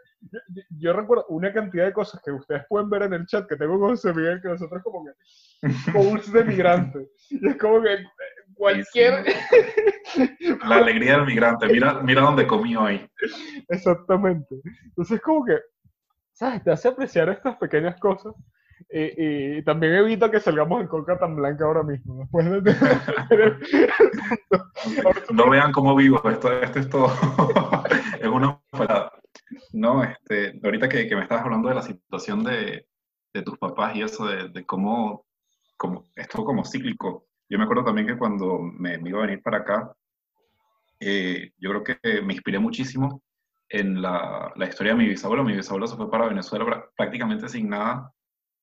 yo, 0.69 0.93
recuerdo 0.93 1.25
una 1.29 1.51
cantidad 1.51 1.85
de 1.85 1.93
cosas 1.93 2.21
que 2.23 2.31
ustedes 2.31 2.63
pueden 2.69 2.89
ver 2.89 3.03
en 3.03 3.13
el 3.13 3.25
chat 3.25 3.47
que 3.47 3.55
tengo 3.55 3.79
con 3.79 3.89
José 3.89 4.13
Miguel, 4.13 4.41
que 4.41 4.49
nosotros 4.49 4.81
como 4.83 5.05
que, 5.05 5.11
como 5.91 6.09
un 6.11 6.21
de 6.21 6.43
migrante. 6.43 7.09
Y 7.29 7.47
es 7.47 7.57
como 7.57 7.81
que 7.81 8.05
cualquier... 8.53 9.25
La 10.67 10.75
alegría 10.75 11.17
del 11.17 11.25
migrante, 11.25 11.67
mira, 11.67 12.01
mira 12.01 12.21
dónde 12.21 12.45
comí 12.45 12.75
hoy. 12.75 13.09
Exactamente. 13.67 14.55
Entonces, 14.85 15.19
como 15.21 15.43
que, 15.43 15.59
¿sabes? 16.31 16.63
Te 16.63 16.71
hace 16.71 16.87
apreciar 16.87 17.29
estas 17.29 17.57
pequeñas 17.57 17.99
cosas 17.99 18.33
y, 18.89 19.61
también 19.63 19.95
evita 19.95 20.29
que 20.29 20.39
salgamos 20.39 20.81
en 20.81 20.87
coca 20.87 21.17
tan 21.17 21.35
blanca 21.35 21.65
ahora 21.65 21.81
mismo. 21.83 22.19
Después 22.19 22.45
no 25.33 25.49
vean 25.49 25.71
cómo 25.71 25.95
vivo, 25.95 26.21
esto, 26.29 26.51
esto 26.61 26.79
es 26.79 26.89
todo. 26.89 27.07
es 28.19 28.27
una 28.27 28.61
No, 29.73 30.03
este, 30.03 30.59
ahorita 30.63 30.87
que, 30.87 31.07
que, 31.07 31.15
me 31.15 31.23
estabas 31.23 31.45
hablando 31.45 31.69
de 31.69 31.75
la 31.75 31.81
situación 31.81 32.43
de, 32.43 32.85
de 33.33 33.41
tus 33.41 33.57
papás 33.57 33.95
y 33.95 34.03
eso, 34.03 34.27
de, 34.27 34.49
de 34.49 34.65
cómo, 34.65 35.25
como, 35.75 36.03
esto 36.15 36.43
como 36.43 36.63
cíclico. 36.63 37.25
Yo 37.49 37.57
me 37.57 37.63
acuerdo 37.63 37.85
también 37.85 38.07
que 38.07 38.17
cuando 38.17 38.59
me, 38.59 38.99
iba 39.03 39.19
a 39.19 39.25
venir 39.25 39.41
para 39.41 39.59
acá, 39.59 39.91
eh, 40.99 41.51
yo 41.57 41.71
creo 41.71 41.83
que 41.83 42.21
me 42.21 42.33
inspiré 42.33 42.59
muchísimo 42.59 43.23
en 43.69 44.01
la, 44.01 44.51
la, 44.55 44.67
historia 44.67 44.93
de 44.93 44.99
mi 44.99 45.07
bisabuelo. 45.07 45.43
Mi 45.43 45.55
bisabuelo 45.55 45.87
se 45.87 45.95
fue 45.95 46.11
para 46.11 46.27
Venezuela 46.27 46.85
prácticamente 46.95 47.49
sin 47.49 47.69
nada 47.69 48.13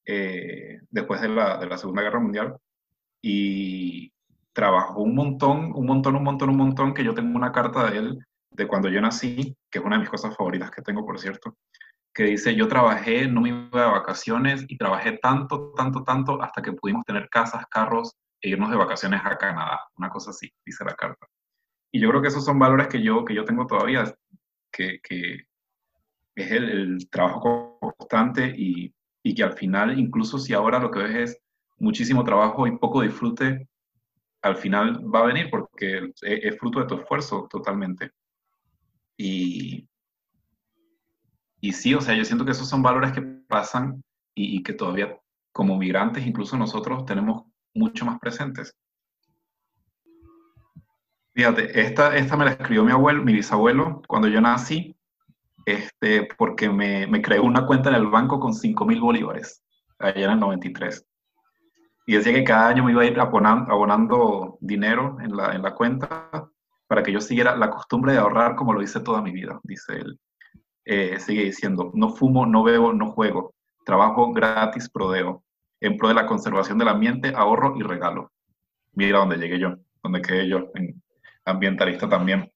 eh, 0.06 0.80
después 0.90 1.20
de 1.20 1.28
la, 1.28 1.58
de 1.58 1.66
la, 1.66 1.78
Segunda 1.78 2.02
Guerra 2.02 2.20
Mundial 2.20 2.56
y 3.22 4.12
trabajó 4.52 5.00
un 5.02 5.14
montón, 5.14 5.72
un 5.74 5.86
montón, 5.86 6.16
un 6.16 6.24
montón, 6.24 6.50
un 6.50 6.56
montón, 6.56 6.94
que 6.94 7.04
yo 7.04 7.14
tengo 7.14 7.36
una 7.36 7.52
carta 7.52 7.90
de 7.90 7.98
él 7.98 8.18
de 8.50 8.66
cuando 8.66 8.88
yo 8.88 9.00
nací, 9.00 9.56
que 9.70 9.78
es 9.78 9.84
una 9.84 9.96
de 9.96 10.00
mis 10.00 10.10
cosas 10.10 10.36
favoritas 10.36 10.70
que 10.70 10.82
tengo, 10.82 11.04
por 11.04 11.18
cierto, 11.18 11.56
que 12.12 12.24
dice, 12.24 12.54
yo 12.54 12.66
trabajé, 12.66 13.28
no 13.28 13.40
me 13.40 13.50
iba 13.50 13.84
de 13.84 13.90
vacaciones 13.90 14.64
y 14.68 14.76
trabajé 14.76 15.18
tanto, 15.18 15.72
tanto, 15.76 16.02
tanto 16.02 16.42
hasta 16.42 16.60
que 16.60 16.72
pudimos 16.72 17.04
tener 17.04 17.28
casas, 17.28 17.64
carros 17.70 18.16
e 18.40 18.50
irnos 18.50 18.70
de 18.70 18.76
vacaciones 18.76 19.20
a 19.24 19.36
Canadá, 19.36 19.80
una 19.96 20.08
cosa 20.08 20.30
así, 20.30 20.52
dice 20.64 20.84
la 20.84 20.94
carta. 20.94 21.26
Y 21.92 22.00
yo 22.00 22.08
creo 22.08 22.22
que 22.22 22.28
esos 22.28 22.44
son 22.44 22.58
valores 22.58 22.88
que 22.88 23.02
yo, 23.02 23.24
que 23.24 23.34
yo 23.34 23.44
tengo 23.44 23.66
todavía, 23.66 24.12
que, 24.72 25.00
que 25.02 25.44
es 26.34 26.50
el, 26.50 26.70
el 26.70 27.10
trabajo 27.10 27.78
constante 27.80 28.52
y 28.56 28.92
y 29.22 29.34
que 29.34 29.42
al 29.42 29.52
final, 29.52 29.98
incluso 29.98 30.38
si 30.38 30.54
ahora 30.54 30.78
lo 30.78 30.90
que 30.90 31.00
ves 31.00 31.14
es 31.14 31.42
muchísimo 31.78 32.24
trabajo 32.24 32.66
y 32.66 32.76
poco 32.76 33.02
disfrute, 33.02 33.68
al 34.42 34.56
final 34.56 35.02
va 35.12 35.20
a 35.20 35.26
venir 35.26 35.50
porque 35.50 36.12
es, 36.22 36.58
fruto 36.58 36.80
de 36.80 36.86
tu 36.86 36.94
esfuerzo 36.96 37.46
totalmente. 37.50 38.12
Y, 39.16 39.86
y 41.60 41.72
sí, 41.72 41.94
o 41.94 42.00
sea, 42.00 42.14
yo 42.14 42.24
siento 42.24 42.44
que 42.44 42.52
esos 42.52 42.68
son 42.68 42.82
valores 42.82 43.12
que 43.12 43.20
pasan 43.20 44.02
y, 44.34 44.62
que 44.62 44.72
todavía 44.72 45.18
como 45.52 45.76
migrantes, 45.76 46.26
incluso 46.26 46.56
nosotros, 46.56 47.04
tenemos 47.04 47.44
mucho 47.74 48.06
más 48.06 48.18
presentes. 48.18 48.74
Fíjate, 51.34 51.80
esta, 51.80 52.16
esta 52.16 52.36
me 52.36 52.44
la 52.44 52.52
escribió 52.52 52.84
mi 52.84 52.92
abuelo, 52.92 53.22
mi 53.22 53.32
bisabuelo, 53.32 54.02
cuando 54.06 54.28
yo 54.28 54.40
nací, 54.40 54.96
este, 55.66 56.28
porque 56.38 56.68
me, 56.68 57.06
me 57.06 57.22
creé 57.22 57.40
una 57.40 57.66
cuenta 57.66 57.90
en 57.90 57.96
el 57.96 58.06
banco 58.06 58.40
con 58.40 58.54
5 58.54 58.84
mil 58.86 59.00
bolívares, 59.00 59.62
allá 59.98 60.24
en 60.26 60.30
el 60.32 60.40
93. 60.40 61.06
Y 62.06 62.14
decía 62.14 62.32
que 62.32 62.44
cada 62.44 62.68
año 62.68 62.84
me 62.84 62.92
iba 62.92 63.02
a 63.02 63.06
ir 63.06 63.20
abonando, 63.20 63.70
abonando 63.70 64.58
dinero 64.60 65.18
en 65.20 65.36
la, 65.36 65.54
en 65.54 65.62
la 65.62 65.74
cuenta 65.74 66.50
para 66.90 67.04
que 67.04 67.12
yo 67.12 67.20
siguiera 67.20 67.56
la 67.56 67.70
costumbre 67.70 68.12
de 68.12 68.18
ahorrar 68.18 68.56
como 68.56 68.72
lo 68.72 68.82
hice 68.82 68.98
toda 68.98 69.22
mi 69.22 69.30
vida, 69.30 69.60
dice 69.62 69.92
él. 69.92 70.18
Eh, 70.84 71.20
sigue 71.20 71.44
diciendo, 71.44 71.92
no 71.94 72.10
fumo, 72.10 72.46
no 72.46 72.64
bebo, 72.64 72.92
no 72.92 73.12
juego, 73.12 73.54
trabajo 73.84 74.32
gratis, 74.32 74.90
prodeo, 74.90 75.44
en 75.80 75.96
pro 75.96 76.08
de 76.08 76.14
la 76.14 76.26
conservación 76.26 76.78
del 76.78 76.88
ambiente, 76.88 77.32
ahorro 77.36 77.76
y 77.76 77.82
regalo. 77.82 78.32
Mira 78.94 79.18
dónde 79.18 79.36
llegué 79.36 79.60
yo, 79.60 79.76
donde 80.02 80.20
quedé 80.20 80.48
yo, 80.48 80.70
en 80.74 81.00
ambientalista 81.44 82.08
también. 82.08 82.50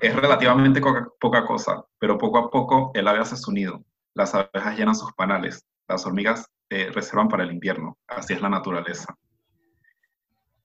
Es 0.00 0.14
relativamente 0.14 0.80
poca, 0.80 1.46
cosa, 1.46 1.84
pero 1.98 2.18
poco 2.18 2.38
a 2.38 2.50
poco 2.50 2.90
el 2.94 3.08
ave 3.08 3.20
hace 3.20 3.36
su 3.36 3.52
nido, 3.52 3.82
las 4.14 4.34
abejas 4.34 4.76
llenan 4.76 4.94
sus 4.94 5.12
panales, 5.14 5.64
las 5.88 6.04
hormigas 6.06 6.50
eh, 6.68 6.90
reservan 6.92 7.28
para 7.28 7.44
el 7.44 7.52
invierno, 7.52 7.96
así 8.06 8.34
es 8.34 8.42
la 8.42 8.48
naturaleza. 8.48 9.16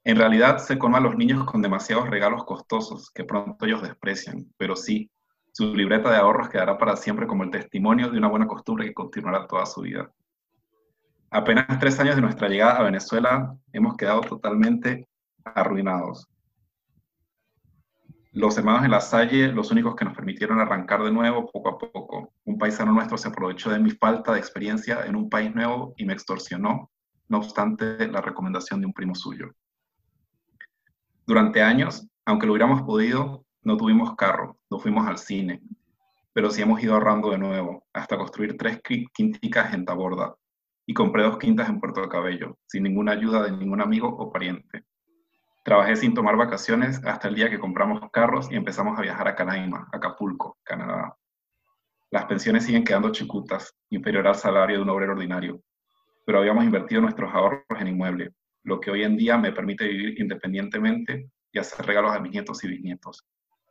En 0.03 0.17
realidad 0.17 0.57
se 0.57 0.77
come 0.77 0.97
a 0.97 1.01
los 1.01 1.15
niños 1.15 1.45
con 1.45 1.61
demasiados 1.61 2.09
regalos 2.09 2.43
costosos 2.45 3.11
que 3.11 3.23
pronto 3.23 3.65
ellos 3.65 3.81
desprecian, 3.81 4.45
pero 4.57 4.75
sí, 4.75 5.09
su 5.51 5.75
libreta 5.75 6.09
de 6.09 6.17
ahorros 6.17 6.49
quedará 6.49 6.77
para 6.77 6.95
siempre 6.95 7.27
como 7.27 7.43
el 7.43 7.51
testimonio 7.51 8.09
de 8.09 8.17
una 8.17 8.27
buena 8.27 8.47
costumbre 8.47 8.85
que 8.85 8.93
continuará 8.93 9.47
toda 9.47 9.65
su 9.65 9.81
vida. 9.81 10.11
Apenas 11.31 11.79
tres 11.79 11.99
años 11.99 12.15
de 12.15 12.21
nuestra 12.21 12.47
llegada 12.47 12.77
a 12.77 12.83
Venezuela 12.83 13.55
hemos 13.71 13.95
quedado 13.97 14.21
totalmente 14.21 15.07
arruinados 15.43 16.27
Los 18.31 18.59
hermanos 18.59 18.83
de 18.83 18.89
la 18.89 19.01
Salle, 19.01 19.51
los 19.51 19.71
únicos 19.71 19.95
que 19.95 20.05
nos 20.05 20.15
permitieron 20.15 20.59
arrancar 20.59 21.01
de 21.01 21.11
nuevo 21.11 21.51
poco 21.51 21.69
a 21.69 21.77
poco. 21.79 22.31
Un 22.45 22.59
paisano 22.59 22.91
nuestro 22.91 23.17
se 23.17 23.27
aprovechó 23.27 23.71
de 23.71 23.79
mi 23.79 23.89
falta 23.89 24.33
de 24.33 24.39
experiencia 24.39 25.03
en 25.07 25.15
un 25.15 25.31
país 25.31 25.53
nuevo 25.55 25.95
y 25.97 26.05
me 26.05 26.13
extorsionó, 26.13 26.91
no 27.27 27.37
obstante 27.39 28.07
la 28.07 28.21
recomendación 28.21 28.81
de 28.81 28.85
un 28.85 28.93
primo 28.93 29.15
suyo. 29.15 29.49
Durante 31.25 31.63
años, 31.63 32.07
aunque 32.23 32.45
lo 32.45 32.53
hubiéramos 32.53 32.83
podido, 32.83 33.45
no 33.63 33.77
tuvimos 33.77 34.15
carro, 34.15 34.59
no 34.69 34.77
fuimos 34.77 35.07
al 35.07 35.17
cine, 35.17 35.63
pero 36.31 36.51
sí 36.51 36.61
hemos 36.61 36.83
ido 36.83 36.93
ahorrando 36.93 37.31
de 37.31 37.39
nuevo, 37.39 37.87
hasta 37.93 38.15
construir 38.15 38.57
tres 38.57 38.79
quinticas 39.11 39.73
en 39.73 39.85
Taborda, 39.85 40.35
y 40.85 40.93
compré 40.93 41.23
dos 41.23 41.39
quintas 41.39 41.67
en 41.67 41.79
Puerto 41.79 42.07
Cabello, 42.07 42.59
sin 42.67 42.83
ninguna 42.83 43.13
ayuda 43.13 43.41
de 43.41 43.51
ningún 43.51 43.81
amigo 43.81 44.07
o 44.07 44.31
pariente. 44.31 44.85
Trabajé 45.69 45.97
sin 45.97 46.15
tomar 46.15 46.35
vacaciones 46.35 46.99
hasta 47.05 47.27
el 47.27 47.35
día 47.35 47.47
que 47.47 47.59
compramos 47.59 48.01
carros 48.11 48.51
y 48.51 48.55
empezamos 48.55 48.97
a 48.97 49.03
viajar 49.03 49.27
a 49.27 49.35
Canaima, 49.35 49.87
Acapulco, 49.91 50.57
Canadá. 50.63 51.15
Las 52.09 52.25
pensiones 52.25 52.65
siguen 52.65 52.83
quedando 52.83 53.11
chicutas, 53.11 53.77
inferior 53.91 54.27
al 54.27 54.33
salario 54.33 54.77
de 54.77 54.81
un 54.81 54.89
obrero 54.89 55.11
ordinario, 55.11 55.61
pero 56.25 56.39
habíamos 56.39 56.63
invertido 56.63 57.01
nuestros 57.01 57.31
ahorros 57.31 57.61
en 57.79 57.87
inmueble, 57.87 58.31
lo 58.63 58.79
que 58.79 58.89
hoy 58.89 59.03
en 59.03 59.15
día 59.15 59.37
me 59.37 59.51
permite 59.51 59.87
vivir 59.87 60.19
independientemente 60.19 61.29
y 61.51 61.59
hacer 61.59 61.85
regalos 61.85 62.15
a 62.15 62.19
mis 62.19 62.31
nietos 62.31 62.63
y 62.63 62.67
bisnietos, 62.67 63.27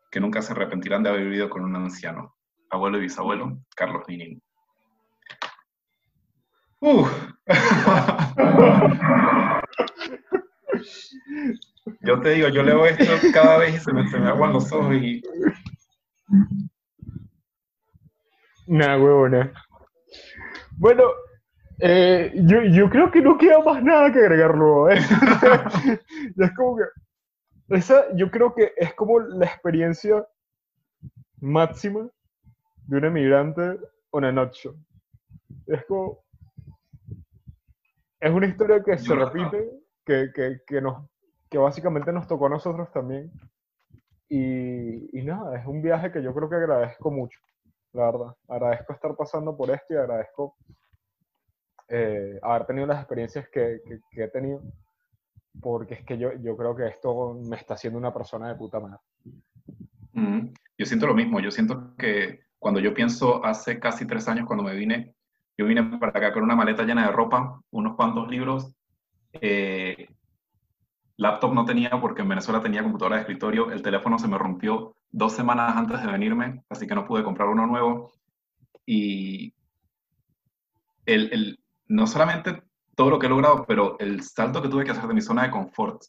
que 0.09 0.20
nunca 0.20 0.40
se 0.40 0.53
arrepentirán 0.53 1.03
de 1.03 1.09
haber 1.09 1.24
vivido 1.24 1.51
con 1.51 1.64
un 1.64 1.74
anciano, 1.74 2.36
abuelo 2.70 2.99
y 2.99 3.01
bisabuelo, 3.01 3.59
Carlos 3.74 4.05
Ninin. 4.07 4.40
yo 12.01 12.20
te 12.20 12.30
digo, 12.30 12.49
yo 12.49 12.62
leo 12.62 12.86
esto 12.86 13.05
cada 13.32 13.59
vez 13.59 13.76
y 13.76 13.78
se 13.78 13.93
me, 13.93 14.09
se 14.09 14.18
me 14.18 14.28
aguan 14.28 14.53
los 14.53 14.72
ojos 14.72 14.95
y... 14.95 15.22
Nah, 18.66 18.99
huevona. 18.99 19.53
Bueno, 20.76 21.05
eh, 21.80 22.32
yo, 22.34 22.62
yo, 22.64 22.91
creo 22.91 23.11
que 23.11 23.22
no 23.22 23.39
queda 23.39 23.61
más 23.62 23.82
nada 23.82 24.12
que 24.12 24.18
agregarlo. 24.18 24.91
¿eh? 24.91 24.99
es 26.36 26.55
como 26.55 26.76
que. 26.76 26.84
Esa, 27.68 28.14
yo 28.14 28.30
creo 28.30 28.55
que 28.55 28.72
es 28.76 28.95
como 28.95 29.20
la 29.20 29.47
experiencia 29.47 30.26
máxima 31.41 32.09
de 32.86 32.97
un 32.97 33.05
emigrante 33.05 33.78
o 34.11 34.18
una 34.18 34.32
noche. 34.32 34.70
Es 35.66 35.84
como. 35.86 36.24
Es 38.20 38.30
una 38.30 38.47
historia 38.47 38.82
que 38.82 38.99
se 38.99 39.14
repite, 39.14 39.70
que, 40.05 40.30
que, 40.34 40.61
que, 40.66 40.80
nos, 40.80 41.09
que 41.51 41.59
básicamente 41.59 42.12
nos 42.12 42.26
tocó 42.26 42.46
a 42.46 42.51
nosotros 42.51 42.90
también. 42.92 43.30
Y, 44.28 45.18
y 45.18 45.22
nada, 45.22 45.59
es 45.59 45.66
un 45.66 45.80
viaje 45.80 46.12
que 46.12 46.22
yo 46.22 46.34
creo 46.34 46.49
que 46.49 46.57
agradezco 46.57 47.11
mucho, 47.11 47.40
la 47.92 48.11
verdad. 48.11 48.34
Agradezco 48.49 48.92
estar 48.92 49.16
pasando 49.16 49.57
por 49.57 49.70
esto 49.70 49.94
y 49.94 49.96
agradezco 49.96 50.57
eh, 51.88 52.38
haber 52.42 52.66
tenido 52.66 52.86
las 52.86 52.99
experiencias 52.99 53.49
que, 53.49 53.80
que, 54.11 54.22
he 54.22 54.28
tenido, 54.28 54.62
porque 55.61 55.94
es 55.94 56.05
que 56.05 56.18
yo, 56.18 56.32
yo 56.34 56.57
creo 56.57 56.76
que 56.76 56.86
esto 56.86 57.34
me 57.34 57.57
está 57.57 57.74
haciendo 57.74 57.99
una 57.99 58.12
persona 58.12 58.49
de 58.49 58.55
puta 58.57 58.78
madre. 58.78 58.99
Mm, 60.12 60.53
yo 60.76 60.86
siento 60.86 61.07
lo 61.07 61.14
mismo, 61.14 61.40
yo 61.40 61.51
siento 61.51 61.96
que 61.96 62.40
cuando 62.59 62.80
yo 62.80 62.92
pienso 62.92 63.42
hace 63.42 63.78
casi 63.78 64.07
tres 64.07 64.28
años 64.28 64.46
cuando 64.46 64.64
me 64.64 64.74
vine, 64.74 65.14
yo 65.57 65.64
vine 65.64 65.82
para 65.99 66.18
acá 66.18 66.32
con 66.32 66.42
una 66.42 66.55
maleta 66.55 66.84
llena 66.84 67.07
de 67.07 67.12
ropa, 67.12 67.59
unos 67.70 67.96
cuantos 67.96 68.28
libros, 68.28 68.74
eh, 69.32 70.09
laptop 71.18 71.52
no 71.52 71.64
tenía 71.64 71.90
porque 72.00 72.22
en 72.22 72.28
Venezuela 72.28 72.62
tenía 72.62 72.82
computadora 72.82 73.16
de 73.16 73.22
escritorio, 73.22 73.70
el 73.70 73.82
teléfono 73.82 74.18
se 74.18 74.28
me 74.28 74.38
rompió 74.38 74.94
dos 75.10 75.32
semanas 75.32 75.76
antes 75.76 76.00
de 76.00 76.10
venirme, 76.10 76.62
así 76.70 76.86
que 76.86 76.94
no 76.94 77.06
pude 77.06 77.24
comprar 77.24 77.48
uno 77.48 77.66
nuevo. 77.66 78.12
Y 78.86 79.52
el, 81.04 81.32
el, 81.32 81.60
no 81.88 82.06
solamente 82.06 82.62
todo 82.94 83.10
lo 83.10 83.18
que 83.18 83.26
he 83.26 83.30
logrado, 83.30 83.66
pero 83.66 83.98
el 83.98 84.22
salto 84.22 84.62
que 84.62 84.68
tuve 84.68 84.84
que 84.84 84.92
hacer 84.92 85.06
de 85.06 85.14
mi 85.14 85.20
zona 85.20 85.42
de 85.42 85.50
confort 85.50 86.02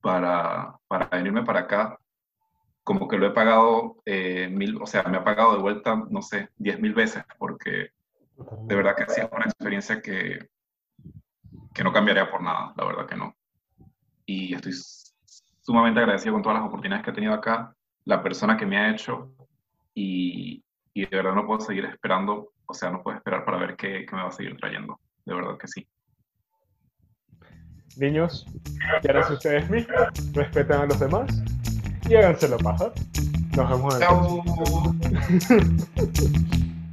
para, 0.00 0.74
para 0.88 1.06
venirme 1.06 1.44
para 1.44 1.60
acá, 1.60 1.98
como 2.82 3.08
que 3.08 3.18
lo 3.18 3.26
he 3.26 3.30
pagado 3.32 3.96
eh, 4.06 4.48
mil, 4.50 4.80
o 4.80 4.86
sea, 4.86 5.02
me 5.04 5.18
ha 5.18 5.24
pagado 5.24 5.52
de 5.54 5.62
vuelta, 5.62 6.02
no 6.08 6.22
sé, 6.22 6.48
diez 6.56 6.80
mil 6.80 6.94
veces, 6.94 7.24
porque 7.38 7.90
de 8.36 8.74
verdad 8.74 8.96
que 8.96 9.12
sí 9.12 9.20
es 9.20 9.28
una 9.30 9.44
experiencia 9.44 10.00
que, 10.00 10.48
que 11.74 11.84
no 11.84 11.92
cambiaría 11.92 12.30
por 12.30 12.42
nada, 12.42 12.72
la 12.76 12.84
verdad 12.84 13.06
que 13.06 13.16
no. 13.16 13.34
Y 14.26 14.54
estoy 14.54 14.72
sumamente 15.62 16.00
agradecido 16.00 16.34
con 16.34 16.42
todas 16.42 16.58
las 16.58 16.66
oportunidades 16.66 17.04
que 17.04 17.10
he 17.10 17.14
tenido 17.14 17.32
acá, 17.32 17.74
la 18.04 18.22
persona 18.22 18.56
que 18.56 18.66
me 18.66 18.76
ha 18.76 18.90
hecho, 18.90 19.32
y, 19.94 20.62
y 20.92 21.06
de 21.06 21.16
verdad 21.16 21.34
no 21.34 21.46
puedo 21.46 21.60
seguir 21.60 21.84
esperando, 21.86 22.52
o 22.66 22.74
sea, 22.74 22.90
no 22.90 23.02
puedo 23.02 23.16
esperar 23.16 23.44
para 23.44 23.58
ver 23.58 23.76
qué, 23.76 24.04
qué 24.08 24.16
me 24.16 24.22
va 24.22 24.28
a 24.28 24.32
seguir 24.32 24.56
trayendo 24.56 25.00
de 25.26 25.34
verdad 25.34 25.58
que 25.58 25.68
sí. 25.68 25.86
Niños, 27.96 28.46
quieran 29.02 29.32
ustedes 29.32 29.68
mismos, 29.70 30.08
respeten 30.32 30.76
a 30.76 30.86
los 30.86 31.00
demás 31.00 31.42
y 32.08 32.14
háganse 32.14 32.48
la 32.48 32.58
paja. 32.58 32.92
Nos 33.56 33.70
vemos 33.70 33.94
en 33.96 34.02
el. 35.50 36.76